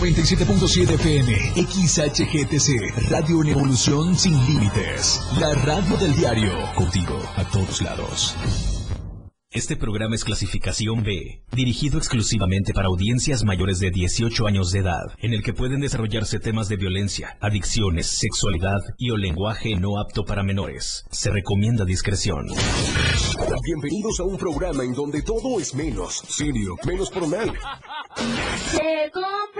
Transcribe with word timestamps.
97.7 0.00 0.94
FM, 0.94 1.32
XHGTC, 1.56 3.10
Radio 3.10 3.42
en 3.42 3.48
Evolución 3.48 4.16
Sin 4.16 4.32
Límites. 4.46 5.20
La 5.38 5.54
radio 5.56 5.94
del 5.98 6.16
diario, 6.16 6.54
contigo 6.74 7.20
a 7.36 7.44
todos 7.44 7.82
lados. 7.82 8.34
Este 9.52 9.76
programa 9.76 10.14
es 10.14 10.24
clasificación 10.24 11.02
B, 11.02 11.42
dirigido 11.52 11.98
exclusivamente 11.98 12.72
para 12.72 12.86
audiencias 12.86 13.44
mayores 13.44 13.78
de 13.78 13.90
18 13.90 14.46
años 14.46 14.70
de 14.70 14.78
edad, 14.78 15.12
en 15.18 15.34
el 15.34 15.42
que 15.42 15.52
pueden 15.52 15.80
desarrollarse 15.80 16.38
temas 16.38 16.68
de 16.68 16.76
violencia, 16.76 17.36
adicciones, 17.40 18.06
sexualidad 18.06 18.78
y 18.96 19.10
o 19.10 19.18
lenguaje 19.18 19.74
no 19.74 19.98
apto 19.98 20.24
para 20.24 20.42
menores. 20.42 21.04
Se 21.10 21.30
recomienda 21.30 21.84
discreción. 21.84 22.46
Bienvenidos 23.64 24.20
a 24.20 24.22
un 24.22 24.38
programa 24.38 24.82
en 24.82 24.94
donde 24.94 25.20
todo 25.20 25.60
es 25.60 25.74
menos 25.74 26.22
serio, 26.28 26.76
menos 26.86 27.10
formal. 27.10 27.52
Se 28.70 29.10
compra 29.12 29.59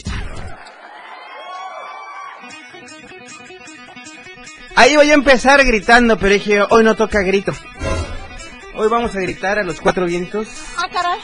Ahí 4.75 4.95
voy 4.95 5.11
a 5.11 5.13
empezar 5.13 5.63
gritando, 5.65 6.17
pero 6.17 6.33
dije, 6.33 6.61
hoy 6.69 6.83
no 6.83 6.95
toca 6.95 7.21
grito. 7.21 7.53
Hoy 8.75 8.87
vamos 8.89 9.15
a 9.15 9.19
gritar 9.19 9.59
a 9.59 9.63
los 9.63 9.81
cuatro 9.81 10.05
vientos. 10.05 10.47
Ah, 10.77 10.87
caray. 10.91 11.19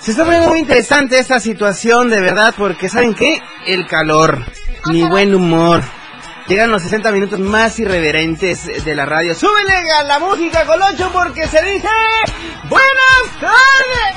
Se 0.00 0.10
está 0.10 0.24
poniendo 0.24 0.48
muy 0.50 0.58
interesante 0.58 1.18
esta 1.18 1.40
situación, 1.40 2.10
de 2.10 2.20
verdad, 2.20 2.54
porque 2.56 2.90
¿saben 2.90 3.14
qué? 3.14 3.40
El 3.66 3.86
calor, 3.86 4.44
mi 4.86 5.02
buen 5.08 5.34
humor. 5.34 5.82
Llegan 6.46 6.70
los 6.70 6.82
60 6.82 7.10
minutos 7.10 7.40
más 7.40 7.78
irreverentes 7.78 8.84
de 8.84 8.94
la 8.94 9.06
radio. 9.06 9.34
¡Súbele 9.34 9.90
a 9.98 10.02
la 10.02 10.18
música, 10.18 10.66
Colocho, 10.66 11.10
porque 11.10 11.48
se 11.48 11.62
dice... 11.62 11.88
¡Buenas 12.68 13.40
tardes! 13.40 14.14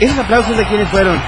¿Esos 0.00 0.18
aplausos 0.18 0.56
de 0.56 0.66
quiénes 0.66 0.88
fueron? 0.90 1.18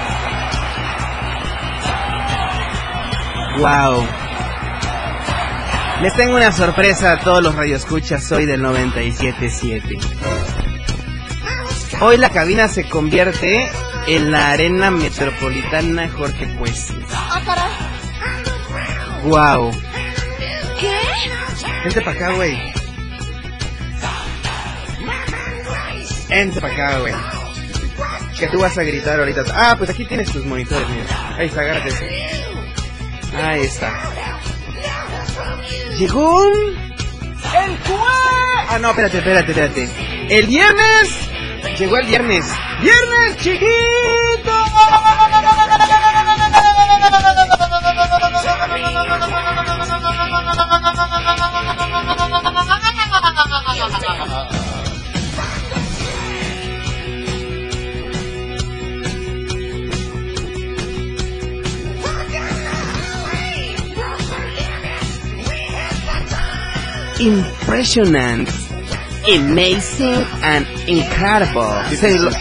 Wow. 3.57 4.26
Les 6.01 6.13
tengo 6.13 6.35
una 6.35 6.51
sorpresa 6.51 7.13
a 7.13 7.19
todos 7.19 7.41
los 7.41 7.55
radioescuchas, 7.55 8.23
soy 8.23 8.45
del 8.45 8.61
97.7. 8.61 9.99
Hoy 12.01 12.17
la 12.17 12.29
cabina 12.29 12.67
se 12.67 12.87
convierte 12.87 13.67
en 14.05 14.29
la 14.31 14.51
arena 14.51 14.91
metropolitana 14.91 16.07
Jorge 16.09 16.47
caray. 17.45 17.71
Wow. 19.23 19.71
¿Qué? 20.79 20.99
Vente 21.83 22.01
para 22.01 22.15
acá, 22.15 22.31
güey. 22.33 22.73
Vente 26.29 26.61
para 26.61 26.73
acá, 26.73 26.99
güey. 26.99 27.13
Que 28.37 28.47
tú 28.49 28.59
vas 28.59 28.77
a 28.77 28.83
gritar 28.83 29.19
ahorita. 29.19 29.45
Ah, 29.51 29.73
pues 29.75 29.89
aquí 29.89 30.05
tienes 30.05 30.31
tus 30.31 30.45
monitores, 30.45 30.87
mira. 30.89 31.37
Ahí 31.37 31.47
está, 31.47 31.61
agárrate. 31.61 31.91
Ahí 33.35 33.61
está. 33.61 34.16
Llegó 35.97 36.41
un... 36.41 36.53
El 36.75 37.77
jueves. 37.79 38.67
Ah, 38.69 38.77
no, 38.79 38.89
espérate, 38.91 39.17
espérate, 39.17 39.51
espérate. 39.51 39.89
El 40.29 40.45
viernes. 40.45 41.29
Llegó 41.79 41.97
el 41.97 42.05
viernes. 42.05 42.45
Viernes 42.81 43.37
chiquito. 43.37 43.67
Impressionant. 67.19 68.47
Amazing 69.27 70.23
and 70.43 70.65
incredible. 70.87 71.67
Dicen 71.89 72.23
lo- 72.23 72.31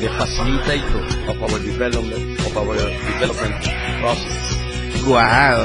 the 0.00 0.08
facilitator 0.18 1.04
of 1.28 1.42
our 1.42 1.58
development 1.60 2.40
of 2.40 2.56
our 2.56 2.74
development 2.74 3.54
process. 4.00 4.56
Wow. 5.06 5.60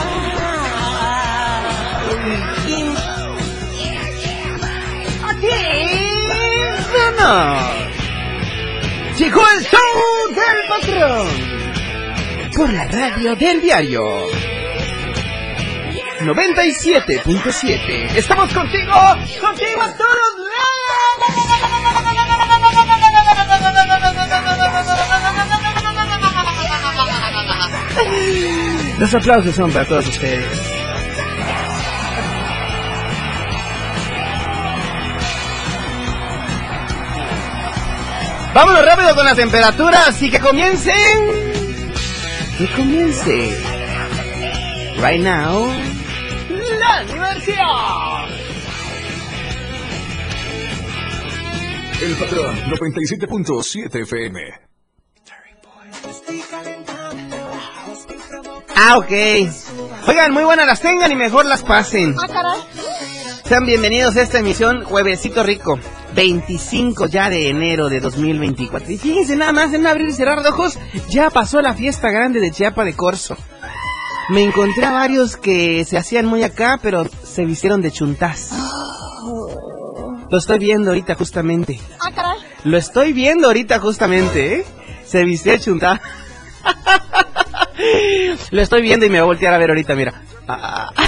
Llegó 9.19 9.41
el 9.57 9.65
show 9.65 10.35
del 10.35 10.69
patrón 10.69 11.29
por 12.57 12.73
la 12.73 12.85
radio 12.87 13.35
del 13.37 13.61
diario 13.61 14.03
97.7. 16.25 18.17
Estamos 18.17 18.53
contigo, 18.53 18.93
contigo 19.41 19.83
a 19.83 19.93
todos. 19.97 20.35
Los 28.99 29.15
aplausos 29.15 29.55
son 29.55 29.71
para 29.73 29.85
todos 29.85 30.07
ustedes. 30.09 30.75
Vámonos 38.55 38.85
rápido 38.87 39.15
con 39.17 39.25
las 39.25 39.37
temperaturas 39.37 40.23
y 40.23 40.31
que 40.31 40.39
comiencen. 40.39 40.95
Que 42.57 42.69
comience. 42.69 43.51
Right 45.03 45.21
now. 45.21 45.84
El 52.01 52.17
patrón 52.17 52.57
97.7 52.71 54.03
FM. 54.03 54.41
Ah, 58.77 58.97
ok. 58.97 59.11
Oigan, 60.09 60.33
muy 60.33 60.45
buenas 60.45 60.67
las 60.67 60.81
tengan 60.81 61.13
y 61.13 61.17
mejor 61.17 61.45
las 61.45 61.63
pasen. 61.63 62.15
Ah, 62.19 62.29
caray. 62.29 62.61
Sean 63.45 63.67
bienvenidos 63.67 64.17
a 64.17 64.23
esta 64.23 64.39
emisión 64.39 64.83
Juevesito 64.85 65.43
Rico. 65.43 65.79
25 66.15 67.09
ya 67.09 67.29
de 67.29 67.51
enero 67.51 67.91
de 67.91 68.01
2024. 68.01 68.91
Y 68.91 68.97
fíjense 68.97 69.37
nada 69.37 69.53
más, 69.53 69.75
en 69.75 69.87
abrir 69.87 70.09
y 70.09 70.13
cerrar 70.13 70.43
de 70.43 70.49
ojos, 70.49 70.79
ya 71.11 71.29
pasó 71.29 71.61
la 71.61 71.75
fiesta 71.75 72.11
grande 72.11 72.41
de 72.41 72.51
Chiapa 72.51 72.85
de 72.85 72.95
Corzo. 72.95 73.37
Me 74.31 74.43
encontré 74.43 74.87
a 74.87 74.93
varios 74.93 75.37
que 75.37 75.85
se 75.85 75.99
hacían 75.99 76.25
muy 76.25 76.43
acá, 76.43 76.79
pero 76.83 77.05
se 77.35 77.45
vistieron 77.45 77.83
de 77.83 77.91
chuntás. 77.91 78.53
Lo 80.31 80.39
estoy 80.39 80.61
viendo 80.61 80.91
ahorita 80.91 81.17
justamente. 81.17 81.81
Ah, 81.99 82.13
caray. 82.15 82.39
Lo 82.63 82.79
estoy 82.79 83.13
viendo 83.13 83.49
ahorita 83.49 83.81
justamente, 83.81 84.61
¿eh? 84.61 84.65
Se 85.05 85.25
vistió 85.25 85.51
de 85.51 85.59
chuntás. 85.59 86.01
Lo 88.53 88.63
estoy 88.63 88.83
viendo 88.83 89.05
y 89.05 89.11
me 89.11 89.19
voy 89.19 89.25
a 89.25 89.27
voltear 89.27 89.53
a 89.53 89.59
ver 89.59 89.71
ahorita, 89.71 89.97
mira. 89.97 90.23
Ah, 90.47 90.93
¿Qué? 90.97 91.04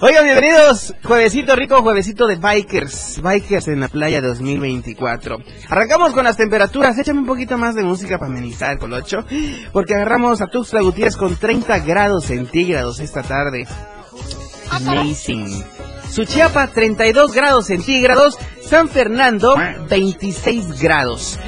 Oigan, 0.00 0.24
bienvenidos. 0.24 0.94
Juevesito 1.02 1.56
rico, 1.56 1.82
juevesito 1.82 2.26
de 2.26 2.36
Bikers. 2.36 3.20
Bikers 3.22 3.68
en 3.68 3.80
la 3.80 3.88
playa 3.88 4.20
2024. 4.20 5.38
Arrancamos 5.68 6.12
con 6.12 6.24
las 6.24 6.36
temperaturas. 6.36 6.96
Échame 6.98 7.20
un 7.20 7.26
poquito 7.26 7.58
más 7.58 7.74
de 7.74 7.82
música 7.82 8.18
para 8.18 8.30
amenizar 8.30 8.78
colocho. 8.78 9.24
Porque 9.72 9.94
agarramos 9.94 10.40
a 10.40 10.46
Tuxtla 10.46 10.82
Gutiérrez 10.82 11.16
con 11.16 11.36
30 11.36 11.80
grados 11.80 12.26
centígrados 12.26 13.00
esta 13.00 13.22
tarde. 13.22 13.66
Amazing. 14.70 15.64
Suchiapa 16.10 16.68
32 16.68 17.32
grados 17.32 17.66
centígrados. 17.66 18.38
San 18.62 18.88
Fernando 18.88 19.56
26 19.88 20.80
grados. 20.80 21.40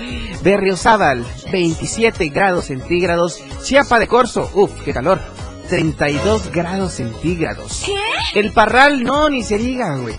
Berriozábal 0.42 1.24
27 1.52 2.28
grados 2.30 2.66
centígrados. 2.66 3.40
Chiapa 3.62 3.98
de 3.98 4.08
Corzo, 4.08 4.50
uff, 4.54 4.72
qué 4.84 4.92
calor. 4.92 5.20
32 5.68 6.50
grados 6.52 6.94
centígrados. 6.94 7.84
El 8.34 8.52
Parral, 8.52 9.02
no, 9.02 9.28
ni 9.28 9.42
se 9.42 9.58
diga, 9.58 9.96
güey. 9.96 10.16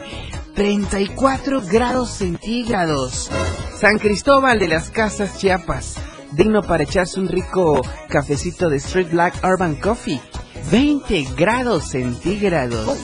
34 0.56 1.62
grados 1.62 2.10
centígrados. 2.10 3.30
San 3.80 4.00
Cristóbal 4.00 4.60
de 4.60 4.68
las 4.68 4.90
Casas 4.90 5.38
Chiapas. 5.38 5.96
Digno 6.32 6.62
para 6.62 6.84
echarse 6.84 7.20
un 7.20 7.28
rico 7.28 7.82
cafecito 8.10 8.70
de 8.70 8.78
Street 8.78 9.10
Black 9.12 9.36
Urban 9.44 9.76
Coffee. 9.76 10.20
20 10.72 11.28
grados 11.38 11.90
centígrados. 11.90 12.98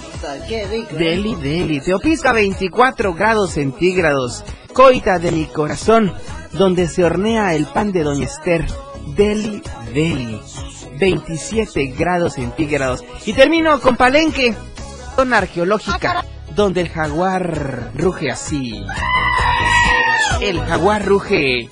Deli, 0.97 1.35
deli. 1.35 1.79
Teopisca 1.79 2.33
24 2.33 3.13
grados 3.13 3.51
centígrados. 3.51 4.43
Coita 4.73 5.19
de 5.19 5.31
mi 5.31 5.45
corazón, 5.45 6.11
donde 6.51 6.87
se 6.87 7.03
hornea 7.03 7.53
el 7.53 7.65
pan 7.67 7.91
de 7.91 8.03
Doña 8.03 8.25
Esther. 8.25 8.65
Deli, 9.15 9.61
deli. 9.93 10.41
27 11.03 11.87
grados 11.97 12.35
centígrados. 12.35 13.03
Y 13.25 13.33
termino 13.33 13.81
con 13.81 13.97
Palenque, 13.97 14.55
zona 15.17 15.39
arqueológica, 15.39 16.23
donde 16.55 16.79
el 16.79 16.89
jaguar 16.89 17.91
ruge 17.93 18.31
así. 18.31 18.81
El 20.39 20.61
jaguar 20.61 21.05
ruge 21.05 21.69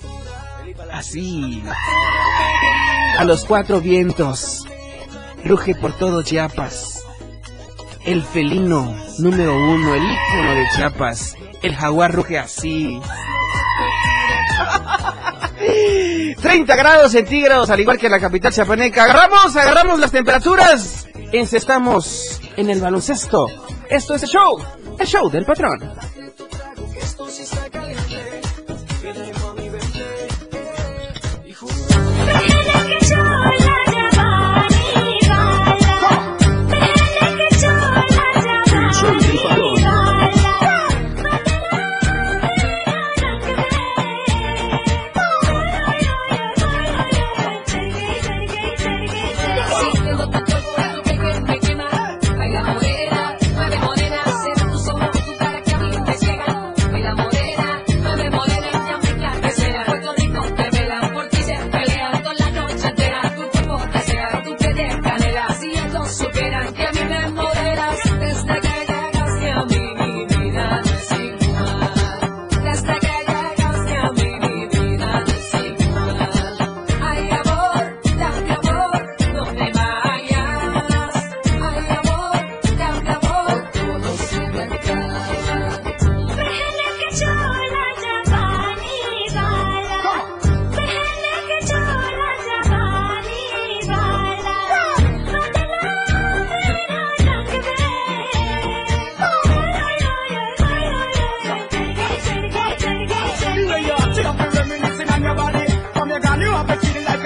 así. 0.91 1.63
A 3.17 3.23
los 3.23 3.45
cuatro 3.45 3.79
vientos. 3.79 4.65
Ruge 5.45 5.75
por 5.75 5.93
todo 5.93 6.23
Chiapas. 6.23 7.01
El 8.05 8.23
felino 8.23 8.93
número 9.19 9.55
uno, 9.55 9.95
el 9.95 10.03
ícono 10.03 10.55
de 10.55 10.67
Chiapas. 10.75 11.35
El 11.61 11.73
jaguar 11.73 12.13
ruge 12.13 12.37
así. 12.37 12.99
30 16.35 16.75
grados 16.75 17.11
centígrados, 17.11 17.69
al 17.69 17.79
igual 17.79 17.97
que 17.97 18.09
la 18.09 18.19
capital 18.19 18.51
chiapaneca. 18.51 19.03
Agarramos, 19.03 19.55
agarramos 19.55 19.99
las 19.99 20.11
temperaturas. 20.11 21.07
Encestamos 21.31 22.41
en 22.57 22.69
el 22.69 22.81
baloncesto. 22.81 23.47
Esto 23.89 24.15
es 24.15 24.23
el 24.23 24.29
show, 24.29 24.59
el 24.99 25.07
show 25.07 25.29
del 25.29 25.45
patrón. 25.45 25.79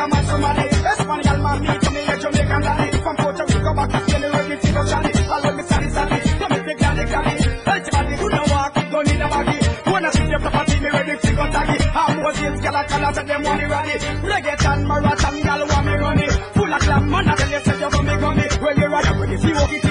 a 0.06 0.08
man 0.08 0.26
from 0.26 0.42
Mali, 0.42 0.66
Espanol 0.70 1.38
man, 1.42 1.62
me 1.62 1.80
to 1.80 1.92
me. 1.92 2.02
A 2.06 2.16
Jamaican 2.20 2.62
daddy, 2.62 2.98
from 3.02 3.16
Puerto 3.18 3.44
Rico 3.46 3.74
back 3.74 3.90
to 3.90 4.00
Spain, 4.06 4.22
reggae 4.22 4.62
to 4.62 4.68
the 4.72 4.82
Charlie, 4.90 5.14
all 5.34 5.46
of 5.46 5.56
me 5.56 5.64
sally 5.64 5.90
sally, 5.90 6.20
to 6.22 6.46
make 6.50 6.66
me 6.66 6.74
gladly 6.76 7.06
gladly, 7.06 7.46
ultimately 7.66 8.18
who 8.18 8.30
don't 8.30 8.50
walk 8.52 8.74
don't 8.74 9.08
need 9.08 9.22
a 9.22 9.28
baggy, 9.28 9.58
wanna 9.92 10.12
see 10.14 10.28
the 10.28 10.38
property, 10.40 10.80
me 10.80 10.90
ready 10.90 11.18
to 11.18 11.32
go 11.36 11.46
taggy, 11.54 11.78
I'm 11.96 12.24
was 12.24 12.42
in 12.42 12.58
Scala 12.58 12.84
Cala, 12.86 13.14
said 13.14 13.28
them 13.28 13.44
want 13.44 13.60
me 13.60 13.66
ready, 13.66 13.96
reggae 14.30 14.66
and 14.66 14.88
marathon, 14.88 15.38
y'all 15.38 15.68
want 15.68 15.86
me 15.86 15.94
runny, 15.94 16.28
full 16.54 16.74
of 16.74 16.82
glam, 16.82 17.10
man, 17.10 17.30
I 17.30 17.36
tell 17.36 17.50
you, 17.50 17.60
said 17.66 17.80
you 17.80 17.90
gummy 17.90 18.16
gummy, 18.22 18.46
when 18.62 18.78
you 18.78 18.88
ride 18.88 19.08
up 19.08 19.20
with 19.20 19.44
you 19.44 19.54
walk 19.56 19.74
it 19.74 19.85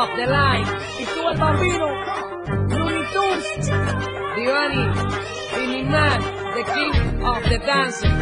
of 0.00 0.08
the 0.16 0.26
line. 0.26 0.66
It's 0.98 1.16
el 1.16 1.36
bambino, 1.36 1.88
Looney 2.68 3.04
Tunes, 3.12 3.66
Divani, 4.36 4.86
Criminal, 5.52 6.20
The 6.54 6.64
King 6.74 7.22
of 7.22 7.42
the 7.44 7.58
Dancing, 7.58 8.18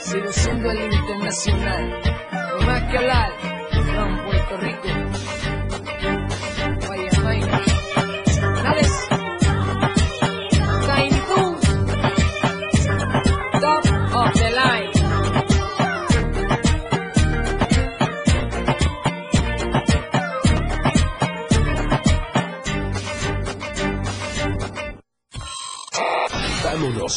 seduciendo 0.00 0.70
el 0.70 0.92
internacional. 0.92 1.82
No 2.32 2.66
más 2.66 2.82
que 2.90 2.98
hablar, 2.98 3.30
from 3.70 4.24
Puerto 4.24 4.56
Rico. 4.56 5.41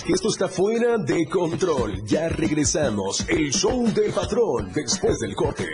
Está 0.04 0.48
fuera 0.48 0.98
de 0.98 1.28
control. 1.28 2.04
Ya 2.06 2.28
regresamos. 2.28 3.26
El 3.30 3.52
show 3.54 3.86
del 3.94 4.12
patrón 4.12 4.72
después 4.74 5.20
del 5.20 5.36
corte. 5.36 5.66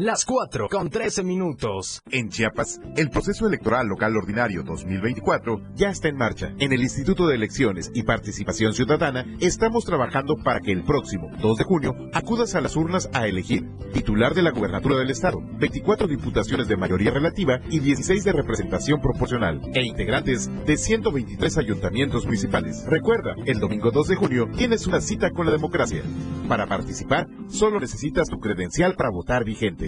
Las 0.00 0.24
4 0.26 0.68
con 0.68 0.90
13 0.90 1.24
minutos. 1.24 2.02
En 2.12 2.28
Chiapas, 2.28 2.80
el 2.96 3.10
proceso 3.10 3.48
electoral 3.48 3.88
local 3.88 4.16
ordinario 4.16 4.62
2024 4.62 5.60
ya 5.74 5.90
está 5.90 6.06
en 6.06 6.16
marcha. 6.16 6.54
En 6.60 6.72
el 6.72 6.82
Instituto 6.82 7.26
de 7.26 7.34
Elecciones 7.34 7.90
y 7.92 8.04
Participación 8.04 8.74
Ciudadana 8.74 9.26
estamos 9.40 9.84
trabajando 9.84 10.36
para 10.36 10.60
que 10.60 10.70
el 10.70 10.84
próximo 10.84 11.32
2 11.42 11.58
de 11.58 11.64
junio 11.64 11.96
acudas 12.12 12.54
a 12.54 12.60
las 12.60 12.76
urnas 12.76 13.10
a 13.12 13.26
elegir 13.26 13.68
titular 13.92 14.34
de 14.34 14.42
la 14.42 14.52
gubernatura 14.52 14.96
del 14.98 15.10
Estado, 15.10 15.40
24 15.58 16.06
diputaciones 16.06 16.68
de 16.68 16.76
mayoría 16.76 17.10
relativa 17.10 17.58
y 17.68 17.80
16 17.80 18.22
de 18.22 18.32
representación 18.32 19.00
proporcional 19.00 19.60
e 19.74 19.82
integrantes 19.84 20.48
de 20.64 20.76
123 20.76 21.58
ayuntamientos 21.58 22.24
municipales. 22.24 22.84
Recuerda, 22.86 23.34
el 23.46 23.58
domingo 23.58 23.90
2 23.90 24.06
de 24.06 24.14
junio 24.14 24.48
tienes 24.56 24.86
una 24.86 25.00
cita 25.00 25.32
con 25.32 25.46
la 25.46 25.52
democracia. 25.52 26.04
Para 26.48 26.66
participar, 26.66 27.26
solo 27.48 27.80
necesitas 27.80 28.28
tu 28.28 28.38
credencial 28.38 28.94
para 28.94 29.10
votar 29.10 29.44
vigente. 29.44 29.87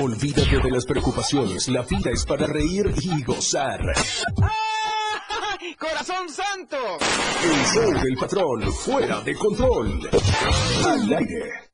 Olvídate 0.00 0.60
de 0.62 0.70
las 0.70 0.86
preocupaciones, 0.86 1.66
la 1.68 1.82
vida 1.82 2.10
es 2.12 2.24
para 2.24 2.46
reír 2.46 2.94
y 3.02 3.20
gozar. 3.24 3.80
¡Corazón 5.78 6.28
santo! 6.28 6.76
El 7.42 7.64
show 7.66 7.92
del 8.00 8.16
patrón, 8.16 8.72
fuera 8.72 9.20
de 9.22 9.34
control. 9.34 10.08
Al 10.86 11.02
aire. 11.02 11.68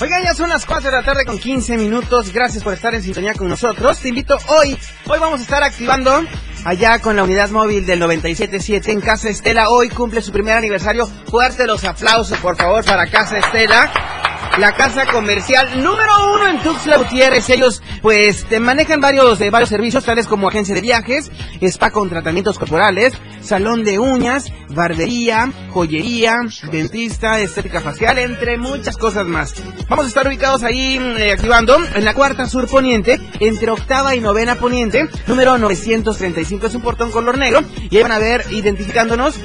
Oigan, 0.00 0.24
ya 0.24 0.34
son 0.34 0.48
las 0.48 0.66
4 0.66 0.90
de 0.90 0.96
la 0.96 1.04
tarde 1.04 1.24
con 1.24 1.38
15 1.38 1.76
minutos. 1.76 2.32
Gracias 2.32 2.64
por 2.64 2.72
estar 2.72 2.92
en 2.96 3.02
sintonía 3.02 3.34
con 3.34 3.48
nosotros. 3.48 3.98
Te 4.00 4.08
invito 4.08 4.36
hoy, 4.48 4.76
hoy 5.06 5.18
vamos 5.20 5.38
a 5.38 5.42
estar 5.44 5.62
activando 5.62 6.24
allá 6.64 6.98
con 6.98 7.14
la 7.14 7.22
unidad 7.22 7.50
móvil 7.50 7.86
del 7.86 8.02
97.7 8.02 8.88
en 8.88 9.00
Casa 9.00 9.28
Estela. 9.28 9.68
Hoy 9.68 9.88
cumple 9.88 10.20
su 10.20 10.32
primer 10.32 10.56
aniversario. 10.56 11.06
Fuerte 11.06 11.64
los 11.64 11.84
aplausos, 11.84 12.38
por 12.38 12.56
favor, 12.56 12.84
para 12.84 13.08
Casa 13.08 13.38
Estela. 13.38 14.18
La 14.58 14.74
casa 14.74 15.06
comercial 15.06 15.82
número 15.82 16.10
uno 16.34 16.48
en 16.48 16.58
Tuxtla 16.62 16.98
Gutiérrez. 16.98 17.48
Ellos, 17.48 17.80
pues, 18.02 18.44
te 18.44 18.58
manejan 18.58 19.00
varios, 19.00 19.38
de 19.38 19.50
varios 19.50 19.68
servicios, 19.68 20.04
tales 20.04 20.26
como 20.26 20.48
agencia 20.48 20.74
de 20.74 20.80
viajes, 20.80 21.30
spa 21.60 21.90
con 21.90 22.08
tratamientos 22.08 22.58
corporales, 22.58 23.14
salón 23.40 23.84
de 23.84 24.00
uñas, 24.00 24.52
barbería, 24.70 25.52
joyería, 25.70 26.38
dentista, 26.72 27.40
estética 27.40 27.80
facial, 27.80 28.18
entre 28.18 28.58
muchas 28.58 28.96
cosas 28.96 29.26
más. 29.26 29.54
Vamos 29.88 30.06
a 30.06 30.08
estar 30.08 30.26
ubicados 30.26 30.64
ahí, 30.64 30.98
eh, 31.18 31.32
activando, 31.32 31.78
en 31.94 32.04
la 32.04 32.14
cuarta 32.14 32.46
sur 32.48 32.66
poniente, 32.68 33.20
entre 33.38 33.70
octava 33.70 34.16
y 34.16 34.20
novena 34.20 34.56
poniente, 34.56 35.08
número 35.28 35.56
935. 35.56 36.66
Es 36.66 36.74
un 36.74 36.82
portón 36.82 37.12
color 37.12 37.38
negro, 37.38 37.62
y 37.90 37.96
ahí 37.96 38.02
van 38.02 38.12
a 38.12 38.18
ver, 38.18 38.44
identificándonos, 38.50 39.36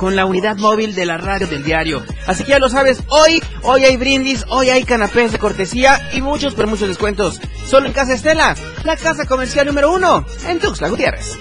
con 0.00 0.16
la 0.16 0.24
unidad 0.24 0.56
móvil 0.56 0.94
de 0.94 1.04
la 1.04 1.18
radio 1.18 1.46
del 1.46 1.62
diario. 1.62 2.02
Así 2.26 2.42
que 2.42 2.52
ya 2.52 2.58
lo 2.58 2.70
sabes, 2.70 3.02
hoy, 3.08 3.42
hoy 3.64 3.84
hay 3.84 3.98
brindis, 3.98 4.46
hoy 4.48 4.70
hay 4.70 4.84
canapés 4.84 5.30
de 5.30 5.38
cortesía 5.38 6.08
y 6.14 6.22
muchos, 6.22 6.54
pero 6.54 6.68
muchos 6.68 6.88
descuentos. 6.88 7.38
Solo 7.66 7.86
en 7.86 7.92
Casa 7.92 8.14
Estela, 8.14 8.56
la 8.84 8.96
casa 8.96 9.26
comercial 9.26 9.66
número 9.66 9.92
uno 9.92 10.24
en 10.46 10.58
Tuxtla 10.58 10.88
Gutiérrez. 10.88 11.36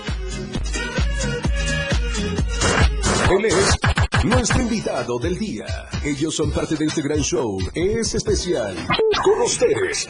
Él 3.31 3.45
es 3.45 3.77
nuestro 4.25 4.61
invitado 4.61 5.17
del 5.19 5.39
día. 5.39 5.65
Ellos 6.03 6.35
son 6.35 6.51
parte 6.51 6.75
de 6.75 6.83
este 6.83 7.01
gran 7.01 7.21
show. 7.21 7.59
Es 7.73 8.13
especial. 8.13 8.75
Con 9.23 9.41
ustedes. 9.41 10.09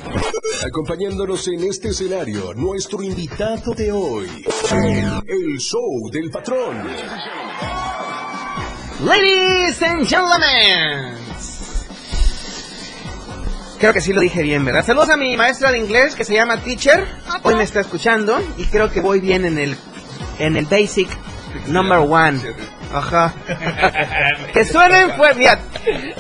Acompañándonos 0.66 1.48
en 1.50 1.66
este 1.66 1.90
escenario, 1.90 2.56
nuestro 2.56 3.04
invitado 3.04 3.76
de 3.76 3.92
hoy. 3.92 4.28
El, 4.72 5.22
el 5.28 5.60
show 5.60 6.10
del 6.12 6.32
patrón. 6.32 6.88
Ladies 9.02 9.82
and 9.82 10.06
gentlemen. 10.06 11.16
Creo 13.80 13.94
que 13.94 14.02
sí 14.02 14.12
lo 14.12 14.20
dije 14.20 14.44
bien, 14.44 14.66
¿verdad? 14.66 14.86
Saludos 14.86 15.10
a 15.10 15.16
mi 15.16 15.38
maestra 15.38 15.72
de 15.72 15.78
inglés 15.78 16.16
que 16.16 16.26
se 16.26 16.34
llama 16.34 16.58
Teacher. 16.58 17.08
Hoy 17.44 17.56
me 17.56 17.64
está 17.64 17.80
escuchando 17.80 18.42
y 18.58 18.66
creo 18.66 18.92
que 18.92 19.00
voy 19.00 19.22
bien 19.22 19.46
en 19.46 19.58
el 19.58 19.78
en 20.38 20.58
el 20.58 20.66
basic 20.66 21.08
number 21.68 22.00
one. 22.00 22.42
Ajá. 22.94 23.34
Que 24.54 24.66
suenen 24.66 25.12
fuerte, 25.16 25.48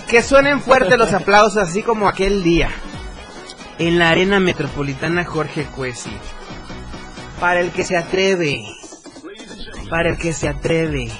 que 0.07 0.21
suenen 0.21 0.61
fuerte 0.61 0.95
los 0.95 1.11
aplausos 1.11 1.57
así 1.57 1.83
como 1.83 2.07
aquel 2.07 2.43
día 2.43 2.69
en 3.77 3.99
la 3.99 4.11
arena 4.11 4.39
metropolitana 4.39 5.25
Jorge 5.25 5.65
Cuesi. 5.65 6.15
Para 7.41 7.59
el 7.59 7.71
que 7.71 7.83
se 7.83 7.97
atreve. 7.97 8.63
Para 9.89 10.11
el 10.11 10.17
que 10.17 10.31
se 10.31 10.47
atreve. 10.47 11.11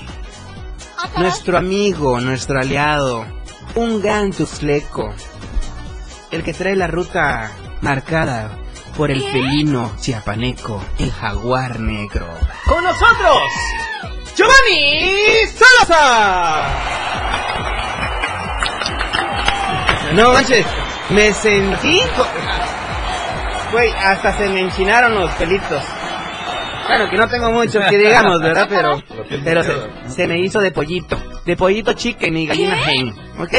Nuestro 1.17 1.57
amigo, 1.57 2.19
nuestro 2.19 2.59
aliado, 2.59 3.25
un 3.75 4.01
gran 4.01 4.31
tuxleco, 4.31 5.13
el 6.31 6.43
que 6.43 6.53
trae 6.53 6.75
la 6.75 6.87
ruta 6.87 7.51
marcada 7.81 8.57
por 8.97 9.09
el 9.09 9.21
felino 9.23 9.93
chiapaneco, 9.99 10.83
el 10.97 11.11
jaguar 11.11 11.79
negro. 11.79 12.27
¡Con 12.65 12.83
nosotros! 12.83 13.43
¡Giovanni 14.35 15.47
Salazar! 15.47 16.99
No 20.13 20.33
manches, 20.33 20.65
me 21.09 21.33
sentí... 21.33 22.01
Güey, 23.71 23.91
hasta 23.91 24.35
se 24.37 24.49
me 24.49 24.61
enchinaron 24.61 25.15
los 25.15 25.31
pelitos. 25.35 25.83
Bueno, 26.89 27.07
que 27.07 27.17
no 27.17 27.27
tengo 27.27 27.51
mucho 27.51 27.79
que 27.87 27.99
digamos, 27.99 28.41
¿verdad? 28.41 28.65
Pero, 28.67 28.99
pero 29.43 29.61
se, 29.61 29.73
se 30.07 30.27
me 30.27 30.39
hizo 30.39 30.59
de 30.59 30.71
pollito. 30.71 31.21
De 31.45 31.55
pollito 31.55 31.93
chicken 31.93 32.35
y 32.35 32.47
gallina 32.47 32.81
hen. 32.91 33.13
¿Ok? 33.37 33.53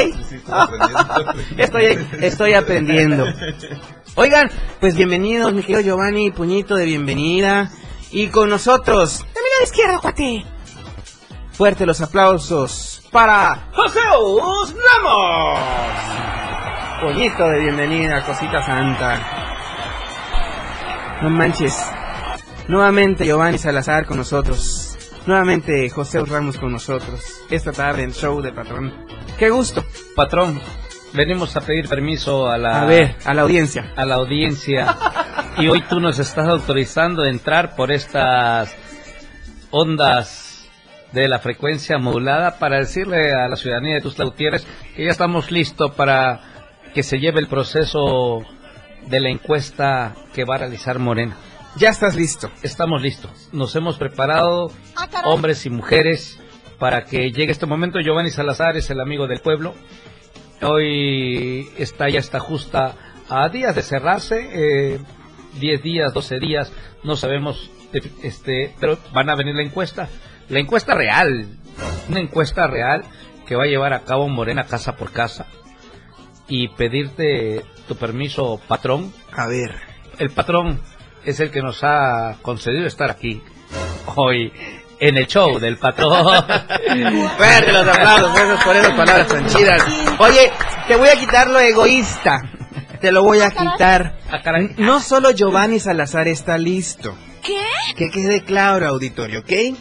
Estoy, 1.57 2.07
estoy 2.19 2.53
aprendiendo. 2.55 3.25
Oigan, 4.15 4.51
pues 4.81 4.97
bienvenidos, 4.97 5.53
mi 5.53 5.61
querido 5.61 5.79
Giovanni, 5.79 6.31
puñito 6.31 6.75
de 6.75 6.83
bienvenida. 6.83 7.71
Y 8.11 8.27
con 8.27 8.49
nosotros, 8.49 9.19
de 9.19 9.39
mi 9.41 9.49
lado 9.49 9.63
izquierdo, 9.63 10.01
cuate. 10.01 10.45
Fuerte 11.53 11.85
los 11.85 12.01
aplausos 12.01 13.01
para 13.13 13.69
Joseus 13.71 14.75
Ramos. 14.75 15.59
Puñito 17.01 17.47
de 17.47 17.59
bienvenida, 17.61 18.25
cosita 18.25 18.61
santa. 18.61 19.21
No 21.21 21.29
manches. 21.29 21.81
Nuevamente 22.71 23.25
Giovanni 23.25 23.57
Salazar 23.57 24.05
con 24.05 24.15
nosotros. 24.15 24.97
Nuevamente 25.25 25.89
José 25.89 26.23
Ramos 26.23 26.55
con 26.55 26.71
nosotros. 26.71 27.21
Esta 27.49 27.73
tarde 27.73 28.03
en 28.03 28.13
Show 28.13 28.41
de 28.41 28.53
Patrón. 28.53 28.93
Qué 29.37 29.49
gusto. 29.49 29.83
Patrón, 30.15 30.57
venimos 31.11 31.53
a 31.57 31.59
pedir 31.59 31.89
permiso 31.89 32.47
a 32.47 32.57
la, 32.57 32.83
A 32.83 32.85
ver, 32.85 33.17
a 33.25 33.33
la 33.33 33.41
audiencia. 33.41 33.91
a 33.97 34.05
la 34.05 34.15
audiencia 34.15 34.95
y 35.57 35.67
hoy 35.67 35.81
tú 35.89 35.99
nos 35.99 36.17
estás 36.17 36.47
autorizando 36.47 37.23
a 37.23 37.29
entrar 37.29 37.75
por 37.75 37.91
estas 37.91 38.73
ondas 39.69 40.69
de 41.11 41.27
la 41.27 41.39
frecuencia 41.39 41.97
modulada 41.97 42.57
para 42.57 42.77
decirle 42.77 43.33
a 43.33 43.49
la 43.49 43.57
ciudadanía 43.57 43.95
de 43.95 44.01
Tuxtla 44.01 44.23
Gutiérrez 44.23 44.65
que 44.95 45.03
ya 45.03 45.11
estamos 45.11 45.51
listos 45.51 45.91
para 45.95 46.39
que 46.93 47.03
se 47.03 47.19
lleve 47.19 47.41
el 47.41 47.47
proceso 47.47 48.45
de 49.07 49.19
la 49.19 49.29
encuesta 49.29 50.15
que 50.33 50.45
va 50.45 50.55
a 50.55 50.59
realizar 50.59 50.99
Morena. 50.99 51.35
Ya 51.77 51.89
estás 51.89 52.15
listo. 52.15 52.51
Estamos 52.63 53.01
listos. 53.01 53.49
Nos 53.53 53.75
hemos 53.75 53.97
preparado, 53.97 54.71
hombres 55.23 55.65
y 55.65 55.69
mujeres, 55.69 56.37
para 56.77 57.05
que 57.05 57.31
llegue 57.31 57.51
este 57.51 57.65
momento. 57.65 57.99
Giovanni 58.01 58.29
Salazar 58.29 58.75
es 58.75 58.89
el 58.89 58.99
amigo 58.99 59.27
del 59.27 59.39
pueblo. 59.39 59.73
Hoy 60.61 61.69
está 61.77 62.09
ya 62.09 62.19
está 62.19 62.39
justa 62.39 62.95
a 63.29 63.47
días 63.49 63.73
de 63.75 63.81
cerrarse, 63.81 64.49
eh, 64.53 64.99
10 65.59 65.81
días, 65.81 66.13
12 66.13 66.39
días, 66.39 66.71
no 67.03 67.15
sabemos, 67.15 67.71
este, 68.21 68.75
pero 68.79 68.97
van 69.13 69.29
a 69.29 69.35
venir 69.35 69.55
la 69.55 69.63
encuesta. 69.63 70.09
La 70.49 70.59
encuesta 70.59 70.93
real, 70.93 71.47
una 72.09 72.19
encuesta 72.19 72.67
real 72.67 73.05
que 73.47 73.55
va 73.55 73.63
a 73.63 73.67
llevar 73.67 73.93
a 73.93 74.01
cabo 74.01 74.27
Morena 74.27 74.65
casa 74.65 74.97
por 74.97 75.11
casa 75.11 75.47
y 76.47 76.67
pedirte 76.67 77.63
tu 77.87 77.95
permiso, 77.95 78.59
patrón. 78.67 79.13
A 79.31 79.47
ver. 79.47 79.89
El 80.19 80.29
patrón 80.29 80.81
es 81.25 81.39
el 81.39 81.51
que 81.51 81.61
nos 81.61 81.83
ha 81.83 82.37
concedido 82.41 82.87
estar 82.87 83.11
aquí 83.11 83.41
hoy 84.15 84.51
en 84.99 85.17
el 85.17 85.27
show 85.27 85.59
del 85.59 85.77
patrón. 85.77 86.11
Fuerte 87.37 87.71
los 87.71 87.87
aplausos, 87.87 88.33
gracias 88.35 88.63
por 88.63 88.75
esas 88.75 88.91
palabras 88.91 89.27
tan 89.27 89.47
chidas. 89.47 89.83
Oye, 90.19 90.51
te 90.87 90.95
voy 90.95 91.09
a 91.09 91.15
quitar 91.15 91.49
lo 91.49 91.59
egoísta. 91.59 92.41
te 92.99 93.11
lo 93.11 93.23
voy 93.23 93.41
a 93.41 93.49
quitar. 93.49 94.19
Ah. 94.31 94.39
No 94.77 94.99
solo 94.99 95.31
Giovanni 95.31 95.79
Salazar 95.79 96.27
está 96.27 96.57
listo. 96.57 97.15
¿Qué? 97.41 97.63
Que 97.95 98.09
quede 98.11 98.43
claro, 98.43 98.87
auditorio, 98.87 99.39
¿ok? 99.39 99.77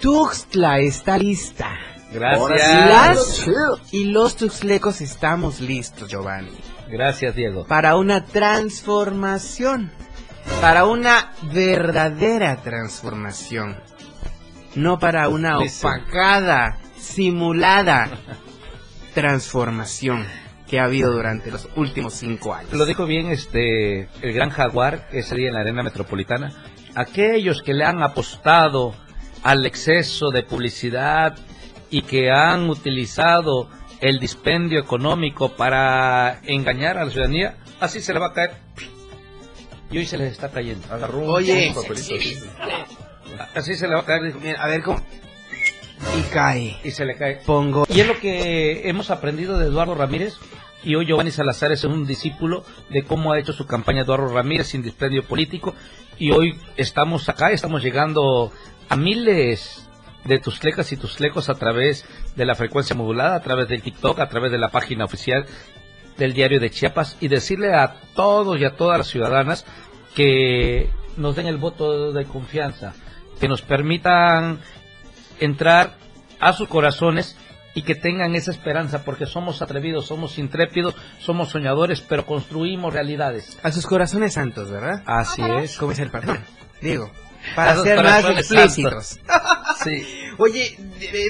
Tuxtla 0.00 0.80
está 0.80 1.16
lista. 1.16 1.70
Gracias. 2.12 2.88
Las 2.88 3.48
y 3.90 4.04
los 4.04 4.36
tuxlecos 4.36 5.00
estamos 5.00 5.60
listos, 5.60 6.08
Giovanni. 6.08 6.52
Gracias, 6.88 7.34
Diego. 7.34 7.66
Para 7.66 7.96
una 7.96 8.24
transformación. 8.24 9.90
Para 10.60 10.86
una 10.86 11.32
verdadera 11.52 12.56
transformación. 12.62 13.76
No 14.74 14.98
para 14.98 15.28
una 15.28 15.58
opacada, 15.58 16.78
simulada 16.96 18.08
transformación 19.14 20.26
que 20.68 20.80
ha 20.80 20.84
habido 20.84 21.12
durante 21.12 21.50
los 21.50 21.68
últimos 21.76 22.14
cinco 22.14 22.54
años. 22.54 22.72
Lo 22.72 22.86
dijo 22.86 23.06
bien 23.06 23.28
este 23.28 24.08
el 24.22 24.32
gran 24.32 24.50
jaguar 24.50 25.08
ese 25.12 25.36
día 25.36 25.48
en 25.48 25.54
la 25.54 25.60
arena 25.60 25.82
metropolitana. 25.82 26.52
Aquellos 26.94 27.62
que 27.62 27.74
le 27.74 27.84
han 27.84 28.02
apostado 28.02 28.94
al 29.42 29.64
exceso 29.66 30.30
de 30.30 30.42
publicidad 30.42 31.36
y 31.90 32.02
que 32.02 32.30
han 32.30 32.68
utilizado 32.70 33.68
el 34.00 34.18
dispendio 34.18 34.80
económico 34.80 35.50
para 35.50 36.40
engañar 36.44 36.98
a 36.98 37.04
la 37.04 37.10
ciudadanía, 37.10 37.56
así 37.80 38.00
se 38.00 38.12
le 38.12 38.20
va 38.20 38.28
a 38.28 38.32
caer. 38.32 38.52
Y 39.94 39.98
hoy 39.98 40.06
se 40.06 40.18
les 40.18 40.32
está 40.32 40.48
cayendo. 40.48 40.92
Agarró 40.92 41.18
un 41.18 41.28
Oye. 41.28 41.70
papelito 41.72 42.16
así. 42.16 42.36
Así 43.54 43.76
se 43.76 43.86
le 43.86 43.94
va 43.94 44.00
a 44.00 44.04
caer 44.04 44.24
dijo, 44.24 44.40
Mira, 44.40 44.60
a 44.60 44.66
ver 44.66 44.82
cómo... 44.82 45.00
Y 46.18 46.22
cae. 46.32 46.76
y 46.82 46.90
se 46.90 47.04
le 47.04 47.14
cae. 47.14 47.36
Pongo... 47.46 47.86
Y 47.88 48.00
es 48.00 48.08
lo 48.08 48.18
que 48.18 48.88
hemos 48.88 49.12
aprendido 49.12 49.56
de 49.56 49.66
Eduardo 49.66 49.94
Ramírez. 49.94 50.34
Y 50.82 50.96
hoy 50.96 51.06
Giovanni 51.06 51.30
Salazar 51.30 51.70
es 51.70 51.84
un 51.84 52.06
discípulo 52.06 52.64
de 52.90 53.04
cómo 53.04 53.32
ha 53.32 53.38
hecho 53.38 53.52
su 53.52 53.66
campaña 53.66 54.02
Eduardo 54.02 54.34
Ramírez 54.34 54.66
sin 54.66 54.82
dispendio 54.82 55.22
político. 55.22 55.76
Y 56.18 56.32
hoy 56.32 56.58
estamos 56.76 57.28
acá, 57.28 57.52
estamos 57.52 57.80
llegando 57.80 58.50
a 58.88 58.96
miles 58.96 59.86
de 60.24 60.40
tuslecas 60.40 60.90
y 60.90 60.96
tuslecos 60.96 61.48
a 61.48 61.54
través 61.54 62.04
de 62.34 62.44
la 62.44 62.56
frecuencia 62.56 62.96
modulada, 62.96 63.36
a 63.36 63.42
través 63.42 63.68
del 63.68 63.80
TikTok, 63.80 64.18
a 64.18 64.28
través 64.28 64.50
de 64.50 64.58
la 64.58 64.70
página 64.72 65.04
oficial 65.04 65.46
del 66.18 66.32
diario 66.32 66.60
de 66.60 66.70
Chiapas 66.70 67.16
y 67.20 67.28
decirle 67.28 67.74
a 67.74 67.96
todos 68.14 68.60
y 68.60 68.64
a 68.64 68.76
todas 68.76 68.98
las 68.98 69.08
ciudadanas 69.08 69.64
que 70.14 70.90
nos 71.16 71.36
den 71.36 71.46
el 71.46 71.58
voto 71.58 72.12
de 72.12 72.24
confianza, 72.24 72.94
que 73.40 73.48
nos 73.48 73.62
permitan 73.62 74.60
entrar 75.40 75.96
a 76.40 76.52
sus 76.52 76.68
corazones 76.68 77.36
y 77.74 77.82
que 77.82 77.96
tengan 77.96 78.36
esa 78.36 78.52
esperanza, 78.52 79.04
porque 79.04 79.26
somos 79.26 79.60
atrevidos, 79.60 80.06
somos 80.06 80.38
intrépidos, 80.38 80.94
somos 81.18 81.48
soñadores, 81.48 82.00
pero 82.00 82.24
construimos 82.24 82.94
realidades. 82.94 83.58
A 83.62 83.72
sus 83.72 83.86
corazones 83.86 84.34
santos, 84.34 84.70
¿verdad? 84.70 85.02
Así 85.06 85.42
es. 85.42 85.76
¿Cómo 85.76 85.90
es 85.90 85.98
el 85.98 86.10
perdón? 86.10 86.38
Digo, 86.80 87.10
para 87.56 87.82
ser 87.82 88.02
más 88.02 88.24
explícitos. 88.26 89.18
Sí. 89.82 90.06
Oye, 90.38 90.78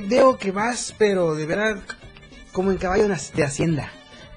veo 0.06 0.36
que 0.36 0.52
vas, 0.52 0.94
pero 0.98 1.34
de 1.34 1.46
verdad, 1.46 1.78
como 2.52 2.70
en 2.70 2.76
caballo 2.76 3.08
de 3.08 3.44
hacienda. 3.44 3.90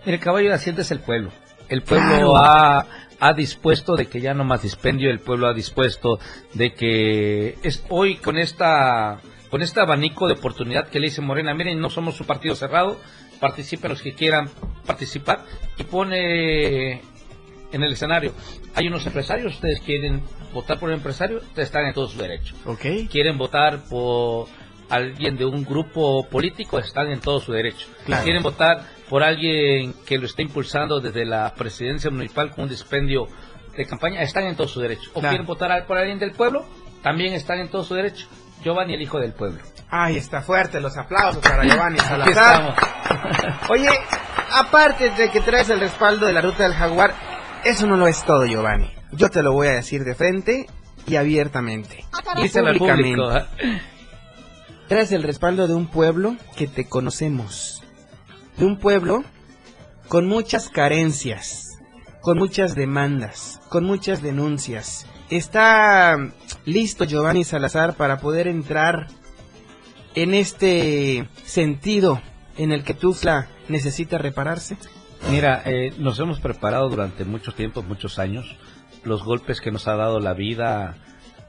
Mire, 0.07 0.19
el 0.19 0.23
caballo 0.23 0.47
de 0.47 0.55
Hacienda 0.55 0.83
es 0.83 0.91
el 0.91 1.01
pueblo. 1.01 1.31
El 1.67 1.81
pueblo 1.83 2.07
Claro. 2.31 2.37
ha, 2.37 2.85
ha 3.19 3.33
dispuesto 3.33 3.97
de 3.97 4.05
que 4.05 4.21
ya 4.21 4.33
no 4.33 4.45
más 4.45 4.61
dispendio, 4.61 5.09
el 5.11 5.19
pueblo 5.19 5.47
ha 5.47 5.53
dispuesto 5.53 6.17
de 6.53 6.73
que 6.73 7.57
es 7.61 7.83
hoy 7.89 8.15
con 8.15 8.37
esta 8.37 9.19
con 9.49 9.61
este 9.61 9.81
abanico 9.81 10.27
de 10.27 10.35
oportunidad 10.35 10.87
que 10.87 11.01
le 11.01 11.07
dice 11.07 11.19
Morena, 11.21 11.53
miren, 11.53 11.81
no 11.81 11.89
somos 11.89 12.21
un 12.21 12.25
partido 12.25 12.55
cerrado, 12.55 12.97
participen 13.41 13.91
los 13.91 14.01
que 14.01 14.13
quieran 14.13 14.49
participar 14.85 15.43
y 15.77 15.83
pone 15.83 17.01
en 17.73 17.83
el 17.83 17.91
escenario. 17.91 18.31
Hay 18.75 18.87
unos 18.87 19.05
empresarios, 19.07 19.55
ustedes 19.55 19.81
quieren 19.81 20.21
votar 20.53 20.79
por 20.79 20.87
un 20.87 20.95
empresario, 20.95 21.39
ustedes 21.39 21.67
están 21.67 21.85
en 21.85 21.93
todo 21.93 22.07
su 22.07 22.17
derecho. 22.17 22.55
Ok. 22.65 23.09
Quieren 23.11 23.37
votar 23.37 23.83
por 23.89 24.47
alguien 24.89 25.37
de 25.37 25.45
un 25.45 25.63
grupo 25.63 26.27
político, 26.29 26.79
están 26.79 27.07
en 27.11 27.19
todo 27.19 27.39
su 27.39 27.51
derecho. 27.51 27.87
Claro. 28.05 28.23
Quieren 28.23 28.43
votar 28.43 28.81
por 29.09 29.23
alguien 29.23 29.93
que 30.05 30.17
lo 30.17 30.25
está 30.25 30.41
impulsando 30.41 30.99
desde 30.99 31.25
la 31.25 31.53
presidencia 31.53 32.09
municipal 32.09 32.51
con 32.51 32.63
un 32.65 32.69
dispendio 32.69 33.27
de 33.75 33.85
campaña, 33.85 34.21
están 34.21 34.43
en 34.45 34.55
todo 34.55 34.67
su 34.67 34.79
derecho. 34.81 35.09
O 35.13 35.19
Claro. 35.19 35.29
quieren 35.33 35.45
votar 35.47 35.71
al- 35.71 35.85
por 35.85 35.97
alguien 35.97 36.19
del 36.19 36.31
pueblo, 36.31 36.65
también 37.03 37.33
están 37.33 37.59
en 37.59 37.69
todo 37.69 37.83
su 37.83 37.93
derecho. 37.93 38.27
Giovanni, 38.63 38.95
el 38.95 39.01
hijo 39.01 39.19
del 39.19 39.33
pueblo. 39.33 39.59
Ahí 39.89 40.17
está 40.17 40.41
fuerte, 40.41 40.81
los 40.81 40.97
aplausos 40.97 41.41
para 41.43 41.63
Giovanni 41.63 41.99
Salazar. 41.99 42.75
Oye, 43.69 43.87
aparte 44.51 45.11
de 45.11 45.29
que 45.29 45.39
traes 45.41 45.69
el 45.69 45.79
respaldo 45.79 46.25
de 46.25 46.33
la 46.33 46.41
ruta 46.41 46.63
del 46.63 46.73
jaguar, 46.73 47.13
eso 47.63 47.85
no 47.87 47.95
lo 47.97 48.07
es 48.07 48.23
todo, 48.25 48.45
Giovanni. 48.45 48.91
Yo 49.11 49.29
te 49.29 49.41
lo 49.43 49.53
voy 49.53 49.67
a 49.67 49.71
decir 49.73 50.03
de 50.03 50.15
frente 50.15 50.65
y 51.05 51.15
abiertamente. 51.15 52.03
Y 52.37 52.41
Díselo 52.41 52.69
al 52.69 52.77
públicamente. 52.77 53.21
público. 53.21 53.37
¿eh? 53.59 53.81
Traes 54.87 55.11
el 55.11 55.23
respaldo 55.23 55.67
de 55.67 55.73
un 55.73 55.87
pueblo 55.87 56.37
que 56.55 56.67
te 56.67 56.87
conocemos. 56.87 57.83
De 58.57 58.65
un 58.65 58.79
pueblo 58.79 59.23
con 60.07 60.27
muchas 60.27 60.69
carencias, 60.69 61.79
con 62.21 62.37
muchas 62.37 62.73
demandas, 62.73 63.59
con 63.67 63.83
muchas 63.83 64.21
denuncias. 64.21 65.05
¿Está 65.29 66.15
listo 66.63 67.03
Giovanni 67.03 67.43
Salazar 67.43 67.95
para 67.95 68.19
poder 68.19 68.47
entrar 68.47 69.07
en 70.15 70.33
este 70.33 71.27
sentido 71.43 72.21
en 72.57 72.71
el 72.71 72.85
que 72.85 72.93
Tuzla 72.93 73.49
necesita 73.67 74.17
repararse? 74.17 74.77
Mira, 75.29 75.63
eh, 75.65 75.93
nos 75.97 76.17
hemos 76.19 76.39
preparado 76.39 76.87
durante 76.87 77.25
mucho 77.25 77.51
tiempo, 77.51 77.83
muchos 77.83 78.19
años, 78.19 78.55
los 79.03 79.25
golpes 79.25 79.59
que 79.59 79.71
nos 79.71 79.89
ha 79.89 79.97
dado 79.97 80.21
la 80.21 80.33
vida, 80.33 80.95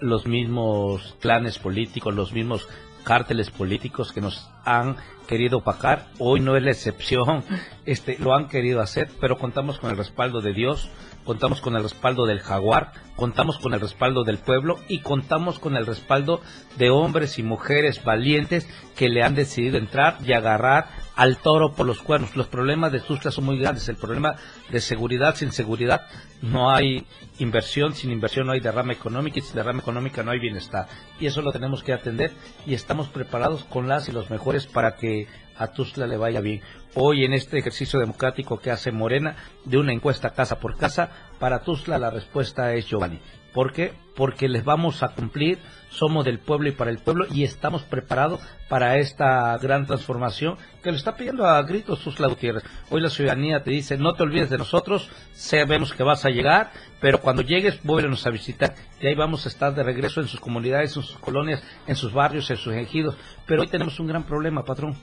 los 0.01 0.27
mismos 0.27 1.17
clanes 1.21 1.61
políticos, 1.61 2.15
los 2.15 2.33
mismos 2.33 2.69
cárteles 3.05 3.51
políticos 3.51 4.13
que 4.13 4.21
nos 4.21 4.49
han 4.65 4.97
querido 5.27 5.59
opacar. 5.59 6.07
Hoy 6.19 6.41
no 6.41 6.57
es 6.57 6.63
la 6.63 6.71
excepción, 6.71 7.45
este, 7.87 8.19
lo 8.19 8.35
han 8.35 8.49
querido 8.49 8.81
hacer, 8.81 9.11
pero 9.21 9.39
contamos 9.39 9.79
con 9.79 9.91
el 9.91 9.97
respaldo 9.97 10.41
de 10.41 10.53
Dios, 10.53 10.91
contamos 11.29 11.61
con 11.61 11.77
el 11.77 11.83
respaldo 11.83 12.25
del 12.25 12.41
jaguar, 12.41 12.93
contamos 13.15 13.59
con 13.59 13.75
el 13.75 13.81
respaldo 13.81 14.25
del 14.25 14.39
pueblo 14.39 14.79
y 14.89 15.01
contamos 15.01 15.59
con 15.59 15.77
el 15.77 15.85
respaldo 15.85 16.41
de 16.79 16.89
hombres 16.89 17.39
y 17.39 17.43
mujeres 17.43 18.03
valientes 18.03 18.67
que 18.97 19.11
le 19.11 19.23
han 19.23 19.35
decidido 19.35 19.77
entrar 19.77 20.17
y 20.25 20.33
agarrar 20.33 20.89
al 21.17 21.37
toro 21.37 21.75
por 21.75 21.85
los 21.85 22.01
cuernos. 22.01 22.35
Los 22.35 22.47
problemas 22.47 22.93
de 22.93 23.01
Tuzla 23.01 23.31
son 23.31 23.45
muy 23.45 23.59
grandes. 23.59 23.91
El 23.91 23.97
problema 23.97 24.37
de 24.71 24.81
seguridad 24.81 25.35
sin 25.35 25.53
seguridad 25.53 26.07
no 26.41 26.71
hay 26.71 27.05
inversión, 27.39 27.95
sin 27.95 28.11
inversión 28.11 28.47
no 28.47 28.53
hay 28.53 28.61
derrama 28.61 28.95
económica 28.95 29.39
y 29.39 29.43
sin 29.43 29.57
derrama 29.57 29.81
económica 29.81 30.23
no 30.23 30.31
hay 30.31 30.39
bienestar. 30.39 30.87
Y 31.21 31.27
eso 31.27 31.43
lo 31.43 31.53
tenemos 31.53 31.83
que 31.83 31.93
atender 31.93 32.33
y 32.65 32.73
estamos 32.73 33.09
preparados 33.09 33.65
con 33.65 33.87
las 33.87 34.09
y 34.09 34.13
los 34.13 34.31
mejores 34.31 34.67
para 34.67 34.97
que 34.97 35.27
a 35.59 35.69
Tuzla 35.69 36.07
le 36.07 36.17
vaya 36.17 36.41
bien. 36.41 36.63
Hoy 36.95 37.25
en 37.25 37.33
este 37.33 37.59
ejercicio 37.59 38.01
democrático 38.01 38.59
que 38.59 38.71
hace 38.71 38.93
Morena 38.93 39.37
de 39.65 39.79
una 39.79 39.93
encuesta 39.93 40.31
casa 40.31 40.59
por 40.59 40.77
casa, 40.77 41.11
para 41.39 41.61
Tuzla 41.61 41.99
la 41.99 42.11
respuesta 42.11 42.75
es 42.75 42.87
Giovanni. 42.87 43.21
¿Por 43.53 43.73
qué? 43.73 43.93
Porque 44.15 44.49
les 44.49 44.65
vamos 44.65 45.03
a 45.03 45.09
cumplir, 45.09 45.59
somos 45.91 46.25
del 46.25 46.39
pueblo 46.39 46.69
y 46.69 46.73
para 46.73 46.91
el 46.91 46.99
pueblo 46.99 47.27
y 47.31 47.45
estamos 47.45 47.83
preparados 47.83 48.41
para 48.69 48.99
esta 48.99 49.57
gran 49.59 49.87
transformación 49.87 50.57
que 50.83 50.91
lo 50.91 50.97
está 50.97 51.17
pidiendo 51.17 51.47
a 51.47 51.63
gritos 51.63 52.01
Tuzla 52.01 52.29
Gutiérrez. 52.29 52.63
Hoy 52.91 53.01
la 53.01 53.11
ciudadanía 53.11 53.65
te 53.65 53.71
dice, 53.71 53.97
no 53.97 54.15
te 54.15 54.23
olvides 54.23 54.51
de 54.51 54.59
nosotros, 54.59 55.11
sabemos 55.33 55.93
que 55.93 56.03
vas 56.03 56.25
a 56.25 56.31
llegar, 56.31 56.71
pero 57.01 57.21
cuando 57.21 57.43
llegues, 57.43 57.83
vuélvenos 57.83 58.27
a 58.27 58.31
visitar. 58.31 58.75
Y 59.01 59.07
ahí 59.07 59.15
vamos 59.15 59.47
a 59.47 59.49
estar 59.49 59.75
de 59.75 59.83
regreso 59.83 60.21
en 60.21 60.29
sus 60.29 60.41
comunidades, 60.41 60.97
en 60.97 61.03
sus 61.03 61.19
colonias, 61.19 61.63
en 61.87 61.97
sus 61.97 62.13
barrios, 62.13 62.51
en 62.51 62.59
sus 62.59 62.75
ejidos. 62.75 63.17
Pero 63.47 63.63
hoy 63.63 63.69
tenemos 63.69 63.99
un 63.99 64.09
gran 64.09 64.25
problema, 64.25 64.65
patrón. 64.65 64.95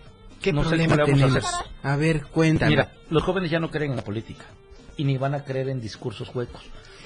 ¿Qué 0.42 0.54
No 0.54 0.62
problema 0.62 0.96
a 0.96 1.06
tenemos? 1.06 1.36
hacer. 1.38 1.66
A 1.84 1.96
ver, 1.96 2.24
cuéntame. 2.28 2.72
Mira, 2.72 2.92
los 3.10 3.24
jóvenes 3.24 3.50
ya 3.50 3.60
no 3.60 3.70
creen 3.72 3.92
en 3.92 3.98
la 3.98 4.04
política 4.04 4.46
y 4.98 5.04
ni 5.04 5.18
van 5.18 5.34
a 5.36 5.44
creer 5.44 5.70
en 5.70 5.82
discursos 5.82 6.34
huecos. 6.34 6.62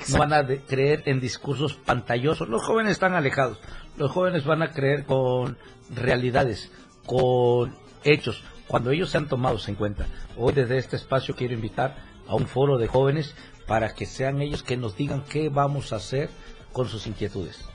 No 0.10 0.18
van 0.20 0.34
a 0.34 0.44
de- 0.44 0.60
creer 0.62 1.04
en 1.06 1.20
discursos 1.20 1.74
pantallosos. 1.74 2.48
Los 2.50 2.64
jóvenes 2.64 2.94
están 2.94 3.14
alejados. 3.14 3.60
Los 3.98 4.12
jóvenes 4.12 4.46
van 4.46 4.62
a 4.62 4.72
creer 4.72 5.06
con 5.06 5.58
realidades, 5.94 6.72
con 7.06 7.76
hechos, 8.04 8.44
cuando 8.68 8.92
ellos 8.92 9.10
sean 9.10 9.28
tomados 9.28 9.68
en 9.68 9.76
cuenta. 9.76 10.08
Hoy 10.38 10.54
desde 10.54 10.78
este 10.78 10.96
espacio 10.96 11.36
quiero 11.36 11.54
invitar 11.54 11.98
a 12.28 12.36
un 12.36 12.48
foro 12.48 12.78
de 12.78 12.88
jóvenes 12.88 13.36
para 13.68 13.94
que 13.94 14.06
sean 14.06 14.42
ellos 14.42 14.64
que 14.64 14.78
nos 14.78 14.96
digan 14.96 15.24
qué 15.24 15.50
vamos 15.50 15.92
a 15.92 15.98
hacer 15.98 16.30
con 16.72 16.88
sus 16.88 17.08
inquietudes. 17.08 17.66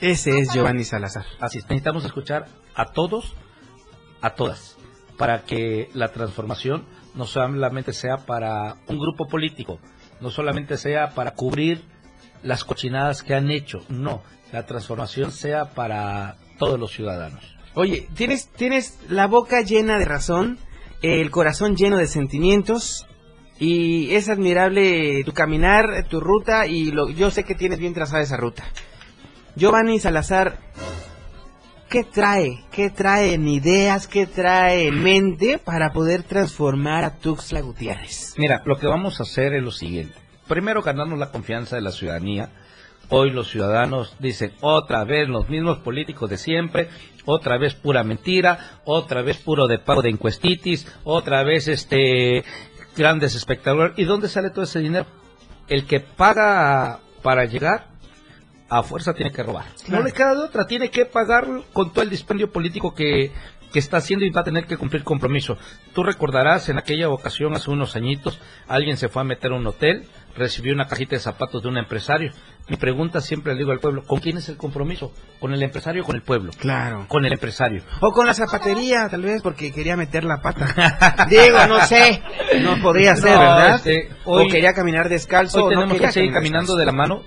Ese 0.00 0.38
es 0.38 0.52
Giovanni 0.52 0.84
Salazar. 0.84 1.24
Así 1.40 1.58
es, 1.58 1.64
necesitamos 1.64 2.04
escuchar 2.04 2.46
a 2.74 2.92
todos, 2.92 3.32
a 4.20 4.34
todas, 4.34 4.76
para 5.18 5.44
que 5.44 5.90
la 5.94 6.08
transformación 6.12 6.84
no 7.14 7.24
solamente 7.24 7.92
sea 7.92 8.18
para 8.26 8.76
un 8.88 8.98
grupo 8.98 9.26
político, 9.26 9.80
no 10.20 10.30
solamente 10.30 10.76
sea 10.76 11.10
para 11.14 11.32
cubrir 11.32 11.82
las 12.42 12.64
cochinadas 12.64 13.22
que 13.22 13.34
han 13.34 13.50
hecho, 13.50 13.80
no, 13.88 14.22
la 14.52 14.66
transformación 14.66 15.32
sea 15.32 15.70
para 15.70 16.36
todos 16.58 16.78
los 16.78 16.92
ciudadanos. 16.92 17.56
Oye, 17.74 18.08
tienes, 18.14 18.48
tienes 18.52 18.98
la 19.08 19.26
boca 19.26 19.60
llena 19.60 19.98
de 19.98 20.04
razón, 20.04 20.58
el 21.02 21.30
corazón 21.30 21.76
lleno 21.76 21.98
de 21.98 22.06
sentimientos 22.06 23.06
Y 23.58 24.14
es 24.14 24.28
admirable 24.28 25.24
tu 25.24 25.32
caminar, 25.32 26.06
tu 26.08 26.20
ruta 26.20 26.66
y 26.66 26.90
lo, 26.90 27.08
yo 27.08 27.30
sé 27.30 27.44
que 27.44 27.54
tienes 27.54 27.78
bien 27.78 27.94
trazada 27.94 28.22
esa 28.22 28.36
ruta. 28.36 28.64
Giovanni 29.54 29.98
Salazar, 29.98 30.58
¿qué 31.88 32.04
trae? 32.04 32.64
¿Qué 32.70 32.90
trae 32.90 33.34
en 33.34 33.48
ideas? 33.48 34.06
¿Qué 34.06 34.26
trae 34.26 34.88
en 34.88 35.02
mente 35.02 35.58
para 35.58 35.92
poder 35.92 36.22
transformar 36.22 37.04
a 37.04 37.18
Tuxtla 37.18 37.60
Gutiérrez? 37.60 38.34
Mira, 38.36 38.62
lo 38.64 38.78
que 38.78 38.86
vamos 38.86 39.20
a 39.20 39.22
hacer 39.22 39.54
es 39.54 39.62
lo 39.62 39.70
siguiente. 39.70 40.14
Primero, 40.48 40.82
ganarnos 40.82 41.18
la 41.18 41.30
confianza 41.30 41.76
de 41.76 41.82
la 41.82 41.92
ciudadanía. 41.92 42.50
Hoy 43.08 43.30
los 43.30 43.48
ciudadanos 43.48 44.16
dicen 44.18 44.52
otra 44.60 45.04
vez 45.04 45.28
los 45.28 45.48
mismos 45.48 45.78
políticos 45.78 46.28
de 46.28 46.38
siempre, 46.38 46.88
otra 47.24 47.56
vez 47.56 47.74
pura 47.74 48.02
mentira, 48.02 48.80
otra 48.84 49.22
vez 49.22 49.38
puro 49.38 49.68
de 49.68 49.78
pago 49.78 50.02
de 50.02 50.10
encuestitis, 50.10 50.86
otra 51.04 51.44
vez 51.44 51.68
este 51.68 52.44
grandes 52.96 53.36
espectadores. 53.36 53.96
¿Y 53.96 54.04
dónde 54.04 54.28
sale 54.28 54.50
todo 54.50 54.64
ese 54.64 54.80
dinero? 54.80 55.06
El 55.68 55.86
que 55.86 56.00
paga 56.00 56.98
para 57.22 57.44
llegar 57.44 57.88
a 58.68 58.82
fuerza 58.82 59.14
tiene 59.14 59.32
que 59.32 59.42
robar. 59.42 59.66
No 59.88 60.02
le 60.02 60.12
queda 60.12 60.34
de 60.34 60.40
otra, 60.42 60.66
tiene 60.66 60.90
que 60.90 61.04
pagar 61.06 61.46
con 61.72 61.92
todo 61.92 62.02
el 62.02 62.10
dispendio 62.10 62.50
político 62.50 62.94
que, 62.94 63.30
que 63.72 63.78
está 63.78 63.98
haciendo 63.98 64.24
y 64.24 64.30
va 64.30 64.40
a 64.40 64.44
tener 64.44 64.66
que 64.66 64.76
cumplir 64.76 65.04
compromiso. 65.04 65.56
Tú 65.94 66.02
recordarás, 66.02 66.68
en 66.68 66.78
aquella 66.78 67.08
ocasión, 67.08 67.54
hace 67.54 67.70
unos 67.70 67.94
añitos, 67.96 68.40
alguien 68.66 68.96
se 68.96 69.08
fue 69.08 69.22
a 69.22 69.24
meter 69.24 69.52
a 69.52 69.56
un 69.56 69.66
hotel, 69.66 70.06
recibió 70.36 70.74
una 70.74 70.86
cajita 70.86 71.16
de 71.16 71.20
zapatos 71.20 71.62
de 71.62 71.68
un 71.68 71.78
empresario. 71.78 72.32
Mi 72.68 72.76
pregunta 72.76 73.20
siempre 73.20 73.52
le 73.52 73.60
digo 73.60 73.70
al 73.70 73.78
pueblo, 73.78 74.02
¿con 74.04 74.18
quién 74.18 74.36
es 74.38 74.48
el 74.48 74.56
compromiso? 74.56 75.12
¿Con 75.38 75.54
el 75.54 75.62
empresario 75.62 76.02
o 76.02 76.04
con 76.06 76.16
el 76.16 76.22
pueblo? 76.22 76.50
Claro. 76.58 77.06
Con 77.06 77.24
el 77.24 77.32
empresario. 77.32 77.82
O 78.00 78.10
con 78.10 78.26
la 78.26 78.34
zapatería, 78.34 79.08
tal 79.08 79.22
vez, 79.22 79.40
porque 79.40 79.70
quería 79.72 79.96
meter 79.96 80.24
la 80.24 80.42
pata. 80.42 81.26
Digo, 81.30 81.64
no 81.68 81.80
sé. 81.86 82.20
No 82.60 82.76
podría 82.82 83.14
ser, 83.16 83.34
No, 83.34 83.38
¿verdad? 83.40 83.76
este, 83.76 84.08
o 84.24 84.44
quería 84.48 84.72
caminar 84.74 85.08
descalzo. 85.08 85.58
Hoy 85.58 85.62
o 85.62 85.66
no 85.66 85.70
tenemos 85.70 85.92
quería 85.92 86.08
que 86.08 86.12
seguir 86.14 86.32
caminando 86.32 86.74
descalzo. 86.74 86.78
de 86.80 86.86
la 86.86 86.92
mano 86.92 87.22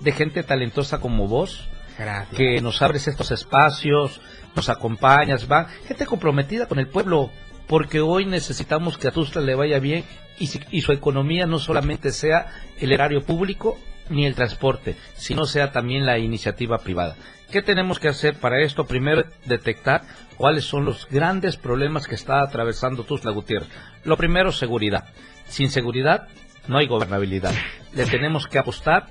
de 0.00 0.12
gente 0.12 0.42
talentosa 0.42 1.00
como 1.00 1.26
vos, 1.28 1.68
Gracias. 1.98 2.36
que 2.36 2.60
nos 2.60 2.80
abres 2.82 3.08
estos 3.08 3.30
espacios, 3.30 4.20
nos 4.56 4.68
acompañas, 4.68 5.50
va, 5.50 5.66
gente 5.86 6.06
comprometida 6.06 6.66
con 6.66 6.78
el 6.78 6.88
pueblo, 6.88 7.30
porque 7.66 8.00
hoy 8.00 8.24
necesitamos 8.24 8.98
que 8.98 9.08
a 9.08 9.12
Tuzla 9.12 9.42
le 9.42 9.54
vaya 9.54 9.78
bien 9.78 10.04
y, 10.38 10.46
si- 10.48 10.60
y 10.70 10.80
su 10.80 10.92
economía 10.92 11.46
no 11.46 11.58
solamente 11.58 12.10
sea 12.12 12.46
el 12.78 12.92
erario 12.92 13.22
público 13.22 13.78
ni 14.08 14.26
el 14.26 14.34
transporte, 14.34 14.96
sino 15.14 15.44
sea 15.46 15.70
también 15.70 16.04
la 16.06 16.18
iniciativa 16.18 16.78
privada. 16.78 17.14
¿Qué 17.52 17.62
tenemos 17.62 17.98
que 17.98 18.08
hacer 18.08 18.34
para 18.36 18.60
esto? 18.60 18.86
Primero, 18.86 19.24
detectar 19.44 20.02
cuáles 20.36 20.64
son 20.64 20.84
los 20.84 21.06
grandes 21.10 21.56
problemas 21.56 22.06
que 22.06 22.14
está 22.14 22.42
atravesando 22.42 23.04
Tuzla 23.04 23.30
Gutiérrez. 23.32 23.68
Lo 24.04 24.16
primero, 24.16 24.50
seguridad. 24.52 25.04
Sin 25.48 25.70
seguridad 25.70 26.28
no 26.68 26.78
hay 26.78 26.86
gobernabilidad. 26.86 27.52
Le 27.92 28.06
tenemos 28.06 28.46
que 28.46 28.58
apostar 28.58 29.06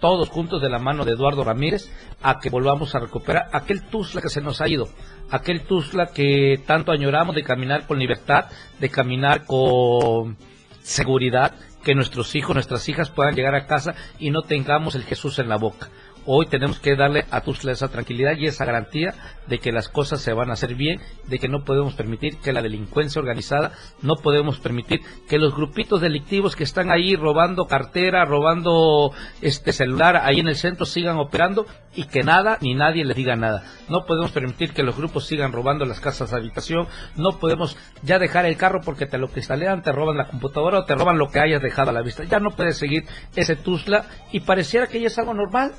todos 0.00 0.28
juntos 0.28 0.60
de 0.60 0.68
la 0.68 0.78
mano 0.78 1.04
de 1.04 1.12
Eduardo 1.12 1.44
Ramírez 1.44 1.90
a 2.22 2.38
que 2.38 2.50
volvamos 2.50 2.94
a 2.94 3.00
recuperar 3.00 3.48
aquel 3.52 3.82
Tuzla 3.82 4.20
que 4.20 4.28
se 4.28 4.40
nos 4.40 4.60
ha 4.60 4.68
ido, 4.68 4.88
aquel 5.30 5.62
Tuzla 5.62 6.06
que 6.06 6.60
tanto 6.66 6.92
añoramos 6.92 7.34
de 7.34 7.42
caminar 7.42 7.86
con 7.86 7.98
libertad, 7.98 8.46
de 8.78 8.88
caminar 8.88 9.44
con 9.44 10.36
seguridad, 10.82 11.54
que 11.82 11.94
nuestros 11.94 12.34
hijos, 12.34 12.54
nuestras 12.54 12.88
hijas 12.88 13.10
puedan 13.10 13.34
llegar 13.34 13.54
a 13.54 13.66
casa 13.66 13.94
y 14.18 14.30
no 14.30 14.42
tengamos 14.42 14.94
el 14.94 15.04
Jesús 15.04 15.38
en 15.38 15.48
la 15.48 15.56
boca. 15.56 15.90
Hoy 16.26 16.46
tenemos 16.46 16.80
que 16.80 16.96
darle 16.96 17.26
a 17.30 17.42
Tuzla 17.42 17.72
esa 17.72 17.88
tranquilidad 17.88 18.36
y 18.38 18.46
esa 18.46 18.64
garantía 18.64 19.12
de 19.46 19.58
que 19.58 19.72
las 19.72 19.90
cosas 19.90 20.22
se 20.22 20.32
van 20.32 20.48
a 20.48 20.54
hacer 20.54 20.74
bien, 20.74 21.00
de 21.26 21.38
que 21.38 21.48
no 21.48 21.64
podemos 21.64 21.92
permitir 21.94 22.38
que 22.38 22.54
la 22.54 22.62
delincuencia 22.62 23.20
organizada, 23.20 23.72
no 24.00 24.16
podemos 24.16 24.58
permitir 24.58 25.00
que 25.28 25.38
los 25.38 25.54
grupitos 25.54 26.00
delictivos 26.00 26.56
que 26.56 26.64
están 26.64 26.90
ahí 26.90 27.14
robando 27.14 27.66
cartera, 27.66 28.24
robando 28.24 29.12
este 29.42 29.72
celular 29.72 30.16
ahí 30.16 30.40
en 30.40 30.48
el 30.48 30.56
centro 30.56 30.86
sigan 30.86 31.18
operando 31.18 31.66
y 31.94 32.04
que 32.04 32.22
nada 32.22 32.56
ni 32.62 32.74
nadie 32.74 33.04
les 33.04 33.16
diga 33.16 33.36
nada. 33.36 33.62
No 33.90 34.06
podemos 34.06 34.32
permitir 34.32 34.72
que 34.72 34.82
los 34.82 34.96
grupos 34.96 35.26
sigan 35.26 35.52
robando 35.52 35.84
las 35.84 36.00
casas 36.00 36.30
de 36.30 36.38
habitación, 36.38 36.86
no 37.16 37.38
podemos 37.38 37.76
ya 38.02 38.18
dejar 38.18 38.46
el 38.46 38.56
carro 38.56 38.80
porque 38.82 39.04
te 39.04 39.18
lo 39.18 39.28
cristalean, 39.28 39.82
te 39.82 39.92
roban 39.92 40.16
la 40.16 40.28
computadora 40.28 40.78
o 40.78 40.84
te 40.86 40.94
roban 40.94 41.18
lo 41.18 41.28
que 41.28 41.40
hayas 41.40 41.60
dejado 41.60 41.90
a 41.90 41.92
la 41.92 42.02
vista. 42.02 42.24
Ya 42.24 42.40
no 42.40 42.50
puedes 42.50 42.78
seguir 42.78 43.04
ese 43.36 43.56
Tuzla 43.56 44.06
y 44.32 44.40
pareciera 44.40 44.86
que 44.86 45.00
ya 45.00 45.08
es 45.08 45.18
algo 45.18 45.34
normal 45.34 45.72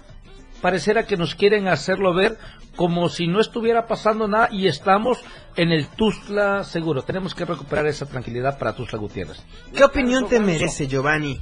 pareciera 0.62 1.06
que 1.06 1.18
nos 1.18 1.36
quieren 1.36 1.68
hacerlo 1.68 2.14
ver 2.14 2.38
como 2.76 3.10
si 3.10 3.28
no 3.28 3.40
estuviera 3.40 3.88
pasando 3.88 4.28
nada 4.28 4.50
y 4.52 4.68
estamos 4.68 5.20
en 5.56 5.72
el 5.72 5.88
Tuzla 5.88 6.64
seguro. 6.64 7.04
Tenemos 7.04 7.34
que 7.34 7.46
recuperar 7.46 7.88
esa 7.88 8.06
tranquilidad 8.06 8.58
para 8.58 8.76
Tuzla 8.76 9.00
Gutiérrez. 9.00 9.44
¿Qué 9.74 9.84
opinión 9.84 10.28
te 10.28 10.40
merece, 10.40 10.88
Giovanni? 10.88 11.40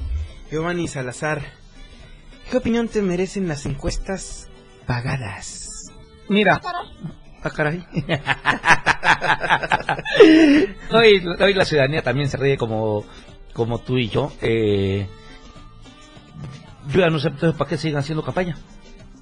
Giovanni 0.52 0.88
Salazar. 0.88 1.42
¿Qué 2.50 2.58
opinión 2.58 2.88
te 2.88 3.02
merecen 3.02 3.48
las 3.48 3.66
encuestas 3.66 4.50
pagadas? 4.86 5.92
Mira. 6.30 6.62
Ah, 7.44 7.50
caray. 7.50 7.86
hoy, 10.92 11.26
hoy 11.40 11.54
la 11.54 11.66
ciudadanía 11.66 12.02
también 12.02 12.30
se 12.30 12.38
ríe 12.38 12.58
como, 12.58 13.04
como 13.54 13.80
tú 13.80 13.98
y 13.98 14.10
yo. 14.10 14.32
Eh, 14.42 15.08
yo 16.90 17.00
ya 17.00 17.10
no 17.10 17.20
sé 17.20 17.30
entonces, 17.30 17.58
para 17.58 17.70
qué 17.70 17.78
siguen 17.78 17.98
haciendo 17.98 18.24
campaña. 18.24 18.56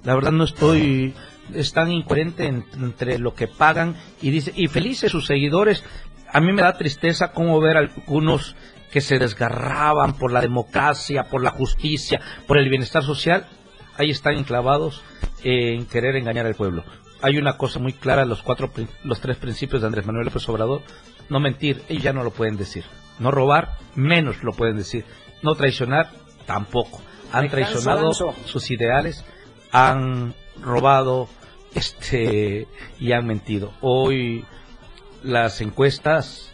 La 0.03 0.15
verdad 0.15 0.31
no 0.31 0.43
estoy 0.43 1.13
es 1.53 1.73
tan 1.73 1.91
incoherente 1.91 2.45
en- 2.45 2.65
entre 2.75 3.19
lo 3.19 3.33
que 3.33 3.47
pagan 3.47 3.95
y 4.21 4.29
dice 4.31 4.53
y 4.55 4.67
felices 4.67 5.11
sus 5.11 5.25
seguidores. 5.27 5.83
A 6.31 6.39
mí 6.39 6.51
me 6.53 6.61
da 6.61 6.77
tristeza 6.77 7.31
cómo 7.33 7.59
ver 7.59 7.75
a 7.77 7.81
algunos 7.81 8.55
que 8.91 9.01
se 9.01 9.19
desgarraban 9.19 10.13
por 10.13 10.31
la 10.31 10.41
democracia, 10.41 11.23
por 11.25 11.43
la 11.43 11.51
justicia, 11.51 12.21
por 12.47 12.57
el 12.57 12.69
bienestar 12.69 13.03
social. 13.03 13.47
Ahí 13.97 14.09
están 14.11 14.35
enclavados 14.35 15.03
en 15.43 15.85
querer 15.85 16.15
engañar 16.15 16.45
al 16.45 16.55
pueblo. 16.55 16.83
Hay 17.21 17.37
una 17.37 17.57
cosa 17.57 17.79
muy 17.79 17.93
clara, 17.93 18.25
los 18.25 18.41
cuatro, 18.41 18.71
los 19.03 19.19
tres 19.21 19.37
principios 19.37 19.81
de 19.81 19.87
Andrés 19.87 20.05
Manuel 20.05 20.25
López 20.25 20.47
Obrador. 20.49 20.81
No 21.29 21.39
mentir, 21.39 21.83
ellos 21.87 22.03
ya 22.03 22.13
no 22.13 22.23
lo 22.23 22.31
pueden 22.31 22.57
decir. 22.57 22.83
No 23.19 23.29
robar, 23.31 23.77
menos 23.95 24.41
lo 24.43 24.53
pueden 24.53 24.77
decir. 24.77 25.05
No 25.43 25.53
traicionar, 25.55 26.09
tampoco. 26.45 27.01
Han 27.31 27.45
traicionado 27.49 28.13
sus 28.45 28.71
ideales, 28.71 29.23
han 29.71 30.33
robado, 30.61 31.27
este, 31.73 32.67
y 32.99 33.11
han 33.13 33.25
mentido. 33.25 33.73
Hoy 33.81 34.45
las 35.23 35.61
encuestas, 35.61 36.51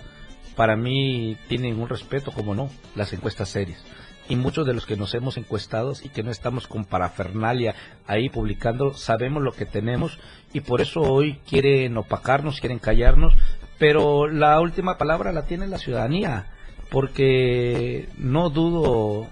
para 0.56 0.75
mí, 0.75 1.38
tienen 1.47 1.80
un 1.80 1.89
respeto, 1.89 2.32
como 2.32 2.56
no, 2.56 2.69
las 2.95 3.13
encuestas 3.13 3.49
serias. 3.49 3.84
Y 4.30 4.36
muchos 4.36 4.65
de 4.65 4.73
los 4.73 4.86
que 4.86 4.97
nos 4.97 5.13
hemos 5.13 5.38
encuestados 5.38 6.03
y 6.03 6.10
que 6.10 6.21
no 6.21 6.32
estamos 6.32 6.67
con 6.67 6.84
parafernalia 6.84 7.75
ahí 8.08 8.30
publicando, 8.30 8.93
sabemos 8.93 9.41
lo 9.41 9.53
que 9.53 9.65
tenemos 9.65 10.19
y 10.51 10.60
por 10.60 10.82
eso 10.82 10.99
hoy 10.99 11.39
quieren 11.47 11.95
opacarnos, 11.97 12.60
quieren 12.60 12.80
callarnos, 12.80 13.34
pero 13.77 14.27
la 14.27 14.60
última 14.60 14.97
palabra 14.97 15.32
la 15.32 15.43
tiene 15.43 15.67
la 15.67 15.77
ciudadanía, 15.77 16.47
porque 16.89 18.10
no 18.17 18.49
dudo 18.49 19.27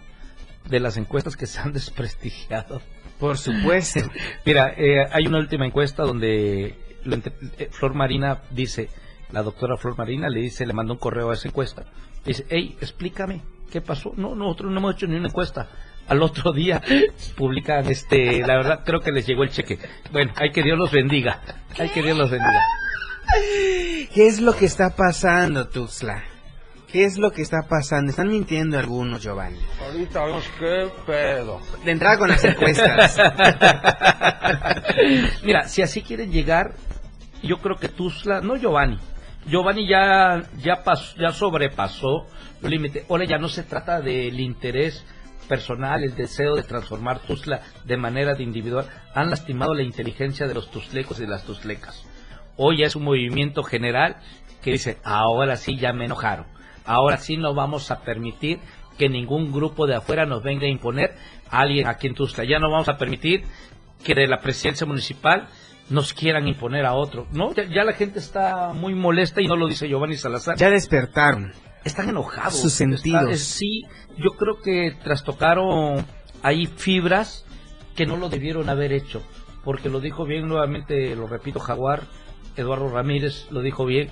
de 0.70 0.80
las 0.80 0.96
encuestas 0.96 1.36
que 1.36 1.48
se 1.48 1.60
han 1.60 1.74
desprestigiado. 1.74 2.82
Por 3.20 3.38
supuesto. 3.38 4.02
Mira, 4.46 4.74
eh, 4.78 5.06
hay 5.12 5.28
una 5.28 5.40
última 5.40 5.66
encuesta 5.66 6.04
donde 6.04 6.66
eh, 6.66 7.70
Flor 7.72 7.94
Marina 7.94 8.42
dice, 8.52 8.90
la 9.32 9.42
doctora 9.42 9.78
Flor 9.78 9.98
Marina 9.98 10.28
le 10.30 10.42
dice, 10.42 10.66
le 10.66 10.74
mandó 10.74 10.94
un 10.94 11.00
correo 11.00 11.32
a 11.32 11.34
esa 11.34 11.48
encuesta. 11.48 11.86
Dice, 12.26 12.46
hey, 12.50 12.76
explícame, 12.82 13.42
¿qué 13.72 13.82
pasó? 13.82 14.14
No, 14.18 14.36
nosotros 14.36 14.72
no 14.72 14.80
hemos 14.80 14.96
hecho 14.96 15.08
ni 15.08 15.16
una 15.16 15.28
encuesta. 15.28 15.70
Al 16.08 16.22
otro 16.22 16.52
día 16.52 16.82
publican, 17.38 17.88
este, 17.88 18.42
la 18.42 18.58
verdad 18.58 18.82
creo 18.86 19.00
que 19.00 19.12
les 19.12 19.26
llegó 19.26 19.44
el 19.44 19.50
cheque. 19.50 19.80
Bueno, 20.12 20.34
hay 20.36 20.52
que 20.52 20.62
Dios 20.62 20.78
los 20.78 20.92
bendiga. 20.92 21.42
Hay 21.80 21.90
que 21.90 22.04
Dios 22.04 22.18
los 22.18 22.30
bendiga. 22.30 22.62
¿Qué 24.14 24.28
es 24.28 24.40
lo 24.40 24.54
que 24.54 24.66
está 24.66 24.96
pasando, 24.96 25.68
Tuxtla? 25.68 26.35
¿Qué 26.96 27.04
es 27.04 27.18
lo 27.18 27.32
que 27.32 27.42
está 27.42 27.64
pasando? 27.64 28.12
Están 28.12 28.30
mintiendo 28.30 28.80
algunos, 28.80 29.22
Giovanni. 29.22 29.60
Ahorita 29.82 30.24
vemos 30.24 30.46
qué 30.58 30.90
pedo. 31.06 31.60
De 31.84 31.92
entrada 31.92 32.18
con 32.18 32.30
las 32.30 32.42
encuestas. 32.46 33.18
Mira, 35.44 35.68
si 35.68 35.82
así 35.82 36.04
quieren 36.04 36.32
llegar, 36.32 36.74
yo 37.44 37.58
creo 37.58 37.76
que 37.76 37.90
Tuzla, 37.90 38.40
no 38.40 38.56
Giovanni. 38.56 38.98
Giovanni 39.46 39.90
ya 39.90 40.44
ya 40.58 40.86
pasó, 40.86 41.18
ya 41.18 41.34
sobrepasó 41.34 42.28
el 42.64 42.70
límite. 42.70 43.06
Ahora 43.10 43.26
ya 43.26 43.40
no 43.40 43.50
se 43.50 43.64
trata 43.64 44.00
del 44.00 44.40
interés 44.40 45.06
personal, 45.50 46.02
el 46.02 46.16
deseo 46.16 46.56
de 46.56 46.64
transformar 46.64 47.20
Tuzla 47.20 47.60
de 47.84 47.98
manera 47.98 48.36
de 48.36 48.44
individual. 48.44 48.88
Han 49.14 49.32
lastimado 49.32 49.74
la 49.74 49.84
inteligencia 49.84 50.48
de 50.48 50.54
los 50.54 50.72
tuzlecos 50.72 51.20
y 51.20 51.24
de 51.24 51.28
las 51.28 51.44
tuzlecas. 51.44 52.06
Hoy 52.56 52.78
ya 52.78 52.86
es 52.86 52.96
un 52.96 53.04
movimiento 53.04 53.64
general 53.64 54.16
que 54.64 54.72
dice, 54.72 54.98
ahora 55.04 55.58
sí 55.58 55.78
ya 55.78 55.92
me 55.92 56.06
enojaron. 56.06 56.55
Ahora 56.86 57.18
sí 57.18 57.38
no 57.38 57.54
vamos 57.54 57.92
a 57.92 58.02
permitir 58.02 58.60
que 58.98 59.10
ningún 59.10 59.52
grupo 59.52 59.88
de 59.88 59.96
afuera 59.96 60.26
nos 60.26 60.44
venga 60.44 60.66
a 60.66 60.70
imponer 60.70 61.16
a 61.50 61.60
alguien 61.60 61.88
aquí 61.88 62.08
en 62.08 62.14
Tuzla. 62.16 62.44
Ya 62.46 62.60
no 62.60 62.70
vamos 62.70 62.88
a 62.90 62.98
permitir 62.98 63.44
que 64.04 64.14
de 64.16 64.28
la 64.28 64.40
presidencia 64.40 64.86
municipal 64.88 65.48
nos 65.90 66.14
quieran 66.14 66.48
imponer 66.48 66.86
a 66.86 66.94
otro. 66.94 67.28
No, 67.32 67.54
ya, 67.54 67.64
ya 67.66 67.84
la 67.84 67.94
gente 67.94 68.20
está 68.20 68.72
muy 68.74 68.96
molesta 68.96 69.42
y 69.42 69.48
no 69.48 69.56
lo 69.56 69.68
dice 69.68 69.88
Giovanni 69.88 70.16
Salazar. 70.18 70.58
Ya 70.58 70.70
despertaron. 70.70 71.54
están 71.84 72.10
enojados. 72.10 72.60
Sus 72.60 72.74
sentidos. 72.74 73.22
Está- 73.22 73.32
es- 73.32 73.44
sí, 73.44 73.84
yo 74.18 74.32
creo 74.32 74.60
que 74.60 74.96
trastocaron 75.04 76.04
ahí 76.42 76.66
fibras 76.68 77.46
que 77.96 78.06
no 78.08 78.18
lo 78.18 78.30
debieron 78.30 78.70
haber 78.70 78.92
hecho. 78.94 79.22
Porque 79.64 79.90
lo 79.90 80.00
dijo 80.00 80.26
bien 80.26 80.48
nuevamente, 80.48 81.16
lo 81.16 81.28
repito, 81.28 81.60
Jaguar, 81.60 82.04
Eduardo 82.56 82.90
Ramírez 82.90 83.48
lo 83.52 83.62
dijo 83.62 83.86
bien, 83.86 84.10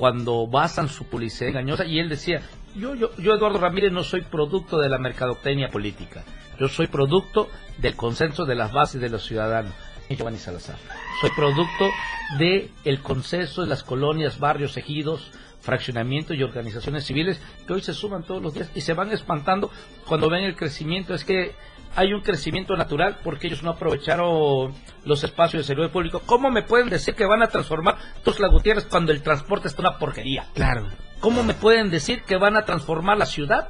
cuando 0.00 0.46
basan 0.46 0.88
su 0.88 1.04
publicidad 1.04 1.50
engañosa. 1.50 1.84
Y 1.84 1.98
él 1.98 2.08
decía, 2.08 2.40
yo, 2.74 2.94
yo, 2.94 3.14
yo 3.18 3.34
Eduardo 3.34 3.58
Ramírez 3.58 3.92
no 3.92 4.02
soy 4.02 4.22
producto 4.22 4.78
de 4.78 4.88
la 4.88 4.96
mercadotecnia 4.96 5.68
política. 5.68 6.24
Yo 6.58 6.68
soy 6.68 6.86
producto 6.86 7.50
del 7.76 7.96
consenso 7.96 8.46
de 8.46 8.54
las 8.54 8.72
bases 8.72 9.02
de 9.02 9.10
los 9.10 9.26
ciudadanos. 9.26 9.74
Giovanni 10.08 10.38
Salazar. 10.38 10.76
Soy 11.20 11.28
producto 11.36 11.90
de 12.38 12.70
el 12.86 13.02
consenso 13.02 13.60
de 13.60 13.68
las 13.68 13.82
colonias, 13.82 14.38
barrios, 14.38 14.74
ejidos, 14.78 15.32
fraccionamientos 15.60 16.34
y 16.34 16.42
organizaciones 16.42 17.04
civiles 17.04 17.38
que 17.66 17.74
hoy 17.74 17.82
se 17.82 17.92
suman 17.92 18.22
todos 18.22 18.42
los 18.42 18.54
días 18.54 18.70
y 18.74 18.80
se 18.80 18.94
van 18.94 19.12
espantando 19.12 19.70
cuando 20.06 20.30
ven 20.30 20.44
el 20.44 20.56
crecimiento. 20.56 21.12
Es 21.12 21.24
que 21.24 21.54
hay 21.96 22.12
un 22.12 22.20
crecimiento 22.20 22.76
natural 22.76 23.18
porque 23.22 23.48
ellos 23.48 23.62
no 23.62 23.70
aprovecharon 23.70 24.74
los 25.04 25.24
espacios 25.24 25.62
de 25.62 25.66
servicio 25.66 25.92
público. 25.92 26.22
¿Cómo 26.24 26.50
me 26.50 26.62
pueden 26.62 26.88
decir 26.88 27.14
que 27.14 27.26
van 27.26 27.42
a 27.42 27.48
transformar 27.48 27.96
Tuxtla 28.22 28.48
Gutiérrez 28.48 28.86
cuando 28.86 29.12
el 29.12 29.22
transporte 29.22 29.68
está 29.68 29.82
una 29.82 29.98
porquería? 29.98 30.46
Claro. 30.54 30.88
¿Cómo 31.20 31.42
me 31.42 31.54
pueden 31.54 31.90
decir 31.90 32.22
que 32.22 32.36
van 32.36 32.56
a 32.56 32.64
transformar 32.64 33.18
la 33.18 33.26
ciudad 33.26 33.68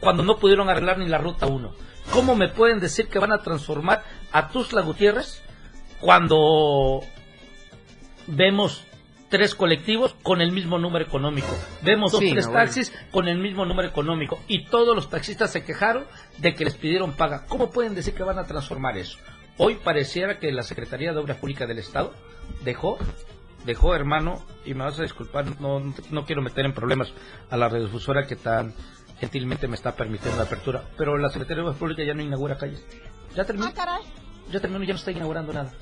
cuando 0.00 0.22
no 0.22 0.38
pudieron 0.38 0.68
arreglar 0.68 0.98
ni 0.98 1.06
la 1.06 1.18
ruta 1.18 1.46
1? 1.46 1.72
¿Cómo 2.12 2.34
me 2.34 2.48
pueden 2.48 2.80
decir 2.80 3.08
que 3.08 3.18
van 3.18 3.32
a 3.32 3.38
transformar 3.38 4.02
a 4.32 4.48
Tuxtla 4.48 4.82
Gutiérrez 4.82 5.42
cuando 6.00 7.00
vemos 8.26 8.84
tres 9.34 9.56
colectivos 9.56 10.14
con 10.22 10.40
el 10.40 10.52
mismo 10.52 10.78
número 10.78 11.04
económico? 11.04 11.48
Vemos 11.82 12.12
dos, 12.12 12.20
Sí, 12.20 12.30
tres 12.30 12.46
no, 12.46 12.52
bueno. 12.52 12.64
taxis 12.66 12.92
con 13.10 13.26
el 13.26 13.38
mismo 13.38 13.64
número 13.64 13.88
económico 13.88 14.38
y 14.46 14.66
todos 14.66 14.94
los 14.94 15.10
taxistas 15.10 15.50
se 15.50 15.64
quejaron 15.64 16.04
de 16.38 16.54
que 16.54 16.64
les 16.64 16.74
pidieron 16.76 17.14
paga. 17.14 17.44
¿Cómo 17.48 17.72
pueden 17.72 17.96
decir 17.96 18.14
que 18.14 18.22
van 18.22 18.38
a 18.38 18.44
transformar 18.46 18.96
eso? 18.96 19.18
Hoy 19.56 19.74
pareciera 19.82 20.38
que 20.38 20.52
la 20.52 20.62
Secretaría 20.62 21.12
de 21.12 21.18
Obras 21.18 21.38
Públicas 21.38 21.66
del 21.66 21.80
Estado 21.80 22.14
dejó 22.62 22.96
dejó, 23.64 23.96
hermano, 23.96 24.44
y 24.64 24.74
me 24.74 24.84
vas 24.84 25.00
a 25.00 25.02
disculpar, 25.02 25.60
no, 25.60 25.80
no 26.10 26.24
quiero 26.26 26.40
meter 26.40 26.64
en 26.64 26.72
problemas 26.72 27.12
a 27.50 27.56
la 27.56 27.68
radiodifusora 27.68 28.28
que 28.28 28.36
tan 28.36 28.72
gentilmente 29.18 29.66
me 29.66 29.74
está 29.74 29.96
permitiendo 29.96 30.36
la 30.36 30.44
apertura, 30.44 30.84
pero 30.96 31.18
la 31.18 31.28
Secretaría 31.30 31.56
de 31.56 31.68
Obras 31.70 31.78
Públicas 31.80 32.06
ya 32.06 32.14
no 32.14 32.22
inaugura 32.22 32.56
calles. 32.56 32.86
Ya 33.34 33.44
terminó. 33.44 33.72
Ya 34.52 34.60
terminó, 34.60 34.84
ya 34.84 34.92
no 34.92 34.98
está 34.98 35.10
inaugurando 35.10 35.52
nada. 35.52 35.72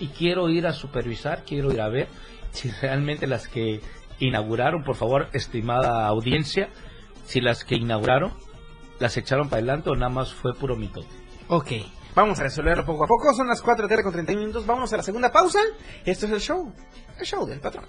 Y 0.00 0.06
quiero 0.08 0.48
ir 0.48 0.66
a 0.66 0.72
supervisar, 0.72 1.44
quiero 1.44 1.70
ir 1.72 1.80
a 1.82 1.90
ver 1.90 2.08
si 2.52 2.70
realmente 2.70 3.26
las 3.26 3.48
que 3.48 3.80
inauguraron, 4.18 4.84
por 4.84 4.94
favor, 4.94 5.28
estimada 5.32 6.06
audiencia, 6.06 6.68
si 7.26 7.40
las 7.40 7.64
que 7.64 7.76
inauguraron 7.76 8.32
las 8.98 9.16
echaron 9.16 9.48
para 9.48 9.58
adelante 9.58 9.90
o 9.90 9.96
nada 9.96 10.10
más 10.10 10.32
fue 10.32 10.54
puro 10.54 10.76
mitote. 10.76 11.08
Ok, 11.48 11.72
vamos 12.14 12.38
a 12.38 12.44
resolverlo 12.44 12.84
poco 12.86 13.04
a 13.04 13.08
poco. 13.08 13.34
Son 13.34 13.48
las 13.48 13.60
4 13.60 13.82
de 13.82 13.82
la 13.82 13.88
tarde 13.88 14.04
con 14.04 14.12
31 14.12 14.40
minutos. 14.40 14.64
Vamos 14.64 14.92
a 14.92 14.96
la 14.96 15.02
segunda 15.02 15.30
pausa. 15.32 15.58
Esto 16.04 16.26
es 16.26 16.32
el 16.32 16.40
show. 16.40 16.72
El 17.18 17.26
show 17.26 17.44
del 17.44 17.60
patrón. 17.60 17.86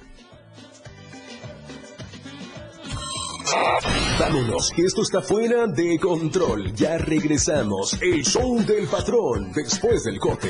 Vámonos, 4.20 4.72
que 4.76 4.84
esto 4.84 5.02
está 5.04 5.22
fuera 5.22 5.68
de 5.68 6.00
control. 6.00 6.74
Ya 6.74 6.98
regresamos. 6.98 8.02
El 8.02 8.24
show 8.24 8.60
del 8.64 8.88
patrón 8.88 9.52
después 9.54 10.04
del 10.04 10.20
corte. 10.20 10.50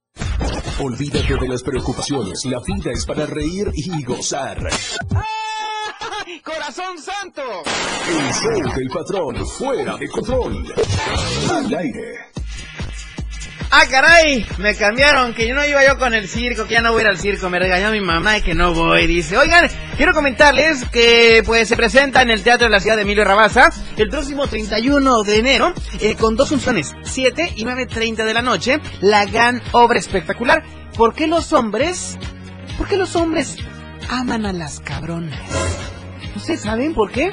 Olvídate 0.83 1.35
de 1.35 1.47
las 1.47 1.61
preocupaciones. 1.61 2.43
La 2.45 2.59
vida 2.59 2.91
es 2.91 3.05
para 3.05 3.27
reír 3.27 3.69
y 3.75 4.03
gozar. 4.03 4.57
¡Corazón 6.43 6.97
santo! 6.97 7.43
El 8.07 8.33
show 8.33 8.75
del 8.75 8.89
patrón 8.89 9.45
fuera 9.45 9.95
de 9.97 10.07
control. 10.07 10.73
Al 11.51 11.75
aire. 11.75 12.31
¡Ah, 13.69 13.83
caray! 13.91 14.43
Me 14.57 14.75
cambiaron, 14.75 15.35
que 15.35 15.47
yo 15.47 15.53
no 15.53 15.63
iba 15.63 15.85
yo 15.85 15.99
con 15.99 16.15
el 16.15 16.27
circo, 16.27 16.65
que 16.65 16.73
ya 16.73 16.81
no 16.81 16.93
voy 16.93 17.01
a 17.01 17.03
ir 17.03 17.09
al 17.11 17.19
circo. 17.19 17.51
Me 17.51 17.59
regañó 17.59 17.91
mi 17.91 18.01
mamá 18.01 18.39
y 18.39 18.41
que 18.41 18.55
no 18.55 18.73
voy. 18.73 19.05
Dice, 19.05 19.37
oigan, 19.37 19.69
quiero 20.01 20.15
comentarles 20.15 20.83
que 20.85 21.43
pues 21.45 21.67
se 21.67 21.75
presenta 21.75 22.23
en 22.23 22.31
el 22.31 22.41
Teatro 22.41 22.65
de 22.65 22.71
la 22.71 22.79
Ciudad 22.79 22.95
de 22.95 23.03
Emilio 23.03 23.23
Rabaza 23.23 23.69
el 23.97 24.09
próximo 24.09 24.47
31 24.47 25.21
de 25.21 25.37
enero 25.37 25.75
eh, 25.99 26.15
con 26.15 26.35
dos 26.35 26.49
funciones, 26.49 26.95
7 27.03 27.53
y 27.55 27.65
9.30 27.65 28.25
de 28.25 28.33
la 28.33 28.41
noche, 28.41 28.79
la 29.01 29.25
gran 29.25 29.61
obra 29.73 29.99
espectacular. 29.99 30.63
¿Por 30.97 31.13
qué 31.13 31.27
los 31.27 31.53
hombres? 31.53 32.17
¿Por 32.79 32.87
qué 32.87 32.97
los 32.97 33.15
hombres 33.15 33.57
aman 34.09 34.47
a 34.47 34.53
las 34.53 34.79
cabronas? 34.79 35.39
¿Ustedes 36.35 36.61
saben 36.61 36.95
por 36.95 37.11
qué? 37.11 37.29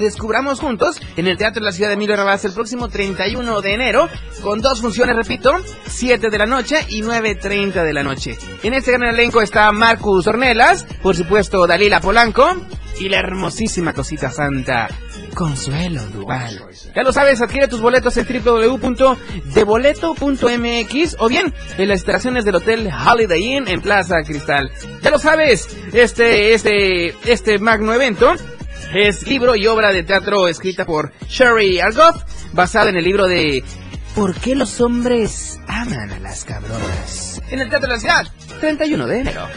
Descubramos 0.00 0.60
juntos 0.60 1.00
en 1.16 1.26
el 1.26 1.36
Teatro 1.36 1.60
de 1.60 1.66
la 1.66 1.72
Ciudad 1.72 1.88
de 1.88 1.94
Emilio 1.94 2.16
Rabasa 2.16 2.48
el 2.48 2.54
próximo 2.54 2.88
31 2.88 3.60
de 3.60 3.74
enero, 3.74 4.08
con 4.42 4.60
dos 4.60 4.80
funciones, 4.80 5.16
repito, 5.16 5.52
7 5.86 6.30
de 6.30 6.38
la 6.38 6.46
noche 6.46 6.84
y 6.88 7.02
9.30 7.02 7.84
de 7.84 7.92
la 7.92 8.02
noche. 8.02 8.36
En 8.62 8.74
este 8.74 8.92
gran 8.92 9.14
elenco 9.14 9.40
está 9.40 9.70
Marcus 9.72 10.26
Ornelas, 10.26 10.84
por 11.02 11.16
supuesto 11.16 11.66
Dalila 11.66 12.00
Polanco, 12.00 12.56
y 12.98 13.08
la 13.08 13.18
hermosísima 13.18 13.92
cosita 13.92 14.30
santa, 14.30 14.88
Consuelo 15.34 16.00
Duval. 16.12 16.62
Ya 16.94 17.02
lo 17.02 17.12
sabes, 17.12 17.40
adquiere 17.40 17.66
tus 17.68 17.80
boletos 17.80 18.16
en 18.16 18.26
www.deboleto.mx 18.26 21.16
o 21.18 21.28
bien 21.28 21.52
en 21.76 21.88
las 21.88 21.98
instalaciones 21.98 22.44
del 22.44 22.54
Hotel 22.56 22.88
Holiday 22.88 23.56
Inn 23.56 23.68
en 23.68 23.80
Plaza 23.80 24.16
Cristal. 24.24 24.70
Ya 25.02 25.10
lo 25.10 25.18
sabes, 25.18 25.68
este, 25.92 26.54
este, 26.54 27.14
este 27.30 27.58
magno 27.58 27.92
evento 27.92 28.34
es 28.92 29.26
libro 29.26 29.54
y 29.56 29.66
obra 29.66 29.92
de 29.92 30.02
teatro 30.02 30.48
escrita 30.48 30.84
por 30.84 31.12
Sherry 31.28 31.80
Argoff, 31.80 32.22
basada 32.52 32.90
en 32.90 32.96
el 32.96 33.04
libro 33.04 33.26
de 33.26 33.64
¿Por 34.14 34.34
qué 34.34 34.54
los 34.54 34.80
hombres 34.80 35.58
aman 35.66 36.12
a 36.12 36.20
las 36.20 36.44
cabronas? 36.44 37.40
En 37.50 37.60
el 37.60 37.68
Teatro 37.68 37.88
de 37.88 37.94
la 37.94 38.00
Ciudad, 38.00 38.26
31 38.60 39.06
de 39.06 39.20
enero. 39.20 39.48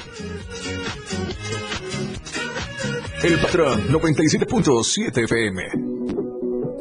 El 3.23 3.39
patrón 3.39 3.87
97.7 3.89 5.23
FM. 5.23 5.63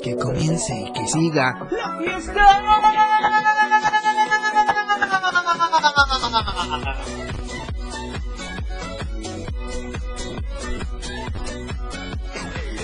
Que 0.03 0.17
comience 0.17 0.75
y 0.75 0.93
que 0.93 1.07
siga. 1.07 1.69
¡La 1.71 1.99
fiesta! 1.99 2.57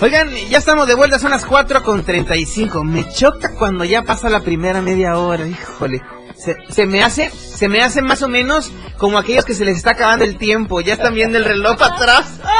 Oigan, 0.02 0.34
ya 0.50 0.58
estamos 0.58 0.88
de 0.88 0.96
vuelta, 0.96 1.20
son 1.20 1.30
las 1.30 1.46
4 1.46 1.84
con 1.84 2.02
35. 2.02 2.82
Me 2.82 3.08
choca 3.12 3.54
cuando 3.54 3.84
ya 3.84 4.02
pasa 4.02 4.28
la 4.28 4.40
primera 4.40 4.82
media 4.82 5.16
hora, 5.16 5.46
híjole. 5.46 6.02
Se, 6.34 6.56
se 6.70 6.86
me 6.86 7.04
hace, 7.04 7.30
se 7.30 7.68
me 7.68 7.82
hace 7.82 8.02
más 8.02 8.20
o 8.22 8.28
menos 8.28 8.72
como 8.98 9.16
aquellos 9.16 9.44
que 9.44 9.54
se 9.54 9.64
les 9.64 9.76
está 9.76 9.92
acabando 9.92 10.24
el 10.24 10.38
tiempo, 10.38 10.80
ya 10.80 10.94
están 10.94 11.14
viendo 11.14 11.38
el 11.38 11.44
reloj 11.44 11.80
atrás. 11.80 12.40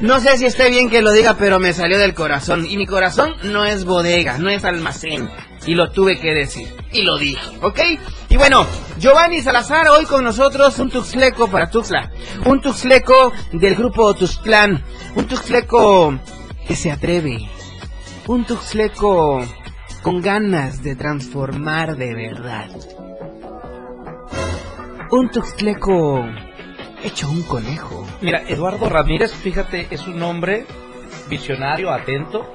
No 0.00 0.18
sé 0.18 0.38
si 0.38 0.46
esté 0.46 0.70
bien 0.70 0.90
que 0.90 1.02
lo 1.02 1.12
diga, 1.12 1.34
pero 1.34 1.60
me 1.60 1.72
salió 1.72 1.98
del 1.98 2.14
corazón. 2.14 2.66
Y 2.66 2.76
mi 2.76 2.86
corazón 2.86 3.34
no 3.44 3.64
es 3.64 3.84
bodega, 3.84 4.38
no 4.38 4.50
es 4.50 4.64
almacén. 4.64 5.30
Y 5.66 5.74
lo 5.74 5.90
tuve 5.90 6.18
que 6.18 6.32
decir. 6.32 6.68
Y 6.92 7.02
lo 7.02 7.18
dije, 7.18 7.40
¿ok? 7.62 7.80
Y 8.28 8.36
bueno, 8.36 8.66
Giovanni 8.98 9.42
Salazar 9.42 9.88
hoy 9.88 10.06
con 10.06 10.24
nosotros, 10.24 10.78
un 10.78 10.90
tuxleco 10.90 11.48
para 11.48 11.70
Tuxla. 11.70 12.10
Un 12.46 12.60
tuxleco 12.60 13.32
del 13.52 13.74
grupo 13.74 14.14
Tuxtlan. 14.14 14.82
Un 15.14 15.26
tuxleco 15.26 16.18
que 16.66 16.74
se 16.74 16.90
atreve. 16.90 17.48
Un 18.26 18.44
tuxleco 18.44 19.44
con 20.02 20.20
ganas 20.20 20.82
de 20.82 20.96
transformar 20.96 21.96
de 21.96 22.14
verdad. 22.14 22.68
Un 25.10 25.30
tuxleco 25.30 26.24
hecho 27.02 27.28
un 27.28 27.42
conejo. 27.42 28.06
Mira, 28.20 28.42
Eduardo 28.46 28.88
Ramírez, 28.88 29.32
fíjate, 29.32 29.88
es 29.90 30.06
un 30.06 30.22
hombre 30.22 30.66
visionario, 31.28 31.90
atento. 31.90 32.46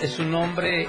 Es 0.00 0.18
un 0.18 0.34
hombre 0.34 0.88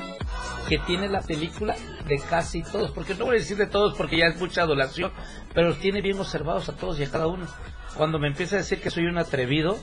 que 0.71 0.79
tiene 0.79 1.09
la 1.09 1.19
película 1.19 1.75
de 2.07 2.17
casi 2.17 2.63
todos, 2.63 2.91
porque 2.91 3.13
no 3.13 3.25
voy 3.25 3.35
a 3.35 3.39
decir 3.39 3.57
de 3.57 3.67
todos 3.67 3.93
porque 3.97 4.15
ya 4.15 4.27
es 4.27 4.39
mucha 4.39 4.61
adulación, 4.61 5.11
pero 5.53 5.67
los 5.67 5.79
tiene 5.79 6.01
bien 6.01 6.17
observados 6.17 6.69
a 6.69 6.77
todos 6.77 6.97
y 6.97 7.03
a 7.03 7.11
cada 7.11 7.27
uno. 7.27 7.45
Cuando 7.97 8.19
me 8.19 8.29
empieza 8.29 8.55
a 8.55 8.59
decir 8.59 8.79
que 8.79 8.89
soy 8.89 9.03
un 9.03 9.17
atrevido, 9.17 9.77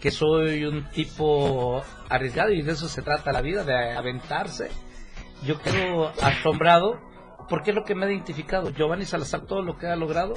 que 0.00 0.10
soy 0.10 0.64
un 0.64 0.90
tipo 0.90 1.84
arriesgado 2.08 2.50
y 2.50 2.62
de 2.62 2.72
eso 2.72 2.88
se 2.88 3.00
trata 3.00 3.30
la 3.30 3.42
vida, 3.42 3.62
de 3.62 3.92
aventarse, 3.92 4.72
yo 5.44 5.60
quedo 5.60 6.08
asombrado 6.20 6.98
porque 7.48 7.70
es 7.70 7.76
lo 7.76 7.84
que 7.84 7.94
me 7.94 8.06
ha 8.06 8.10
identificado. 8.10 8.70
Giovanni 8.70 9.04
Salazar, 9.04 9.42
todo 9.42 9.62
lo 9.62 9.78
que 9.78 9.86
ha 9.86 9.94
logrado 9.94 10.34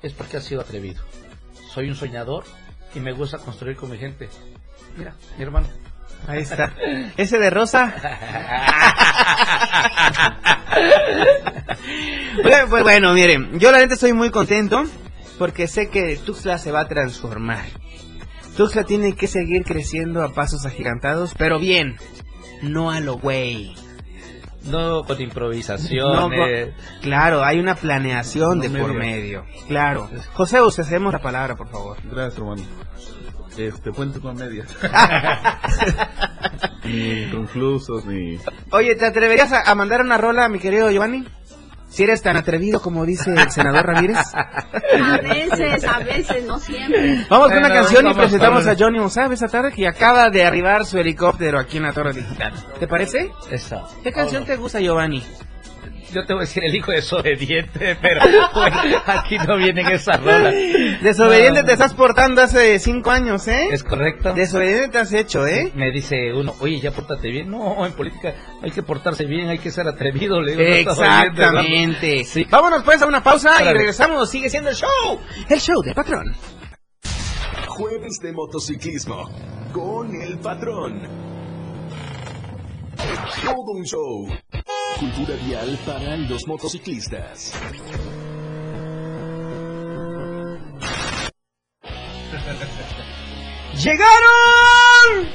es 0.00 0.14
porque 0.14 0.38
ha 0.38 0.40
sido 0.40 0.62
atrevido. 0.62 1.02
Soy 1.74 1.90
un 1.90 1.94
soñador 1.94 2.44
y 2.94 3.00
me 3.00 3.12
gusta 3.12 3.36
construir 3.36 3.76
con 3.76 3.90
mi 3.90 3.98
gente. 3.98 4.30
Mira, 4.96 5.14
mi 5.36 5.44
hermano. 5.44 5.68
Ahí 6.26 6.42
está. 6.42 6.72
Ese 7.16 7.38
de 7.38 7.50
rosa. 7.50 7.94
Bueno, 12.42 12.66
pues 12.68 12.82
bueno, 12.82 13.12
miren, 13.12 13.58
yo 13.58 13.70
la 13.72 13.78
neta 13.78 13.94
estoy 13.94 14.12
muy 14.12 14.30
contento 14.30 14.84
porque 15.38 15.66
sé 15.66 15.88
que 15.90 16.16
Tuxtla 16.16 16.58
se 16.58 16.72
va 16.72 16.80
a 16.80 16.88
transformar. 16.88 17.64
Tuxtla 18.56 18.84
tiene 18.84 19.14
que 19.14 19.26
seguir 19.26 19.64
creciendo 19.64 20.22
a 20.22 20.32
pasos 20.32 20.64
agigantados, 20.66 21.34
pero 21.36 21.58
bien, 21.58 21.96
no 22.62 22.90
a 22.90 23.00
lo 23.00 23.18
güey. 23.18 23.74
No 24.64 25.04
con 25.04 25.20
improvisación. 25.20 26.12
No, 26.14 26.28
con- 26.28 26.74
claro, 27.02 27.42
hay 27.42 27.58
una 27.58 27.74
planeación 27.74 28.60
de 28.60 28.68
por 28.70 28.92
medio. 28.94 29.42
medio. 29.42 29.66
Claro. 29.66 30.10
José, 30.34 30.60
usted 30.60 30.82
hacemos 30.82 31.12
la 31.12 31.20
palabra, 31.20 31.56
por 31.56 31.68
favor. 31.70 31.96
Gracias, 32.04 32.36
hermano. 32.38 32.62
Este, 33.68 33.90
cuento 33.90 34.20
con 34.20 34.36
medias. 34.36 34.68
ni 36.84 37.30
conclusos, 37.30 38.04
ni... 38.06 38.38
Oye, 38.70 38.96
¿te 38.96 39.06
atreverías 39.06 39.52
a, 39.52 39.70
a 39.70 39.74
mandar 39.74 40.00
una 40.00 40.16
rola, 40.16 40.48
mi 40.48 40.58
querido 40.58 40.90
Giovanni? 40.90 41.26
Si 41.90 42.04
eres 42.04 42.22
tan 42.22 42.36
atrevido 42.36 42.80
como 42.80 43.04
dice 43.04 43.32
el 43.32 43.50
senador 43.50 43.84
Ramírez. 43.84 44.16
A 44.16 45.18
veces, 45.18 45.84
a 45.84 45.98
veces, 45.98 46.44
no 46.44 46.58
siempre. 46.58 47.26
Vamos 47.28 47.48
con 47.48 47.58
una 47.58 47.68
canción 47.68 48.06
y 48.06 48.14
presentamos 48.14 48.66
a 48.66 48.76
Johnny 48.78 49.00
Mozart 49.00 49.32
esta 49.32 49.48
tarde 49.48 49.72
que 49.72 49.88
acaba 49.88 50.30
de 50.30 50.44
arribar 50.44 50.86
su 50.86 50.98
helicóptero 50.98 51.58
aquí 51.58 51.78
en 51.78 51.82
la 51.82 51.92
Torre 51.92 52.12
Digital. 52.12 52.52
¿Te 52.78 52.86
parece? 52.86 53.32
Esa. 53.50 53.82
¿Qué 54.04 54.12
canción 54.12 54.44
te 54.44 54.56
gusta, 54.56 54.78
Giovanni? 54.78 55.22
Yo 56.12 56.24
te 56.26 56.32
voy 56.34 56.42
a 56.42 56.46
decir 56.46 56.64
el 56.64 56.74
hijo 56.74 56.90
desobediente, 56.90 57.96
pero 58.02 58.20
bueno, 58.54 59.02
aquí 59.06 59.38
no 59.38 59.56
vienen 59.56 59.86
esas 59.88 60.20
rolas. 60.22 60.54
Desobediente 61.02 61.60
No. 61.60 61.66
te 61.66 61.72
estás 61.72 61.94
portando 61.94 62.42
hace 62.42 62.78
cinco 62.78 63.10
años, 63.10 63.46
¿eh? 63.48 63.68
Es 63.72 63.84
correcto. 63.84 64.32
Desobediente 64.34 64.88
te 64.88 64.98
has 64.98 65.12
hecho, 65.12 65.46
¿eh? 65.46 65.70
Me 65.74 65.90
dice 65.90 66.32
uno, 66.32 66.54
oye, 66.60 66.80
ya 66.80 66.90
pórtate 66.90 67.28
bien. 67.30 67.50
No, 67.50 67.84
en 67.86 67.92
política 67.92 68.34
hay 68.62 68.70
que 68.70 68.82
portarse 68.82 69.24
bien, 69.26 69.48
hay 69.48 69.58
que 69.58 69.70
ser 69.70 69.86
atrevido. 69.86 70.40
Le 70.42 70.56
digo, 70.56 70.90
no. 70.92 70.92
Exactamente. 70.92 72.24
Sí. 72.24 72.46
Vámonos 72.50 72.82
pues 72.82 73.00
a 73.02 73.06
una 73.06 73.22
pausa 73.22 73.62
y 73.62 73.72
regresamos. 73.72 74.30
Sigue 74.30 74.48
siendo 74.50 74.70
el 74.70 74.76
show. 74.76 75.20
El 75.48 75.60
show 75.60 75.82
del 75.82 75.94
patrón. 75.94 76.34
Jueves 77.68 78.18
de 78.22 78.32
motociclismo 78.32 79.28
con 79.72 80.14
el 80.20 80.38
patrón. 80.38 81.29
Todo 83.44 83.72
un 83.72 83.84
show. 83.84 84.28
Cultura 84.98 85.34
vial 85.46 85.78
para 85.86 86.16
los 86.16 86.46
motociclistas. 86.46 87.52
¡Llegaron! 93.82 95.28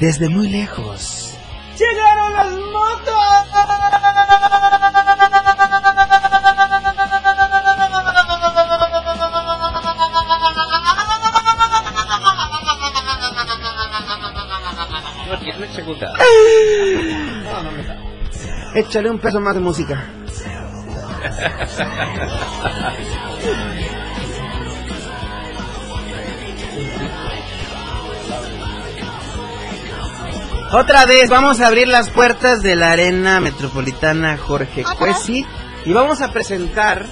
Desde 0.00 0.28
muy 0.28 0.48
lejos. 0.48 1.34
¡Llegaron 1.78 2.32
las 2.34 2.52
Ya 2.62 3.91
Échale 18.74 19.10
un 19.10 19.18
peso 19.18 19.38
más 19.40 19.54
de 19.54 19.60
música. 19.60 20.02
Otra 30.72 31.04
vez 31.04 31.28
vamos 31.28 31.60
a 31.60 31.66
abrir 31.66 31.86
las 31.86 32.08
puertas 32.08 32.62
de 32.62 32.76
la 32.76 32.92
arena 32.92 33.40
metropolitana 33.40 34.38
Jorge 34.38 34.84
Cuesi 34.98 35.44
y 35.84 35.92
vamos 35.92 36.22
a 36.22 36.32
presentar 36.32 37.04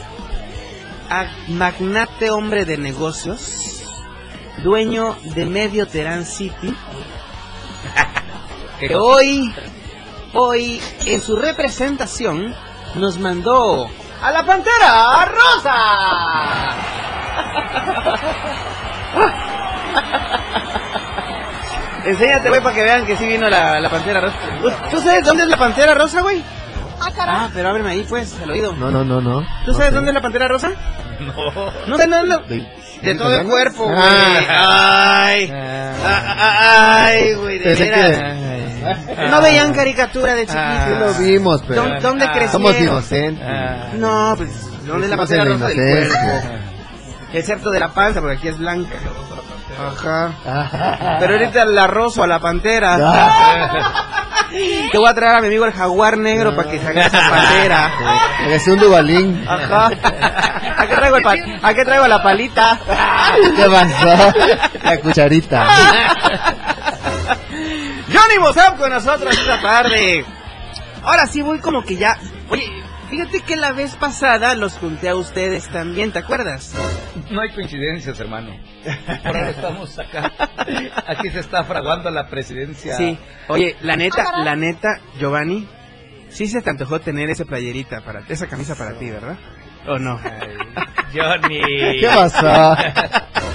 a 1.11 1.27
magnate 1.49 2.31
hombre 2.31 2.64
de 2.64 2.79
negocios, 2.79 3.85
dueño 4.62 5.14
de 5.35 5.44
Medio 5.44 5.87
Terán 5.87 6.25
City, 6.25 6.75
que 8.81 8.94
hoy, 8.94 9.53
hoy 10.35 10.81
en 11.07 11.21
su 11.21 11.37
representación 11.37 12.55
nos 12.97 13.19
mandó 13.19 13.88
a 14.23 14.31
la 14.31 14.45
Pantera 14.45 15.25
Rosa. 15.27 15.77
Enséñate, 22.05 22.49
güey, 22.49 22.62
para 22.62 22.75
que 22.75 22.83
vean 22.83 23.07
que 23.07 23.16
sí 23.16 23.27
vino 23.27 23.49
la, 23.49 23.79
la 23.81 23.88
Pantera 23.90 24.21
Rosa. 24.21 24.37
¿Tú 24.90 25.01
sabes 25.01 25.25
dónde 25.25 25.43
es 25.45 25.49
la 25.49 25.57
Pantera 25.59 25.95
Rosa, 25.95 26.23
güey? 26.23 26.43
Ah, 27.19 27.49
pero 27.55 27.71
ábreme 27.71 27.90
ahí, 27.90 28.05
pues, 28.09 28.38
al 28.43 28.51
oído. 28.51 28.73
No, 28.75 28.90
no, 28.90 29.05
no, 29.05 29.21
no. 29.21 29.45
¿Tú 29.64 29.73
sabes 29.75 29.93
dónde 29.93 30.11
es 30.11 30.14
la 30.14 30.21
Pantera 30.21 30.49
Rosa? 30.49 30.71
No. 31.21 31.35
No 31.87 31.97
sé, 31.99 32.07
no, 32.07 32.25
no. 32.25 32.38
De, 32.40 32.66
De 33.03 33.14
todo 33.14 33.35
el 33.35 33.47
cuerpo, 33.47 33.85
güey. 33.85 33.99
Ah. 33.99 35.25
Ay. 35.27 35.53
Ah, 35.53 37.05
Ay, 37.07 37.35
güey, 37.35 37.59
de 37.59 37.75
veras. 37.75 38.39
Que- 38.81 39.29
No 39.31 39.40
veían 39.40 39.73
caricatura 39.75 40.35
de 40.35 40.47
Sí 40.47 40.53
chiquitos. 40.55 41.19
lo 41.19 41.25
vimos, 41.25 41.62
pero... 41.66 41.83
¿Dó- 41.87 42.01
¿Dónde 42.01 42.25
Ah. 42.25 42.33
crecieron? 42.33 42.53
Somos 42.53 42.81
inocentes. 42.81 43.47
No, 43.95 44.35
pues, 44.37 44.85
¿dónde 44.87 45.07
es 45.07 45.11
la 45.11 45.14
en 45.16 45.38
la 45.38 45.45
rosa 45.45 45.66
del 45.69 46.09
cuerpo? 46.09 46.49
Excepto 47.33 47.71
de 47.71 47.81
la 47.81 47.88
panza, 47.88 48.21
porque 48.21 48.37
aquí 48.38 48.49
es 48.49 48.59
blanca. 48.59 48.90
Ajá. 49.81 50.33
Ah. 50.47 51.16
Pero 51.21 51.35
ahorita 51.35 51.64
la 51.64 51.87
rosa 51.87 52.25
a 52.25 52.27
la 52.27 52.38
pantera. 52.40 52.99
Te 54.90 54.99
voy 54.99 55.09
a 55.09 55.14
traer 55.14 55.37
a 55.37 55.40
mi 55.40 55.47
amigo 55.47 55.64
el 55.64 55.73
jaguar 55.73 56.19
negro 56.19 56.57
para 56.57 56.69
que 56.69 56.79
se 56.81 56.88
haga 56.88 57.03
esa 57.07 57.31
pantera. 57.31 57.90
Es 58.49 58.66
un 58.66 58.79
dubalín. 58.81 59.47
Ajá. 59.49 59.87
¿A 60.77 60.87
qué 60.88 60.97
traigo, 60.97 61.16
el 61.19 61.23
pa- 61.23 61.35
¿A 61.62 61.73
qué 61.75 61.85
traigo 61.85 62.09
la 62.09 62.21
palita? 62.23 62.81
¿Qué 63.57 63.64
pasó? 63.71 64.35
La 64.83 64.99
cucharita. 64.99 65.66
Johnny 68.12 68.38
Mozart 68.38 68.77
con 68.77 68.90
nosotros 68.90 69.37
esta 69.37 69.61
tarde. 69.61 70.25
Ahora 71.03 71.27
sí 71.27 71.42
voy 71.42 71.61
como 71.61 71.83
que 71.83 71.96
ya. 71.96 72.18
Oye, 72.49 72.70
fíjate 73.09 73.40
que 73.40 73.57
la 73.57 73.73
vez 73.73 73.96
pasada 73.96 74.55
los 74.55 74.79
junté 74.79 75.09
a 75.09 75.16
ustedes 75.16 75.68
también, 75.68 76.12
¿te 76.12 76.18
acuerdas? 76.18 76.75
No 77.31 77.40
hay 77.40 77.51
coincidencias, 77.53 78.18
hermano. 78.20 78.57
Por 79.07 79.37
ahora 79.37 79.51
estamos 79.51 79.99
acá. 79.99 80.33
Aquí 81.07 81.31
se 81.31 81.40
está 81.40 81.64
fraguando 81.64 82.11
la 82.11 82.29
presidencia. 82.29 82.96
Sí. 82.96 83.18
Oye, 83.49 83.76
la 83.82 83.97
neta, 83.97 84.43
la 84.45 84.57
neta, 84.57 85.01
Giovanni, 85.18 85.66
Sí 86.30 86.47
se 86.47 86.62
te 86.62 86.70
antojó 86.70 87.01
tener 87.01 87.28
esa 87.28 87.45
playerita, 87.45 88.01
para 88.01 88.22
esa 88.28 88.47
camisa 88.47 88.76
para 88.76 88.97
ti, 88.99 89.11
¿verdad? 89.11 89.37
¿O 89.87 89.99
no? 89.99 90.18
Johnny. 91.12 91.61
¿Qué 92.01 92.07
pasó? 92.07 92.76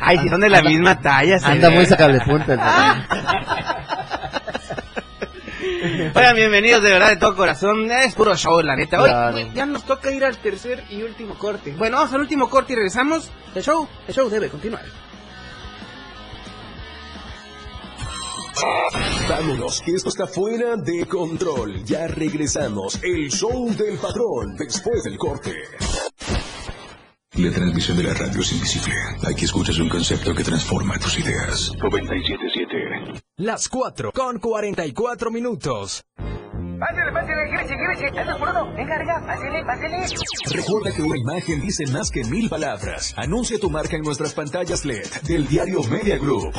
Ay, 0.00 0.18
si 0.18 0.28
son 0.28 0.40
de 0.40 0.48
la 0.50 0.62
misma 0.62 1.00
talla. 1.00 1.38
se 1.38 1.46
Anda 1.46 1.68
ve. 1.68 1.74
muy 1.76 1.86
sacable 1.86 2.20
punta 2.20 2.54
el 2.54 2.60
Oigan, 6.14 6.36
bienvenidos 6.36 6.82
de 6.82 6.90
verdad 6.90 7.08
de 7.10 7.16
todo 7.16 7.36
corazón. 7.36 7.90
Es 7.90 8.14
puro 8.14 8.34
show, 8.36 8.60
la 8.62 8.76
neta. 8.76 9.00
Hoy 9.02 9.08
Claro. 9.10 9.38
ya 9.54 9.66
nos 9.66 9.84
toca 9.84 10.10
ir 10.12 10.24
al 10.24 10.36
tercer 10.38 10.84
y 10.90 11.02
último 11.02 11.34
corte. 11.34 11.74
Bueno, 11.76 11.98
vamos 11.98 12.12
al 12.14 12.20
último 12.20 12.48
corte 12.48 12.72
y 12.72 12.76
regresamos. 12.76 13.30
El 13.54 13.62
show, 13.62 13.88
el 14.08 14.14
show 14.14 14.28
debe 14.28 14.48
continuar. 14.48 14.82
Vámonos, 19.28 19.82
que 19.82 19.92
esto 19.92 20.08
está 20.08 20.26
fuera 20.26 20.76
de 20.76 21.06
control. 21.06 21.84
Ya 21.84 22.06
regresamos. 22.06 22.98
El 23.02 23.30
show 23.30 23.68
del 23.74 23.98
patrón 23.98 24.56
después 24.58 25.02
del 25.04 25.18
corte. 25.18 25.52
La 27.38 27.50
transmisión 27.50 27.98
de 27.98 28.04
la 28.04 28.14
radio 28.14 28.40
es 28.40 28.52
invisible. 28.52 28.94
Aquí 29.30 29.44
escuchas 29.44 29.78
un 29.78 29.90
concepto 29.90 30.34
que 30.34 30.42
transforma 30.42 30.98
tus 30.98 31.18
ideas. 31.18 31.70
97.7. 31.74 33.20
Las 33.36 33.68
4 33.68 34.10
con 34.10 34.38
44 34.38 35.30
minutos. 35.30 36.02
Pásale, 36.78 37.12
pásale, 37.12 37.48
gírese, 37.48 37.74
gírese. 37.74 38.20
Eso 38.20 38.38
por 38.38 38.48
uno. 38.50 38.74
Venga, 38.74 38.98
venga, 38.98 39.20
pásale, 39.26 39.64
pásale. 39.64 40.06
Recuerda 40.50 40.92
que 40.94 41.02
una 41.02 41.18
imagen 41.18 41.60
dice 41.60 41.86
más 41.86 42.10
que 42.10 42.24
mil 42.24 42.48
palabras. 42.50 43.14
Anuncia 43.16 43.58
tu 43.58 43.70
marca 43.70 43.96
en 43.96 44.02
nuestras 44.02 44.34
pantallas 44.34 44.84
LED 44.84 45.06
del 45.22 45.46
diario 45.48 45.82
Media 45.84 46.18
Group. 46.18 46.52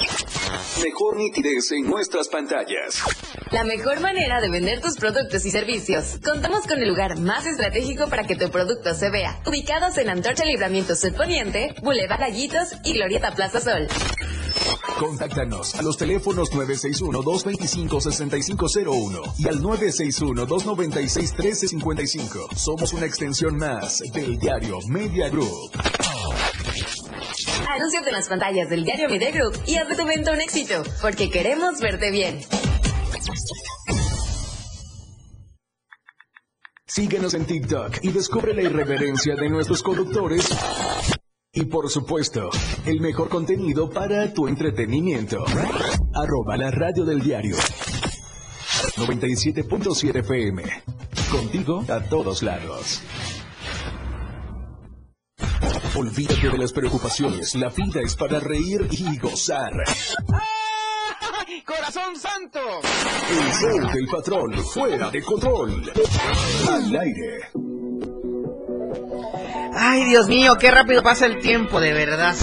Mejor 0.84 1.18
nitidez 1.18 1.72
en 1.72 1.90
nuestras 1.90 2.28
pantallas. 2.30 3.04
La 3.52 3.64
mejor 3.64 4.00
manera 4.00 4.42
de 4.42 4.50
vender 4.50 4.82
tus 4.82 4.96
productos 4.98 5.46
y 5.46 5.52
servicios. 5.52 6.20
Contamos 6.24 6.66
con 6.66 6.80
el 6.80 6.90
lugar 6.90 7.20
más 7.20 7.46
estratégico 7.46 8.10
para 8.10 8.24
que 8.24 8.36
tu 8.36 8.50
producto 8.50 8.94
se 8.94 9.10
vea. 9.10 9.40
Ubicados 9.46 9.98
en 9.98 10.10
Antorcha 10.10 10.46
Libramiento 10.46 10.96
Sur 10.96 11.14
Poniente, 11.14 11.76
Boulevard 11.84 12.20
Gallitos 12.20 12.74
y 12.84 12.94
Glorieta 12.94 13.32
Plaza 13.36 13.62
Sol. 13.62 13.88
Contáctanos 15.00 15.76
a 15.76 15.82
los 15.84 15.96
teléfonos 15.96 16.52
961-225-6501 16.52 19.34
y 19.38 19.48
al 19.48 19.62
961-296-1355. 19.62 22.56
Somos 22.56 22.94
una 22.94 23.06
extensión 23.06 23.58
más 23.58 24.00
del 24.14 24.40
diario 24.40 24.80
Media 24.88 25.30
Group. 25.30 25.70
Anúnciate 27.70 28.10
en 28.10 28.16
las 28.16 28.28
pantallas 28.28 28.68
del 28.70 28.84
diario 28.84 29.08
Media 29.10 29.30
Group 29.32 29.54
y 29.68 29.76
haz 29.76 29.88
de 29.88 29.96
tu 29.96 30.02
evento 30.02 30.32
un 30.32 30.42
éxito, 30.42 30.82
porque 31.02 31.30
queremos 31.30 31.80
verte 31.80 32.10
bien. 32.10 32.40
Síguenos 36.88 37.36
en 37.36 37.46
TikTok 37.46 38.00
y 38.02 38.12
descubre 38.12 38.56
la 38.56 38.64
irreverencia 38.64 39.36
de 39.36 39.48
nuestros 39.50 39.84
conductores. 39.84 40.50
Y 41.60 41.66
por 41.66 41.90
supuesto, 41.90 42.52
el 42.86 43.02
mejor 43.02 43.30
contenido 43.30 43.90
para 43.90 44.32
tu 44.32 44.48
entretenimiento. 44.48 45.44
Arroba 46.14 46.56
la 46.56 46.70
radio 46.70 47.04
del 47.04 47.20
diario. 47.20 47.56
97.7 48.96 50.20
FM. 50.20 50.62
Contigo 51.32 51.84
a 51.90 52.00
todos 52.02 52.44
lados. 52.44 53.02
Olvídate 55.96 56.48
de 56.48 56.58
las 56.60 56.72
preocupaciones. 56.72 57.56
La 57.56 57.70
vida 57.70 58.02
es 58.02 58.16
para 58.16 58.40
reír 58.40 58.88
y 58.92 59.18
gozar. 59.18 59.74
¡Corazón 61.66 62.16
santo! 62.18 62.60
El 63.32 63.52
show 63.54 63.92
del 63.94 64.06
patrón 64.06 64.54
fuera 64.64 65.10
de 65.10 65.24
control. 65.24 65.92
Al 66.70 66.96
aire. 66.96 67.67
Ay, 69.80 70.06
Dios 70.06 70.28
mío, 70.28 70.56
qué 70.60 70.72
rápido 70.72 71.04
pasa 71.04 71.26
el 71.26 71.40
tiempo, 71.40 71.80
de 71.80 71.94
verdad. 71.94 72.36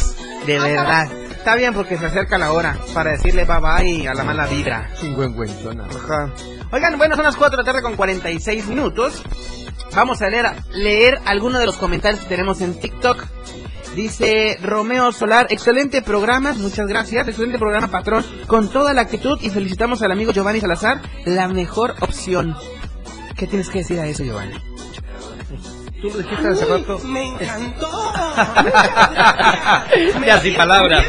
De 0.46 0.58
verdad. 0.58 1.10
Está 1.30 1.56
bien 1.56 1.74
porque 1.74 1.98
se 1.98 2.06
acerca 2.06 2.38
la 2.38 2.52
hora 2.52 2.78
para 2.94 3.10
decirle 3.10 3.44
bye 3.44 3.58
bye 3.60 4.08
a 4.08 4.14
la 4.14 4.24
mala 4.24 4.46
vibra. 4.46 4.90
Ajá. 5.84 6.32
Oigan, 6.70 6.96
bueno, 6.96 7.16
son 7.16 7.24
las 7.24 7.36
4 7.36 7.56
de 7.56 7.62
la 7.62 7.66
tarde 7.66 7.82
con 7.82 7.96
46 7.96 8.66
minutos. 8.68 9.22
Vamos 9.94 10.22
a 10.22 10.28
leer, 10.28 10.46
leer 10.72 11.20
algunos 11.26 11.60
de 11.60 11.66
los 11.66 11.76
comentarios 11.76 12.20
que 12.22 12.28
tenemos 12.28 12.60
en 12.60 12.78
TikTok. 12.78 13.26
Dice 13.94 14.58
Romeo 14.60 15.12
Solar, 15.12 15.46
excelente 15.50 16.02
programa, 16.02 16.52
muchas 16.54 16.86
gracias, 16.86 17.28
excelente 17.28 17.58
programa 17.58 17.88
patrón, 17.88 18.24
con 18.46 18.68
toda 18.68 18.92
la 18.92 19.02
actitud 19.02 19.38
y 19.40 19.50
felicitamos 19.50 20.02
al 20.02 20.10
amigo 20.10 20.32
Giovanni 20.32 20.60
Salazar, 20.60 21.00
la 21.26 21.46
mejor 21.46 21.94
opción. 22.00 22.56
¿Qué 23.36 23.46
tienes 23.46 23.68
que 23.68 23.80
decir 23.80 24.00
a 24.00 24.06
eso, 24.06 24.24
Giovanni? 24.24 24.73
Tú 26.04 26.10
lo 26.10 26.18
dijiste 26.18 26.48
hace 26.48 26.66
rato. 26.66 26.98
Me 27.06 27.28
encantó. 27.28 27.86
Ya 30.26 30.40
sin 30.40 30.54
palabras. 30.54 31.04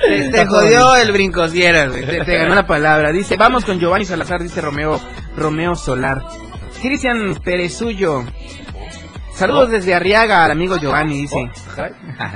Te, 0.00 0.30
te 0.30 0.46
jodió 0.46 0.94
el 0.96 1.10
brincosieras, 1.10 1.92
te, 1.92 2.24
te 2.24 2.36
ganó 2.36 2.54
la 2.54 2.66
palabra. 2.66 3.10
Dice, 3.10 3.36
vamos 3.36 3.64
con 3.64 3.80
Giovanni 3.80 4.04
Salazar, 4.04 4.42
dice 4.42 4.60
Romeo, 4.60 5.00
Romeo 5.36 5.74
Solar. 5.74 6.22
Cristian 6.80 7.40
Perezullo. 7.42 8.24
Saludos 9.32 9.70
desde 9.70 9.94
Arriaga 9.94 10.44
al 10.44 10.52
amigo 10.52 10.76
Giovanni, 10.76 11.22
dice. 11.22 11.50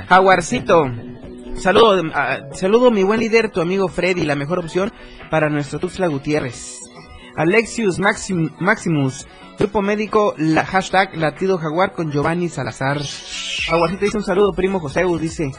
Jaguarcito. 0.09 0.85
Saludo, 1.55 2.01
ah, 2.13 2.39
saludo 2.53 2.91
mi 2.91 3.03
buen 3.03 3.19
líder, 3.19 3.51
tu 3.51 3.61
amigo 3.61 3.87
Freddy, 3.87 4.23
la 4.23 4.35
mejor 4.35 4.59
opción 4.59 4.91
para 5.29 5.49
nuestro 5.49 5.79
Tuxtla 5.79 6.07
Gutiérrez. 6.07 6.78
Alexius 7.39 7.99
Maxim- 7.99 8.51
Maximus, 8.59 9.25
grupo 9.57 9.81
médico, 9.81 10.33
la 10.37 10.65
hashtag 10.65 11.15
latido 11.15 11.57
jaguar 11.57 11.93
con 11.93 12.11
Giovanni 12.11 12.49
Salazar. 12.49 12.99
Jaguarcito 13.65 14.03
dice 14.03 14.17
un 14.17 14.25
saludo, 14.25 14.51
primo 14.51 14.81
Joseus, 14.81 15.21
dice. 15.21 15.53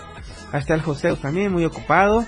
Ahí 0.52 0.60
está 0.60 0.74
el 0.74 0.82
Joseus 0.82 1.22
también, 1.22 1.50
muy 1.50 1.64
ocupado. 1.64 2.26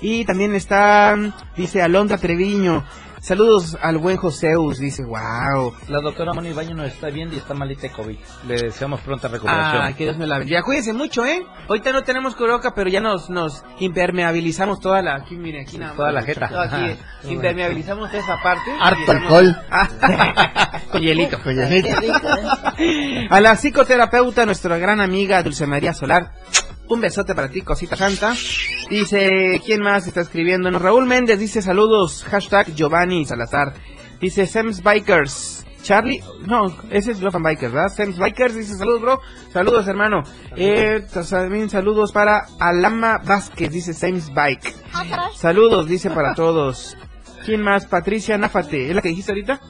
Y 0.00 0.24
también 0.24 0.54
está, 0.54 1.18
dice 1.54 1.82
Alondra 1.82 2.16
Treviño. 2.16 2.82
Saludos 3.24 3.78
al 3.80 3.96
buen 3.96 4.18
Joseus, 4.18 4.78
dice, 4.78 5.02
wow. 5.02 5.72
La 5.88 6.02
doctora 6.02 6.34
Moni 6.34 6.52
Baño 6.52 6.74
nos 6.74 6.88
está 6.88 7.08
viendo 7.08 7.34
y 7.34 7.38
está 7.38 7.54
malita 7.54 7.80
de 7.80 7.90
COVID. 7.90 8.18
Le 8.46 8.54
deseamos 8.54 9.00
pronta 9.00 9.28
recuperación. 9.28 9.82
Ah, 9.82 9.94
que 9.96 10.04
Dios 10.04 10.18
me 10.18 10.26
la 10.26 10.36
bendiga. 10.36 10.62
Cuídense 10.62 10.92
mucho, 10.92 11.24
¿eh? 11.24 11.42
Ahorita 11.66 11.90
no 11.92 12.02
tenemos 12.02 12.34
cubrebocas, 12.34 12.74
pero 12.76 12.90
ya 12.90 13.00
nos, 13.00 13.30
nos 13.30 13.64
impermeabilizamos 13.78 14.78
toda 14.78 15.00
la... 15.00 15.14
Aquí, 15.14 15.36
mire, 15.36 15.62
aquí 15.62 15.78
nada 15.78 15.92
más. 15.92 15.96
Toda 15.96 16.12
la 16.12 16.22
jeta. 16.22 16.48
Todo 16.50 16.60
aquí, 16.60 16.98
impermeabilizamos 17.30 18.10
toda 18.10 18.22
esa 18.22 18.42
parte. 18.42 18.70
Harto 18.78 19.12
alcohol. 19.12 19.56
Con 20.92 21.00
hielito. 21.00 21.38
Con 21.42 21.54
hielito. 21.56 21.96
A 23.30 23.40
la 23.40 23.56
psicoterapeuta, 23.56 24.44
nuestra 24.44 24.76
gran 24.76 25.00
amiga 25.00 25.42
Dulce 25.42 25.66
María 25.66 25.94
Solar. 25.94 26.30
Un 26.88 27.00
besote 27.00 27.34
para 27.34 27.48
ti, 27.48 27.62
cosita 27.62 27.96
santa. 27.96 28.34
Dice, 28.90 29.60
¿quién 29.64 29.80
más 29.80 30.06
está 30.06 30.20
escribiendo? 30.20 30.70
Raúl 30.78 31.06
Méndez 31.06 31.38
dice 31.38 31.62
saludos, 31.62 32.24
hashtag 32.24 32.74
Giovanni 32.74 33.24
Salazar. 33.24 33.72
Dice 34.20 34.46
Sems 34.46 34.82
Bikers. 34.82 35.64
Charlie, 35.82 36.22
no, 36.46 36.74
ese 36.90 37.12
es 37.12 37.20
Love 37.20 37.34
and 37.36 37.44
Bikers, 37.46 37.72
¿verdad? 37.72 37.88
Sems 37.90 38.18
Bikers 38.18 38.54
dice 38.54 38.74
saludos, 38.74 39.00
bro. 39.02 39.20
Saludos, 39.52 39.86
hermano. 39.86 40.22
Eh, 40.56 41.04
también 41.30 41.68
saludos 41.68 42.10
para 42.12 42.46
Alama 42.58 43.18
Vázquez, 43.22 43.70
dice 43.70 43.92
Sems 43.92 44.32
Bike. 44.32 44.74
Saludos, 45.34 45.86
dice 45.86 46.10
para 46.10 46.34
todos. 46.34 46.96
¿Quién 47.44 47.60
más? 47.62 47.84
Patricia 47.86 48.38
Náfate. 48.38 48.88
¿Es 48.88 48.94
la 48.94 49.02
que 49.02 49.08
dijiste 49.10 49.32
ahorita? 49.32 49.60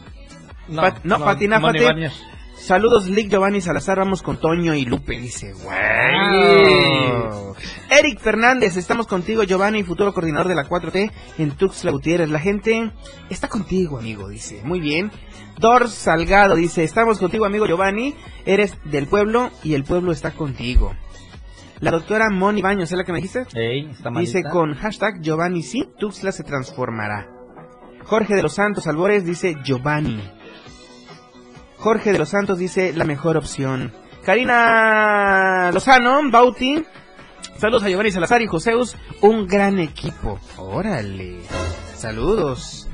No, 0.69 0.83
Pat- 0.83 1.01
no, 1.05 1.19
no, 1.19 1.25
Pati. 1.25 1.85
Baños. 1.85 2.23
Saludos, 2.65 3.11
Lick 3.11 3.29
Giovanni 3.29 3.61
Salazar. 3.61 3.99
Vamos 3.99 4.23
con 4.23 4.39
Toño 4.39 4.75
y 4.75 4.87
Lupe. 4.87 5.21
Dice, 5.21 5.53
Wow. 5.53 7.55
Eric 7.91 8.21
Fernández, 8.21 8.79
estamos 8.79 9.07
contigo, 9.07 9.43
Giovanni, 9.43 9.83
futuro 9.83 10.15
coordinador 10.15 10.49
de 10.49 10.55
la 10.55 10.67
4T 10.67 11.13
en 11.37 11.51
Tuxtla 11.51 11.91
Gutiérrez. 11.91 12.31
La 12.31 12.41
gente 12.41 12.91
está 13.29 13.49
contigo, 13.49 13.99
amigo, 13.99 14.31
dice. 14.31 14.63
Muy 14.65 14.81
bien. 14.81 15.11
Dor 15.59 15.91
Salgado 15.91 16.55
dice, 16.55 16.85
estamos 16.85 17.19
contigo, 17.19 17.45
amigo 17.45 17.67
Giovanni. 17.67 18.15
Eres 18.47 18.79
del 18.85 19.09
pueblo 19.09 19.51
y 19.63 19.75
el 19.75 19.85
pueblo 19.85 20.11
está 20.11 20.31
contigo. 20.31 20.95
La 21.81 21.91
doctora 21.91 22.31
Moni 22.31 22.63
Baños, 22.63 22.91
¿es 22.91 22.97
la 22.97 23.05
que 23.05 23.13
me 23.13 23.21
dijiste? 23.21 23.45
Ey, 23.53 23.91
está. 23.91 24.09
Dice 24.19 24.43
con 24.43 24.73
hashtag 24.73 25.21
Giovanni 25.21 25.63
sí, 25.63 25.87
Tuxtla 25.99 26.33
se 26.33 26.45
transformará. 26.45 27.29
Jorge 28.05 28.35
de 28.35 28.43
los 28.43 28.55
Santos 28.55 28.87
Albores 28.87 29.27
dice 29.27 29.55
Giovanni. 29.63 30.23
Jorge 31.85 32.13
de 32.13 32.19
los 32.19 32.31
Santos 32.31 32.59
dice 32.59 32.95
la 32.95 33.05
mejor 33.05 33.37
opción. 33.37 33.93
Karina 34.25 35.71
Lozano, 35.71 36.19
Bauti. 36.31 36.83
Saludos 37.59 37.83
a 37.83 37.91
Giovanni 37.91 38.11
Salazar 38.11 38.41
y 38.41 38.47
Joseus. 38.47 38.97
Un 39.21 39.47
gran 39.47 39.79
equipo. 39.79 40.41
Órale. 40.57 41.43
Saludos. 41.95 42.89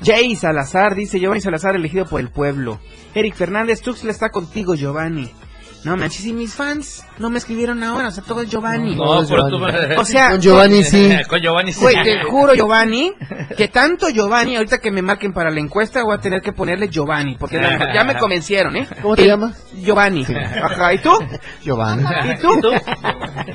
Jay 0.00 0.36
Salazar 0.36 0.94
dice 0.94 1.18
Giovanni 1.18 1.40
Salazar 1.40 1.74
elegido 1.74 2.04
por 2.04 2.20
el 2.20 2.30
pueblo. 2.30 2.78
Eric 3.16 3.34
Fernández, 3.34 3.80
Tuxtla 3.80 4.12
está 4.12 4.28
contigo, 4.28 4.76
Giovanni. 4.76 5.28
No 5.84 5.96
manches, 5.96 6.24
y 6.26 6.32
mis 6.32 6.52
fans 6.52 7.04
no 7.18 7.30
me 7.30 7.38
escribieron 7.38 7.82
ahora, 7.84 8.08
o 8.08 8.10
sea, 8.10 8.24
todo 8.24 8.40
es 8.40 8.50
Giovanni. 8.50 8.96
No, 8.96 9.22
pero 9.28 9.48
tú... 9.48 9.56
O 10.00 10.04
sea, 10.04 10.30
Con 10.30 10.40
Giovanni 10.40 10.82
sí. 10.82 11.10
Con 11.28 11.40
Giovanni 11.40 11.72
sí. 11.72 11.80
Güey, 11.80 11.94
te 12.02 12.22
juro, 12.24 12.54
Giovanni, 12.54 13.12
que 13.56 13.68
tanto 13.68 14.08
Giovanni, 14.08 14.56
ahorita 14.56 14.78
que 14.78 14.90
me 14.90 15.00
marquen 15.02 15.32
para 15.32 15.50
la 15.50 15.60
encuesta, 15.60 16.02
voy 16.02 16.16
a 16.16 16.18
tener 16.18 16.40
que 16.42 16.52
ponerle 16.52 16.88
Giovanni, 16.88 17.36
porque 17.38 17.60
ya- 17.60 17.92
ya 17.94 18.02
me 18.04 18.16
convencieron, 18.18 18.74
¿eh? 18.76 18.88
¿Cómo 19.00 19.14
te 19.14 19.26
llamas? 19.26 19.62
Giovanni. 19.76 20.24
Ajá, 20.62 20.92
¿y 20.94 20.98
tú? 20.98 21.10
Giovanni. 21.62 22.02
¿Y 22.02 22.40
tú? 22.40 22.58
¿Y 22.58 22.60
tú? 22.60 22.72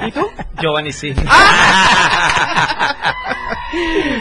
¿Y 0.07 0.11
tú? 0.11 0.28
Giovanni 0.61 0.93
sí. 0.93 1.13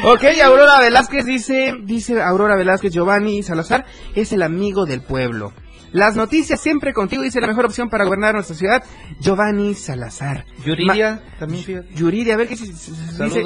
Ok, 0.05 0.23
Aurora 0.45 0.79
Velázquez 0.81 1.25
dice, 1.25 1.75
dice 1.83 2.23
Aurora 2.23 2.57
Velázquez, 2.57 2.93
Giovanni 2.93 3.43
Salazar 3.43 3.85
es 4.15 4.33
el 4.33 4.43
amigo 4.43 4.87
del 4.87 5.03
pueblo. 5.03 5.53
Las 5.93 6.17
noticias 6.17 6.61
siempre 6.61 6.93
contigo, 6.93 7.23
dice 7.23 7.41
la 7.41 7.47
mejor 7.49 7.65
opción 7.67 7.89
para 7.91 8.05
gobernar 8.05 8.35
nuestra 8.35 8.55
ciudad, 8.57 8.85
Giovanni 9.21 9.75
Salazar. 9.75 10.45
Yuridia, 10.65 11.21
también 11.39 11.65
fíjate. 11.65 11.95
Yuridia, 11.95 12.35
a 12.35 12.37
ver 12.37 12.49
qué 12.49 12.57
se- 12.57 12.67
se- 12.73 12.93
dice. 13.25 13.43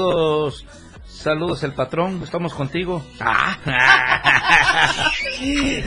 Saludos, 1.25 1.63
el 1.63 1.73
patrón, 1.73 2.21
estamos 2.23 2.53
contigo. 2.53 3.03
Ah. 3.19 3.57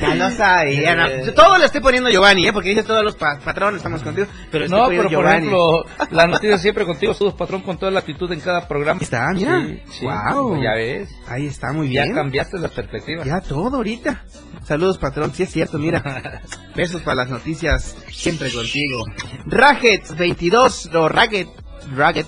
Ya 0.01 0.15
lo 0.15 0.29
sabía, 0.31 0.95
no. 0.95 1.07
Yo 1.25 1.33
Todo 1.33 1.57
le 1.57 1.65
estoy 1.65 1.81
poniendo 1.81 2.09
Giovanni, 2.09 2.47
¿eh? 2.47 2.53
Porque 2.53 2.69
dice 2.69 2.83
todos 2.83 3.03
los 3.03 3.15
pa- 3.15 3.39
patrones, 3.43 3.77
estamos 3.77 4.01
contigo. 4.01 4.27
Pero 4.51 4.65
estoy 4.65 4.79
No, 4.79 4.87
pero 4.87 5.09
por 5.09 5.25
ejemplo, 5.27 5.85
la 6.11 6.27
noticia 6.27 6.57
siempre 6.57 6.85
contigo, 6.85 7.13
saludos 7.13 7.35
patrón 7.35 7.61
con 7.61 7.77
toda 7.77 7.91
la 7.91 7.99
actitud 7.99 8.31
en 8.31 8.39
cada 8.39 8.67
programa. 8.67 8.99
Está, 9.01 9.27
mira. 9.33 9.61
Sí, 9.65 9.81
sí, 9.91 10.05
Wow. 10.05 10.61
Ya 10.61 10.73
ves. 10.73 11.09
Ahí 11.27 11.45
está, 11.47 11.71
muy 11.71 11.91
Ya 11.91 12.03
bien. 12.03 12.15
cambiaste 12.15 12.57
la 12.59 12.69
perspectiva. 12.69 13.23
Ya 13.23 13.39
todo 13.41 13.77
ahorita. 13.77 14.23
Saludos, 14.63 14.97
patrón. 14.97 15.31
Sí 15.33 15.43
es 15.43 15.51
cierto, 15.51 15.77
mira. 15.77 16.41
Besos 16.75 17.01
para 17.03 17.15
las 17.15 17.29
noticias. 17.29 17.95
Siempre 18.11 18.51
contigo. 18.51 19.03
Raget 19.45 20.15
22 20.17 20.89
o 20.95 21.09
Raget, 21.09 21.47
Raget, 21.95 22.25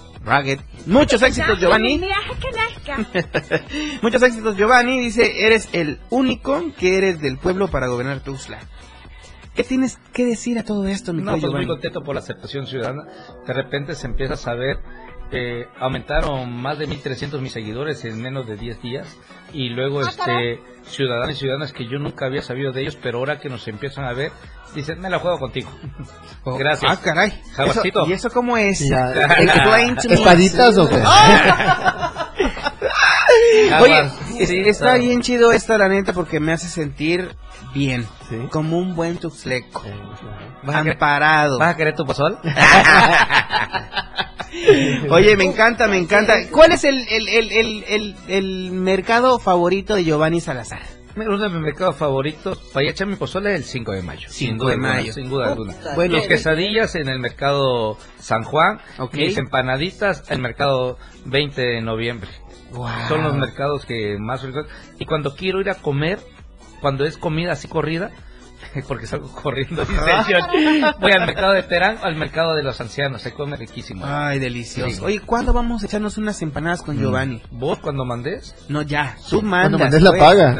Muchos 0.86 1.22
éxitos, 1.22 1.60
Giovanni. 1.60 2.00
Muchos 4.02 4.22
éxitos, 4.22 4.56
Giovanni. 4.58 5.00
Dice, 5.00 5.46
eres 5.46 5.70
el 5.74 6.00
único 6.10 6.64
que 6.78 6.98
eres 6.98 7.22
del 7.22 7.38
pueblo 7.38 7.68
para 7.68 7.88
gobernar 7.88 8.22
Tuzla. 8.22 8.60
¿Qué 9.56 9.64
tienes 9.64 9.98
que 10.14 10.26
decir 10.26 10.58
a 10.58 10.64
todo 10.64 10.88
esto, 10.88 11.14
mi 11.14 11.22
No, 11.22 11.34
querido 11.34 11.52
pues 11.52 11.60
muy 11.60 11.68
contento 11.68 12.02
por 12.02 12.16
la 12.16 12.22
aceptación 12.22 12.66
ciudadana. 12.66 13.04
De 13.46 13.54
repente 13.54 13.94
se 13.96 14.08
empieza 14.08 14.36
a 14.36 14.38
saber, 14.38 14.78
eh, 15.32 15.66
aumentaron 15.80 16.50
más 16.62 16.80
de 16.80 16.88
1.300 16.88 17.42
mis 17.42 17.52
seguidores 17.52 18.06
en 18.06 18.22
menos 18.22 18.48
de 18.48 18.56
10 18.56 18.82
días. 18.82 19.18
Y 19.52 19.70
luego, 19.70 20.02
este, 20.02 20.62
ciudadanos 20.84 21.36
y 21.36 21.40
ciudadanas 21.40 21.74
que 21.74 21.88
yo 21.88 22.00
nunca 22.00 22.28
había 22.28 22.42
sabido 22.42 22.72
de 22.72 22.84
ellos, 22.84 22.96
pero 22.96 23.18
ahora 23.18 23.40
que 23.40 23.50
nos 23.50 23.68
empiezan 23.68 24.06
a 24.06 24.14
ver, 24.14 24.32
dicen, 24.76 25.00
me 25.00 25.10
la 25.10 25.20
juego 25.20 25.40
contigo. 25.40 25.70
Gracias. 26.46 26.92
Ah, 26.92 27.00
caray. 27.02 27.34
Jaguarcito. 27.56 28.08
¿Y 28.08 28.14
eso 28.14 28.30
cómo 28.30 28.56
es? 28.58 28.80
Ya. 28.88 29.12
Explain 29.12 29.96
to 29.96 30.10
me. 30.10 30.16
¿Espaditas 30.16 30.78
o 30.78 30.88
qué? 30.90 30.96
Oye, 33.82 34.00
es- 34.40 34.50
Sí, 34.50 34.58
está 34.66 34.96
bien 34.96 35.22
chido 35.22 35.52
esta, 35.52 35.78
la 35.78 35.88
neta, 35.90 36.14
porque 36.14 36.40
me 36.40 36.54
hace 36.54 36.68
sentir 36.70 37.36
bien. 37.74 38.08
Sí. 38.30 38.38
Como 38.52 38.78
un 38.78 38.96
buen 38.96 39.18
tuxleco. 39.18 39.84
¿Vas 40.64 40.76
a 40.78 40.82
querer- 40.82 40.94
Amparado. 40.94 41.60
¿Vas 41.60 41.74
a 41.74 41.78
querer 41.78 41.94
tu 41.96 42.06
pozol? 42.06 42.38
Oye, 45.12 45.36
me 45.38 45.44
encanta, 45.46 45.88
me 45.88 45.98
encanta. 45.98 46.34
¿Cuál 46.52 46.72
es 46.72 46.84
el, 46.84 47.06
el, 47.10 47.28
el, 47.28 47.52
el, 47.52 47.84
el, 47.88 48.16
el 48.28 48.72
mercado 48.72 49.40
favorito 49.40 49.96
de 49.96 50.04
Giovanni 50.06 50.42
Salazar? 50.42 50.82
Uno 51.28 51.38
de 51.38 51.50
mis 51.50 51.62
mercados 51.62 51.96
favoritos 51.96 52.58
para 52.74 52.88
echar 52.88 53.08
mi 53.08 53.16
pozole 53.16 53.54
es 53.54 53.62
el 53.62 53.64
5 53.66 53.92
de 53.92 54.02
mayo. 54.02 54.28
5 54.30 54.34
sin 54.34 54.58
de 54.58 54.78
mayo. 54.78 55.14
Sin 55.14 55.30
duda 55.30 55.50
alguna. 55.50 55.76
Bueno. 55.96 56.16
Mis 56.16 56.28
quesadillas 56.28 56.96
en 56.96 57.10
el 57.10 57.20
mercado 57.20 57.98
San 58.20 58.44
Juan. 58.44 58.80
Ok. 58.98 59.16
Mis 59.16 59.38
empanaditas 59.38 60.24
en 60.28 60.36
el 60.36 60.42
mercado 60.42 60.98
20 61.26 61.62
de 61.62 61.82
noviembre. 61.82 62.30
Son 63.08 63.24
los 63.24 63.36
mercados 63.36 63.86
que 63.86 64.18
más... 64.20 64.46
Y 65.00 65.06
cuando 65.06 65.36
quiero 65.36 65.60
ir 65.60 65.70
a 65.70 65.76
comer, 65.76 66.20
cuando 66.82 67.06
es 67.06 67.18
comida 67.18 67.54
así 67.54 67.68
corrida, 67.68 68.12
porque 68.88 69.08
salgo 69.08 69.32
corriendo, 69.32 69.84
voy 71.00 71.12
al 71.12 71.26
mercado 71.26 71.54
de 71.54 71.64
Terán 71.64 71.98
o 72.02 72.06
al 72.06 72.16
mercado 72.16 72.56
de 72.56 72.64
los 72.64 72.80
ancianos. 72.82 73.22
Se 73.22 73.34
come 73.34 73.56
riquísimo. 73.58 74.06
Ay, 74.08 74.40
delicioso. 74.40 74.90
Sí. 74.96 75.02
Oye, 75.04 75.20
¿cuándo 75.20 75.54
vamos 75.54 75.84
a 75.84 75.86
echarnos 75.86 76.18
unas 76.18 76.42
empanadas 76.42 76.82
con 76.82 76.98
Giovanni? 76.98 77.42
¿Vos 77.52 77.80
cuando 77.80 78.06
mandes? 78.06 78.56
No, 78.70 78.82
ya. 78.82 79.16
Tú 79.30 79.42
mandas. 79.42 79.80
Cuando 79.80 79.80
mandes 79.80 80.02
la 80.02 80.10
güey. 80.10 80.22
paga. 80.22 80.56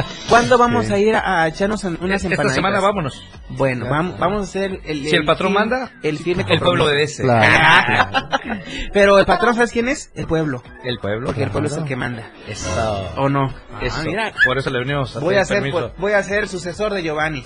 ¿Cuándo 0.28 0.58
vamos 0.58 0.86
Sí. 0.86 0.92
a 0.92 0.98
ir 0.98 1.14
a, 1.16 1.42
a 1.42 1.48
echarnos 1.48 1.82
unas 1.84 2.22
Esta 2.22 2.28
empanadas? 2.28 2.54
semana 2.54 2.80
vámonos. 2.80 3.22
Bueno, 3.50 3.86
vam- 3.86 4.16
vamos 4.18 4.40
a 4.40 4.44
hacer 4.44 4.80
el... 4.84 5.04
Si 5.06 5.16
el 5.16 5.24
patrón 5.24 5.52
firme- 5.52 5.58
manda, 5.58 5.90
el 6.02 6.18
firme 6.18 6.44
El 6.48 6.60
pueblo 6.60 6.84
obedece. 6.84 7.22
Claro. 7.24 8.28
Pero 8.92 9.18
el 9.18 9.26
patrón, 9.26 9.54
¿sabes 9.54 9.72
quién 9.72 9.88
es? 9.88 10.10
El 10.14 10.26
pueblo. 10.26 10.62
El 10.84 10.98
pueblo. 10.98 11.26
Porque 11.26 11.42
el 11.42 11.50
pueblo 11.50 11.68
es 11.68 11.76
el 11.76 11.84
que 11.84 11.96
manda. 11.96 12.30
Eso. 12.48 12.68
¿O 13.16 13.28
no? 13.28 13.52
Eso. 13.82 13.96
Ah, 14.00 14.04
mira. 14.04 14.32
Por 14.44 14.58
eso 14.58 14.70
le 14.70 14.78
venimos 14.80 15.16
a 15.16 15.20
Voy 15.20 15.34
a, 15.36 15.44
ser, 15.44 15.58
permiso. 15.62 15.92
Voy 16.00 16.12
a 16.12 16.22
ser 16.22 16.48
sucesor 16.48 16.92
de 16.94 17.02
Giovanni. 17.02 17.44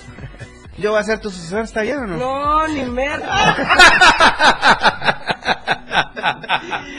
¿Yo 0.77 0.91
voy 0.91 0.99
a 0.99 1.03
ser 1.03 1.19
tu 1.19 1.29
sucesor? 1.29 1.61
¿Está 1.61 1.81
bien 1.83 1.97
o 1.99 2.07
no? 2.07 2.17
No, 2.17 2.67
ni 2.67 2.83
merda. 2.83 3.55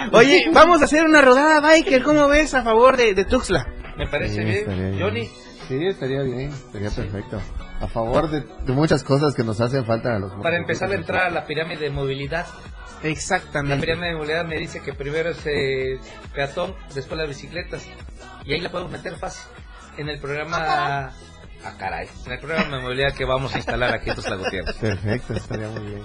Oye, 0.13 0.45
vamos 0.53 0.81
a 0.81 0.85
hacer 0.85 1.05
una 1.05 1.21
rodada 1.21 1.61
biker. 1.61 2.03
¿Cómo 2.03 2.29
ves 2.29 2.55
a 2.55 2.63
favor 2.63 2.97
de, 2.97 3.15
de 3.15 3.25
Tuxtla? 3.25 3.67
Me 3.97 4.07
parece 4.09 4.35
Sí, 4.35 4.45
bien. 4.45 4.99
Johnny. 5.01 5.27
Sí, 5.69 5.87
estaría 5.87 6.23
bien, 6.23 6.51
estaría 6.51 6.91
perfecto. 6.91 7.41
A 7.81 7.87
favor 7.89 8.31
de, 8.31 8.41
de 8.65 8.73
muchas 8.73 9.03
cosas 9.05 9.35
que 9.35 9.43
nos 9.45 9.61
hacen 9.61 9.85
falta 9.85 10.15
a 10.17 10.19
los 10.19 10.33
Para 10.43 10.57
empezar 10.57 10.91
a 10.91 10.95
entrar 10.95 11.23
a 11.27 11.31
la 11.31 11.45
pirámide 11.45 11.81
de 11.81 11.91
movilidad. 11.91 12.47
La 13.03 13.09
Exactamente. 13.11 13.85
pirámide 13.85 14.09
de 14.11 14.15
movilidad 14.17 14.45
me 14.47 14.57
dice 14.59 14.81
que 14.81 14.95
primero 14.95 15.31
es 15.31 15.39
eh, 15.45 15.99
peatón, 16.35 16.75
después 16.95 17.19
las 17.19 17.29
bicicletas. 17.29 17.87
Y 18.45 18.53
ahí 18.55 18.61
la 18.61 18.71
podemos 18.71 18.93
meter 18.93 19.17
fácil. 19.19 19.43
En 19.99 20.09
el 20.09 20.19
programa... 20.21 21.11
Ah, 21.67 21.73
caray. 21.79 22.07
El 22.31 22.39
programa 22.39 22.77
de 22.77 22.83
movilidad 22.83 23.13
que 23.13 23.25
vamos 23.25 23.53
a 23.55 23.59
instalar 23.59 23.93
aquí 23.93 24.11
en 24.11 24.15
Tuxtla 24.17 24.37
Gutiérrez. 24.37 24.77
Perfecto, 24.77 25.35
estaría 25.35 25.69
muy 25.69 25.81
bien. 25.85 26.03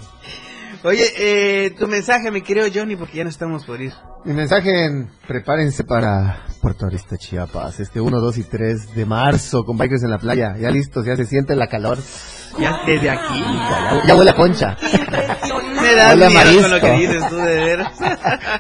Oye, 0.84 1.03
eh, 1.18 1.76
tu 1.78 1.88
mensaje, 1.88 2.32
mi 2.32 2.41
querido 2.41 2.66
Johnny, 2.74 2.95
porque 2.95 3.18
ya 3.18 3.24
no 3.24 3.30
estamos 3.30 3.66
por 3.66 3.80
ir. 3.80 3.93
Mi 4.26 4.34
mensaje 4.34 4.86
en 4.86 5.12
prepárense 5.28 5.84
para 5.84 6.45
Puerto 6.62 6.88
Arista, 6.88 7.18
Chiapas, 7.18 7.80
este 7.80 8.01
1, 8.01 8.20
2 8.20 8.38
y 8.39 8.43
3 8.45 8.95
de 8.95 9.05
marzo 9.05 9.64
con 9.64 9.78
bikers 9.78 10.01
en 10.03 10.09
la 10.09 10.18
playa. 10.18 10.55
Ya 10.57 10.72
listos, 10.72 11.05
ya 11.05 11.16
se 11.16 11.26
siente 11.26 11.55
la 11.55 11.68
calor. 11.68 11.99
Ya 12.57 12.80
desde 12.88 13.09
aquí. 13.12 13.39
Ya, 13.39 14.01
ya 14.07 14.16
huele 14.16 14.32
a 14.32 14.36
concha. 14.36 14.76
Me 15.82 15.95
da 15.95 16.09
Huele 16.09 16.26
a 16.26 16.30
con 16.30 16.30
lo 16.30 16.30
marisco. 16.32 16.80
que 16.82 16.91
dices 16.93 17.30
tú, 17.30 17.36
de 17.38 17.55
veras. 17.64 17.93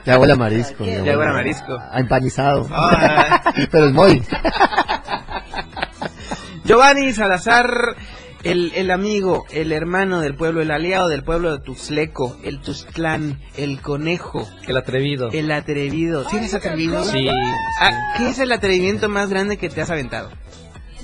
Ya 0.05 0.19
huele 0.19 0.33
a 0.33 0.35
marisco. 0.35 0.85
Ya 0.85 1.01
huele 1.17 1.29
a 1.29 1.33
marisco. 1.33 1.77
A 1.91 1.99
empanizado. 1.99 2.67
Ah. 2.71 3.51
Pero 3.71 3.85
el 3.85 3.93
muy. 3.93 4.23
Giovanni 6.71 7.11
Salazar, 7.11 7.97
el, 8.43 8.71
el 8.75 8.91
amigo, 8.91 9.45
el 9.51 9.73
hermano 9.73 10.21
del 10.21 10.35
pueblo, 10.35 10.61
el 10.61 10.71
aliado 10.71 11.09
del 11.09 11.21
pueblo 11.21 11.51
de 11.51 11.61
Tuxleco, 11.61 12.37
el 12.45 12.61
Tuztlán, 12.61 13.41
el 13.57 13.81
conejo, 13.81 14.47
El 14.65 14.77
atrevido. 14.77 15.29
el 15.33 15.51
atrevido. 15.51 16.29
¿Sí 16.29 16.37
eres 16.37 16.53
atrevido? 16.53 17.03
Sí. 17.03 17.27
Ah, 17.81 18.13
¿Qué 18.17 18.29
es 18.29 18.39
el 18.39 18.53
atrevimiento 18.53 19.09
más 19.09 19.29
grande 19.29 19.57
que 19.57 19.67
te 19.67 19.81
has 19.81 19.89
aventado? 19.89 20.31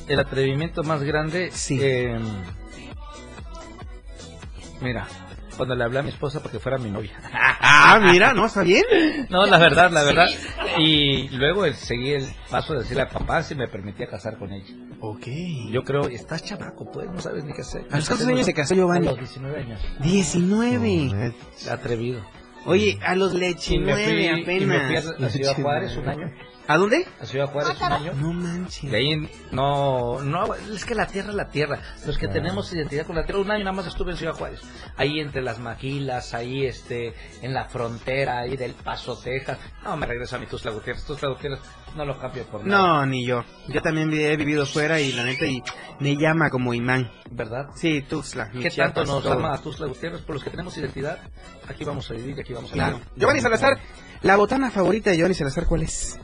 El 0.07 0.21
atrevimiento 0.21 0.83
más 0.83 1.03
grande. 1.03 1.49
Sí. 1.51 1.77
eh, 1.81 2.17
mira, 4.79 5.05
cuando 5.57 5.75
le 5.75 5.83
hablé 5.83 5.99
a 5.99 6.03
mi 6.03 6.09
esposa 6.09 6.41
porque 6.41 6.59
fuera 6.59 6.77
mi 6.77 6.89
novia. 6.89 7.11
Ah, 7.59 7.99
mira, 8.11 8.33
¿no? 8.33 8.45
¿Está 8.45 8.61
bien? 8.63 8.83
No, 9.29 9.45
la 9.45 9.57
verdad, 9.57 9.91
la 9.91 10.03
verdad. 10.03 10.27
Y 10.77 11.27
luego 11.29 11.65
seguí 11.73 12.11
el 12.11 12.27
paso 12.49 12.73
de 12.73 12.79
decirle 12.79 13.03
a 13.03 13.09
papá 13.09 13.43
si 13.43 13.55
me 13.55 13.67
permitía 13.67 14.07
casar 14.07 14.37
con 14.37 14.51
ella. 14.53 14.73
Ok. 15.01 15.27
Yo 15.71 15.83
creo, 15.83 16.07
estás 16.07 16.43
chamaco, 16.43 16.89
pues, 16.91 17.09
no 17.11 17.19
sabes 17.19 17.43
ni 17.43 17.53
qué 17.53 17.61
hacer. 17.61 17.85
¿A 17.91 17.97
los 17.97 18.07
cuántos 18.07 18.27
años 18.27 18.45
se 18.45 18.53
casó 18.53 18.73
Giovanni? 18.75 19.07
A 19.07 19.11
los 19.11 19.19
19 19.19 19.59
años. 19.59 19.81
19. 19.99 21.33
Atrevido. 21.69 22.21
Oye, 22.65 22.99
a 23.05 23.15
los 23.15 23.31
fui, 23.31 23.39
lechinove 23.39 24.03
y 24.23 24.35
me 24.35 24.43
fui 24.43 24.63
apenas. 24.63 25.07
a, 25.07 25.25
a 25.25 25.29
Ciudad 25.29 25.55
Juárez 25.55 25.95
un 25.97 26.09
año. 26.09 26.31
¿A 26.69 26.77
dónde? 26.77 27.07
A 27.21 27.25
Ciudad 27.25 27.47
Juárez 27.47 27.77
un 27.79 27.91
año. 27.93 28.11
No 28.15 28.33
manches. 28.33 28.91
De 28.91 28.97
ahí 28.97 29.29
no, 29.51 30.21
no, 30.21 30.53
es 30.53 30.83
que 30.83 30.95
la 30.95 31.07
tierra 31.07 31.29
es 31.29 31.35
la 31.35 31.47
tierra. 31.49 31.79
Los 32.05 32.17
que 32.17 32.27
tenemos 32.27 32.71
identidad 32.73 33.05
con 33.05 33.15
la 33.15 33.23
tierra, 33.25 33.39
un 33.39 33.49
año 33.51 33.63
nada 33.63 33.75
más 33.77 33.87
estuve 33.87 34.11
en 34.11 34.17
Ciudad 34.17 34.33
Juárez. 34.33 34.59
Ahí 34.97 35.19
entre 35.21 35.41
las 35.41 35.59
maquilas, 35.59 36.33
ahí 36.33 36.65
este, 36.65 37.13
en 37.41 37.53
la 37.53 37.69
frontera, 37.69 38.39
ahí 38.39 38.57
del 38.57 38.73
Paso, 38.73 39.17
Texas. 39.17 39.57
No, 39.83 39.95
me 39.95 40.05
regreso 40.05 40.35
a 40.35 40.39
mi 40.39 40.45
Tuzla 40.45 40.71
Gutiérrez. 40.71 41.05
Tuzla 41.05 41.29
Gutiérrez 41.29 41.59
no 41.95 42.03
lo 42.05 42.19
cambio 42.19 42.43
por 42.45 42.65
nada. 42.65 42.83
No, 42.99 43.05
ni 43.05 43.25
yo. 43.25 43.45
Yo 43.69 43.81
también 43.81 44.11
he 44.13 44.35
vivido 44.35 44.65
fuera 44.65 44.99
y 44.99 45.13
la 45.13 45.23
neta 45.23 45.45
y 45.45 45.63
me 46.01 46.17
llama 46.17 46.49
como 46.49 46.73
imán. 46.73 47.09
¿Verdad? 47.31 47.67
Sí, 47.75 48.01
Tuxtla. 48.01 48.49
mi 48.53 48.63
¿Qué 48.63 48.71
tanto 48.71 49.05
nos 49.05 49.23
todo. 49.23 49.33
ama 49.33 49.53
a 49.53 49.57
Tuzla 49.61 49.87
Gutiérrez? 49.87 50.21
Por 50.21 50.35
los 50.35 50.43
que 50.43 50.49
tenemos 50.49 50.77
identidad, 50.77 51.17
aquí 51.69 51.85
vamos 51.85 52.11
a 52.11 52.13
vivir 52.13 52.37
y 52.37 52.41
aquí 52.41 52.51
vamos 52.53 52.71
a 52.71 52.73
Claro. 52.73 52.97
vivir. 52.97 53.09
Giovanni 53.15 53.39
Salazar, 53.41 53.79
la 54.21 54.35
botana 54.35 54.69
favorita 54.69 55.11
de 55.11 55.15
Giovanni 55.17 55.35
Salazar, 55.35 55.65
¿cuál 55.65 55.83
es? 55.83 56.19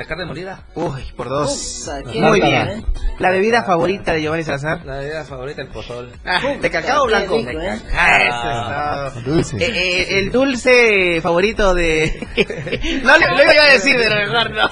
La 0.00 0.06
carne 0.06 0.24
molida. 0.24 0.64
Uy, 0.76 1.02
por 1.14 1.28
dos. 1.28 1.90
Muy 2.14 2.40
bien. 2.40 2.68
¿eh? 2.68 2.82
La 3.18 3.28
bebida 3.28 3.64
favorita 3.64 4.14
de 4.14 4.22
Giovanni 4.22 4.44
Salazar. 4.44 4.82
La 4.86 4.96
bebida 4.96 5.24
favorita, 5.26 5.60
el 5.60 5.68
pozol. 5.68 6.10
Ah, 6.24 6.40
¿De 6.58 6.70
cacao 6.70 7.04
blanco? 7.06 7.36
rico, 7.36 7.50
De 7.60 7.66
¿eh? 7.66 7.80
cacao, 7.90 9.06
eso 9.08 9.10
es 9.10 9.14
todo. 9.24 9.34
Dulce. 9.34 9.56
Eh, 9.58 9.68
eh, 9.74 10.18
el 10.20 10.32
dulce 10.32 11.20
favorito 11.20 11.74
de... 11.74 12.26
no, 13.04 13.18
le- 13.18 13.26
lo 13.28 13.52
iba 13.52 13.62
a 13.62 13.72
decir, 13.72 13.94
pero 13.98 14.16
mejor 14.16 14.50
no. 14.52 14.70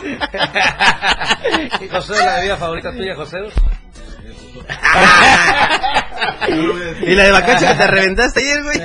¿Y 1.84 1.88
José, 1.88 2.24
la 2.24 2.36
bebida 2.36 2.56
favorita 2.56 2.90
tuya, 2.92 3.14
José? 3.14 3.36
¿Y 7.06 7.14
la 7.14 7.24
de 7.24 7.32
bacacha 7.32 7.72
que 7.72 7.78
te 7.82 7.86
reventaste 7.86 8.40
ayer, 8.40 8.62
güey? 8.62 8.78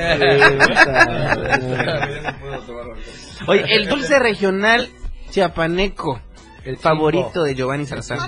Oye, 3.47 3.63
el 3.75 3.87
dulce 3.87 4.19
regional 4.19 4.89
chiapaneco. 5.31 6.21
El 6.65 6.77
favorito 6.77 7.43
de 7.43 7.55
Giovanni 7.55 7.85
Salazar. 7.85 8.19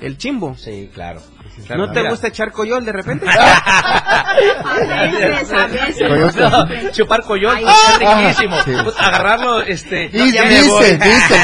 El 0.00 0.18
chimbo. 0.18 0.54
Sí, 0.56 0.90
claro. 0.92 1.20
¿No 1.76 1.92
te 1.92 2.08
gusta 2.08 2.28
echar 2.28 2.52
coyol 2.52 2.84
de 2.84 2.92
repente? 2.92 3.26
A 3.28 4.34
veces, 5.04 5.52
a 5.52 5.66
veces. 5.66 6.36
No, 6.36 6.90
chupar 6.92 7.22
coyol, 7.22 7.56
Ay, 7.56 7.64
es 7.64 7.70
ah, 8.06 8.22
riquísimo. 8.22 8.56
sí. 8.64 8.72
Agarrarlo, 8.98 9.60
este. 9.62 10.10
Y 10.12 10.32
ya 10.32 10.44
dice, 10.44 10.62
me 10.62 10.68
voy. 10.68 10.92
dice. 10.92 11.34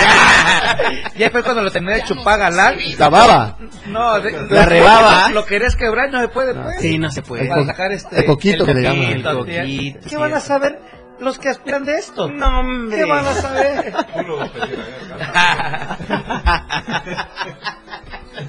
Ya 1.17 1.27
después 1.27 1.45
cuando 1.45 1.63
lo 1.63 1.71
terminé 1.71 1.95
de 1.97 2.03
chupar 2.05 2.39
galán. 2.39 2.77
La 2.99 3.09
baba. 3.09 3.57
No, 3.87 4.21
de- 4.21 4.33
La 4.51 4.67
rebaba. 4.67 5.31
Lo 5.31 5.45
querés 5.47 5.75
quebrar, 5.75 6.11
no 6.11 6.21
se 6.21 6.29
puede, 6.29 6.55
pues. 6.55 6.77
Sí, 6.81 6.99
no 6.99 7.11
se 7.11 7.23
puede. 7.23 7.49
Para 7.49 7.65
sacar 7.65 7.93
este. 7.93 8.21
el 8.21 8.27
coquito 8.27 8.65
que 8.67 8.75
le 8.75 8.83
llaman. 8.83 9.27
El 9.27 9.99
¿Qué 10.09 10.17
van 10.17 10.35
a 10.35 10.41
saber 10.41 10.79
los 11.21 11.39
que 11.39 11.49
aspiran 11.49 11.85
de 11.85 11.99
esto? 11.99 12.29
No, 12.29 12.61
hombre. 12.61 12.99
¿Qué 12.99 13.05
van 13.05 13.27
a 13.27 13.33
saber? 13.35 13.95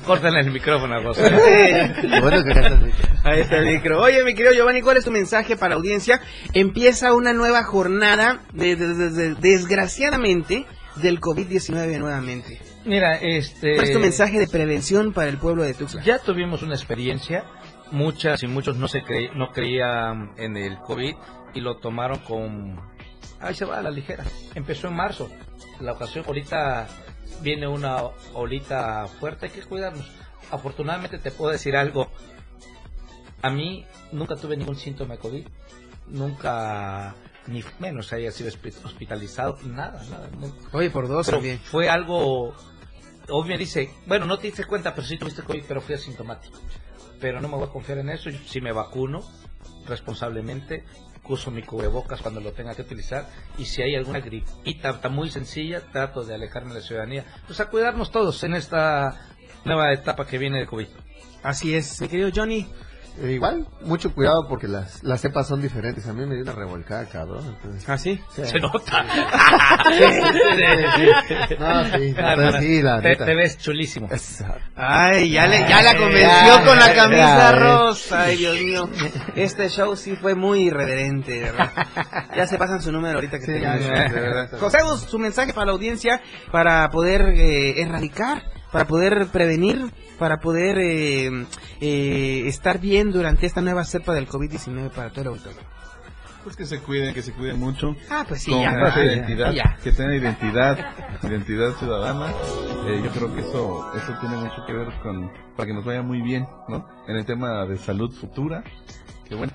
Córtenle 0.06 0.42
el 0.42 0.52
micrófono 0.52 1.02
José. 1.04 1.24
Qué 2.02 2.20
bueno 2.20 2.44
que. 2.44 2.52
Ahí 3.24 3.40
está 3.42 3.58
el 3.58 3.74
micro. 3.74 4.02
Oye, 4.02 4.24
mi 4.24 4.34
querido 4.34 4.54
Giovanni, 4.54 4.82
¿cuál 4.82 4.98
es 4.98 5.06
tu 5.06 5.12
mensaje 5.12 5.56
para 5.56 5.70
la 5.72 5.76
audiencia? 5.76 6.22
Empieza 6.54 7.14
una 7.14 7.34
nueva 7.34 7.64
jornada, 7.64 8.42
de, 8.54 8.76
de- 8.76 8.94
de- 8.94 9.10
de- 9.12 9.36
desgraciadamente, 9.36 10.66
del 10.98 11.20
COVID-19 11.20 12.00
nuevamente. 12.00 12.60
Mira, 12.86 13.16
este. 13.16 13.76
¿Cuál 13.76 13.88
es 13.88 13.94
tu 13.94 14.00
mensaje 14.00 14.40
de 14.40 14.48
prevención 14.48 15.14
para 15.14 15.30
el 15.30 15.38
pueblo 15.38 15.64
de 15.64 15.74
Tuxtla? 15.74 16.04
Ya 16.04 16.20
tuvimos 16.20 16.62
una 16.64 16.76
experiencia, 16.76 17.44
muchas 17.92 18.44
y 18.44 18.48
muchos 18.48 18.78
no 18.78 18.88
se 18.88 19.02
cre- 19.04 19.32
no 19.36 19.52
creían 19.52 20.32
en 20.38 20.56
el 20.58 20.78
COVID 20.80 21.16
y 21.54 21.62
lo 21.62 21.78
tomaron 21.78 22.20
con 22.20 22.80
ahí 23.40 23.54
se 23.56 23.66
va 23.66 23.80
a 23.80 23.82
la 23.82 23.92
ligera. 23.92 24.24
Empezó 24.56 24.88
en 24.88 24.96
marzo. 24.96 25.30
La 25.80 25.94
ocasión 25.94 26.26
ahorita 26.26 26.88
viene 27.42 27.68
una 27.68 28.02
olita 28.34 29.08
fuerte, 29.20 29.46
hay 29.48 29.52
que 29.52 29.62
cuidarnos. 29.62 30.10
Afortunadamente 30.52 31.18
te 31.20 31.32
puedo 31.32 31.52
decir 31.52 31.76
algo. 31.76 32.10
A 33.42 33.50
mí 33.52 33.86
nunca 34.12 34.36
tuve 34.36 34.58
ningún 34.58 34.76
síntoma 34.78 35.16
de 35.16 35.20
COVID. 35.20 35.48
Nunca 36.08 37.16
ni 37.48 37.64
menos 37.80 38.12
haya 38.14 38.32
sido 38.32 38.50
hospi- 38.50 38.74
hospitalizado, 38.84 39.58
nada, 39.66 40.04
nada. 40.10 40.30
Oye, 40.72 40.90
por 40.90 41.08
dos 41.08 41.28
también. 41.28 41.60
fue 41.60 41.90
algo. 41.90 42.54
Me 43.46 43.58
dice, 43.58 43.94
bueno, 44.06 44.26
no 44.26 44.38
te 44.40 44.48
diste 44.48 44.64
cuenta, 44.66 44.96
pero 44.96 45.06
sí 45.06 45.18
tuviste 45.18 45.44
COVID, 45.44 45.64
pero 45.68 45.82
fui 45.82 45.96
asintomático. 45.96 46.58
Pero 47.20 47.42
no 47.42 47.48
me 47.50 47.56
voy 47.56 47.66
a 47.68 47.72
confiar 47.72 47.98
en 48.00 48.10
eso. 48.10 48.30
Si 48.48 48.62
me 48.62 48.72
vacuno 48.72 49.22
responsablemente, 49.86 50.86
uso 51.30 51.52
mi 51.52 51.64
cubrebocas 51.64 52.22
cuando 52.22 52.42
lo 52.42 52.54
tenga 52.54 52.76
que 52.76 52.82
utilizar. 52.82 53.28
Y 53.58 53.66
si 53.66 53.82
hay 53.82 53.96
alguna 53.96 54.20
gripita 54.20 55.00
muy 55.10 55.30
sencilla, 55.30 55.82
trato 55.82 56.24
de 56.24 56.36
alejarme 56.36 56.74
de 56.74 56.80
la 56.80 56.86
ciudadanía. 56.86 57.26
Pues 57.46 57.60
a 57.60 57.70
cuidarnos 57.70 58.12
todos 58.12 58.44
en 58.44 58.54
esta 58.54 59.20
nueva 59.66 59.92
etapa 59.94 60.26
que 60.26 60.38
viene 60.38 60.60
de 60.60 60.68
COVID. 60.68 60.88
Así 61.44 61.76
es, 61.76 62.02
mi 62.02 62.08
querido 62.08 62.30
Johnny. 62.34 62.68
Eh, 63.20 63.32
igual, 63.32 63.66
mucho 63.82 64.14
cuidado 64.14 64.48
porque 64.48 64.68
las, 64.68 65.04
las 65.04 65.22
cepas 65.22 65.48
son 65.48 65.62
diferentes. 65.62 66.06
A 66.08 66.14
mí 66.14 66.26
me 66.26 66.36
dio 66.36 66.44
una 66.44 66.54
revolcada, 66.54 67.06
cabrón. 67.06 67.44
Entonces, 67.48 67.90
¿Ah, 67.90 67.98
sí? 67.98 68.22
Se 68.30 68.60
nota. 68.60 69.06
Te, 73.02 73.16
te 73.16 73.36
ves 73.36 73.58
chulísimo. 73.58 74.08
Ay, 74.76 75.32
ya, 75.32 75.48
le, 75.48 75.60
ya 75.68 75.82
la 75.82 75.96
convenció 75.98 76.56
Ay, 76.58 76.66
con 76.66 76.78
la 76.78 76.94
camisa 76.94 77.50
ay. 77.50 77.56
rosa. 77.60 78.22
Ay, 78.24 78.38
Dios 78.38 78.60
mío. 78.62 78.90
Este 79.36 79.70
show 79.70 79.96
sí 79.96 80.16
fue 80.16 80.36
muy 80.36 80.68
irreverente, 80.68 81.32
de 81.32 81.52
¿verdad? 81.52 81.72
Ya 82.36 82.48
se 82.48 82.58
pasan 82.58 82.82
su 82.82 82.92
número 82.92 83.16
ahorita 83.16 83.40
que 83.40 83.46
Sí, 83.46 83.52
tengan. 83.54 83.80
ya, 83.80 83.90
de 84.10 84.20
verdad. 84.20 84.50
José, 84.60 84.78
su 85.08 85.18
mensaje 85.20 85.54
para 85.54 85.68
la 85.68 85.72
audiencia 85.74 86.22
para 86.52 86.90
poder 86.90 87.22
eh, 87.36 87.82
erradicar, 87.82 88.44
para 88.72 88.86
poder 88.86 89.28
prevenir, 89.28 89.92
para 90.20 90.38
poder 90.38 90.78
eh, 90.80 91.46
eh, 91.82 92.44
estar 92.46 92.80
bien 92.80 93.12
durante 93.12 93.46
esta 93.46 93.62
nueva 93.62 93.84
cepa 93.86 94.14
del 94.14 94.28
COVID-19 94.28 94.92
para 94.92 95.10
todo 95.10 95.22
el 95.22 95.28
auditorio. 95.28 95.60
Pues 96.44 96.56
que 96.56 96.66
se 96.66 96.80
cuiden, 96.80 97.14
que 97.14 97.22
se 97.22 97.34
cuiden 97.34 97.60
mucho. 97.60 97.96
Ah, 98.10 98.24
pues 98.26 98.44
sí, 98.44 98.52
con 98.52 98.62
ya, 98.62 98.70
esa 98.70 98.96
ya, 98.96 99.04
identidad, 99.04 99.52
ya. 99.52 99.78
que 99.84 99.92
tengan 99.92 100.16
identidad, 100.16 100.78
identidad 101.24 101.74
ciudadana. 101.74 102.32
Eh, 102.88 103.02
yo 103.04 103.12
creo 103.12 103.36
que 103.36 103.42
eso, 103.42 103.92
eso 103.94 104.14
tiene 104.22 104.38
mucho 104.38 104.66
que 104.66 104.72
ver 104.72 104.88
con, 105.04 105.30
para 105.58 105.68
que 105.68 105.74
nos 105.74 105.84
vaya 105.84 106.02
muy 106.02 106.22
bien, 106.22 106.48
¿no? 106.70 106.88
En 107.06 107.18
el 107.18 107.26
tema 107.26 107.66
de 107.66 107.78
salud 107.78 108.14
futura, 108.14 108.64
que 109.28 109.36
bueno, 109.36 109.52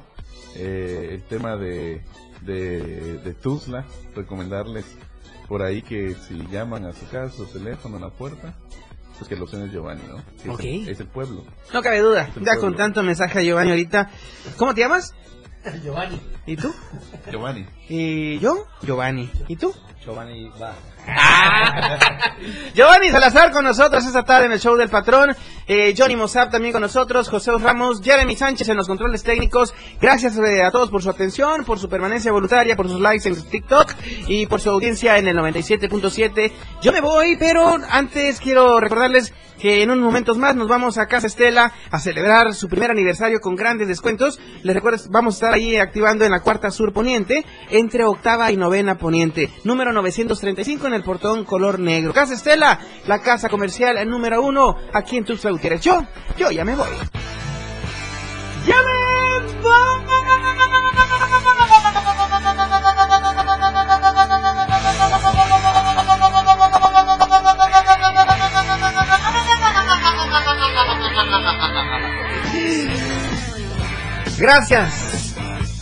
eh, 0.54 1.08
el 1.12 1.22
tema 1.22 1.56
de, 1.56 2.02
de, 2.42 3.20
de 3.24 3.34
Tuzla, 3.34 3.86
recomendarles 4.14 4.84
por 5.48 5.62
ahí 5.62 5.80
que 5.82 6.14
si 6.14 6.46
llaman 6.48 6.84
a 6.84 6.92
su 6.92 7.08
casa, 7.08 7.34
su 7.34 7.46
teléfono, 7.46 7.96
a 7.96 8.00
la 8.00 8.10
puerta, 8.10 8.54
pues 9.22 9.28
que 9.28 9.36
lo 9.36 9.46
suene 9.46 9.70
Giovanni, 9.70 10.02
¿no? 10.08 10.16
Que 10.16 10.38
es 10.38 10.44
el- 10.44 10.50
Ok. 10.50 10.64
es 10.88 11.00
el 11.00 11.06
pueblo. 11.06 11.44
No 11.72 11.82
cabe 11.82 12.00
duda. 12.00 12.26
Ya 12.28 12.32
pueblo. 12.42 12.60
con 12.60 12.76
tanto 12.76 13.02
mensaje 13.02 13.38
a 13.38 13.42
Giovanni 13.42 13.70
ahorita. 13.70 14.10
¿Cómo 14.56 14.74
te 14.74 14.80
llamas? 14.80 15.14
Giovanni. 15.82 16.20
¿Y 16.46 16.56
tú? 16.56 16.74
Giovanni. 17.30 17.66
¿Y 17.88 18.38
yo? 18.40 18.66
Giovanni. 18.82 19.30
¿Y 19.46 19.56
tú? 19.56 19.72
Giovanni 20.04 20.48
va. 20.60 20.74
Giovanni 22.74 23.10
Salazar 23.10 23.50
con 23.50 23.64
nosotros 23.64 24.04
esta 24.06 24.22
tarde 24.22 24.46
en 24.46 24.52
el 24.52 24.60
show 24.60 24.76
del 24.76 24.88
patrón. 24.88 25.34
Eh, 25.66 25.94
Johnny 25.96 26.16
Mossap 26.16 26.50
también 26.50 26.72
con 26.72 26.82
nosotros. 26.82 27.28
José 27.28 27.52
Ramos, 27.58 28.00
Jeremy 28.02 28.36
Sánchez 28.36 28.68
en 28.68 28.76
los 28.76 28.86
controles 28.86 29.22
técnicos. 29.22 29.74
Gracias 30.00 30.36
eh, 30.38 30.62
a 30.62 30.70
todos 30.70 30.90
por 30.90 31.02
su 31.02 31.10
atención, 31.10 31.64
por 31.64 31.78
su 31.78 31.88
permanencia 31.88 32.32
voluntaria, 32.32 32.76
por 32.76 32.88
sus 32.88 33.00
likes 33.00 33.28
en 33.28 33.42
TikTok 33.42 33.94
y 34.28 34.46
por 34.46 34.60
su 34.60 34.70
audiencia 34.70 35.18
en 35.18 35.28
el 35.28 35.36
97.7. 35.36 36.52
Yo 36.82 36.92
me 36.92 37.00
voy, 37.00 37.36
pero 37.36 37.78
antes 37.90 38.40
quiero 38.40 38.80
recordarles 38.80 39.32
que 39.62 39.80
en 39.80 39.92
unos 39.92 40.04
momentos 40.04 40.38
más 40.38 40.56
nos 40.56 40.66
vamos 40.66 40.98
a 40.98 41.06
Casa 41.06 41.28
Estela 41.28 41.72
a 41.92 42.00
celebrar 42.00 42.52
su 42.52 42.68
primer 42.68 42.90
aniversario 42.90 43.40
con 43.40 43.54
grandes 43.54 43.86
descuentos. 43.86 44.40
Les 44.64 44.74
recuerdo, 44.74 45.04
vamos 45.08 45.34
a 45.34 45.36
estar 45.36 45.54
ahí 45.54 45.76
activando 45.76 46.24
en 46.24 46.32
la 46.32 46.40
cuarta 46.40 46.72
sur 46.72 46.92
poniente, 46.92 47.46
entre 47.70 48.02
octava 48.02 48.50
y 48.50 48.56
novena 48.56 48.98
poniente, 48.98 49.50
número 49.62 49.92
935 49.92 50.88
en 50.88 50.94
el 50.94 51.04
portón 51.04 51.44
color 51.44 51.78
negro. 51.78 52.12
Casa 52.12 52.34
Estela, 52.34 52.80
la 53.06 53.20
casa 53.20 53.48
comercial 53.48 53.96
número 54.10 54.42
uno, 54.42 54.76
aquí 54.92 55.16
en 55.16 55.24
Tuxtla 55.24 55.52
Gutiérrez. 55.52 55.82
Yo, 55.82 56.04
yo 56.36 56.50
ya 56.50 56.64
me 56.64 56.74
voy. 56.74 56.88
¡Ya 58.66 58.76
me 58.82 59.02
Gracias. 74.38 75.34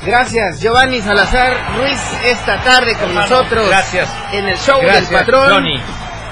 Gracias, 0.05 0.61
Giovanni 0.63 1.01
Salazar 1.03 1.77
Ruiz, 1.77 2.01
esta 2.25 2.63
tarde 2.63 2.95
con 2.95 3.11
Hermano, 3.11 3.29
nosotros. 3.29 3.69
gracias. 3.69 4.09
En 4.33 4.49
el 4.49 4.57
show 4.59 4.81
Gracias, 4.81 5.11
del 5.11 5.19
patrón. 5.19 5.51
Johnny. 5.51 5.81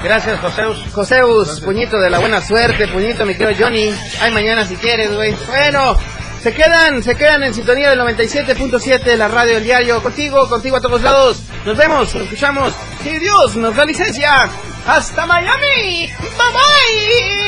Gracias, 0.02 0.40
Joseus. 0.40 0.78
Joseus, 0.92 1.60
puñito 1.60 1.98
de 2.00 2.08
la 2.08 2.18
buena 2.18 2.40
suerte, 2.40 2.88
puñito, 2.88 3.26
mi 3.26 3.34
querido 3.34 3.66
Johnny. 3.66 3.94
Ay, 4.22 4.30
mañana 4.32 4.64
si 4.64 4.76
quieres, 4.76 5.14
güey. 5.14 5.34
Bueno, 5.48 5.96
se 6.42 6.54
quedan, 6.54 7.02
se 7.02 7.14
quedan 7.14 7.42
en 7.42 7.52
sintonía 7.52 7.90
del 7.90 8.00
97.7 8.00 9.02
de 9.02 9.16
la 9.16 9.28
radio 9.28 9.54
del 9.54 9.64
diario. 9.64 10.02
Contigo, 10.02 10.48
contigo 10.48 10.76
a 10.76 10.80
todos 10.80 11.02
lados. 11.02 11.42
Nos 11.66 11.76
vemos, 11.76 12.14
nos 12.14 12.24
escuchamos. 12.24 12.72
Si 13.02 13.18
Dios 13.18 13.54
nos 13.56 13.76
da 13.76 13.84
licencia. 13.84 14.48
Hasta 14.86 15.26
Miami. 15.26 16.06
Bye 16.20 16.52
bye. 16.52 17.47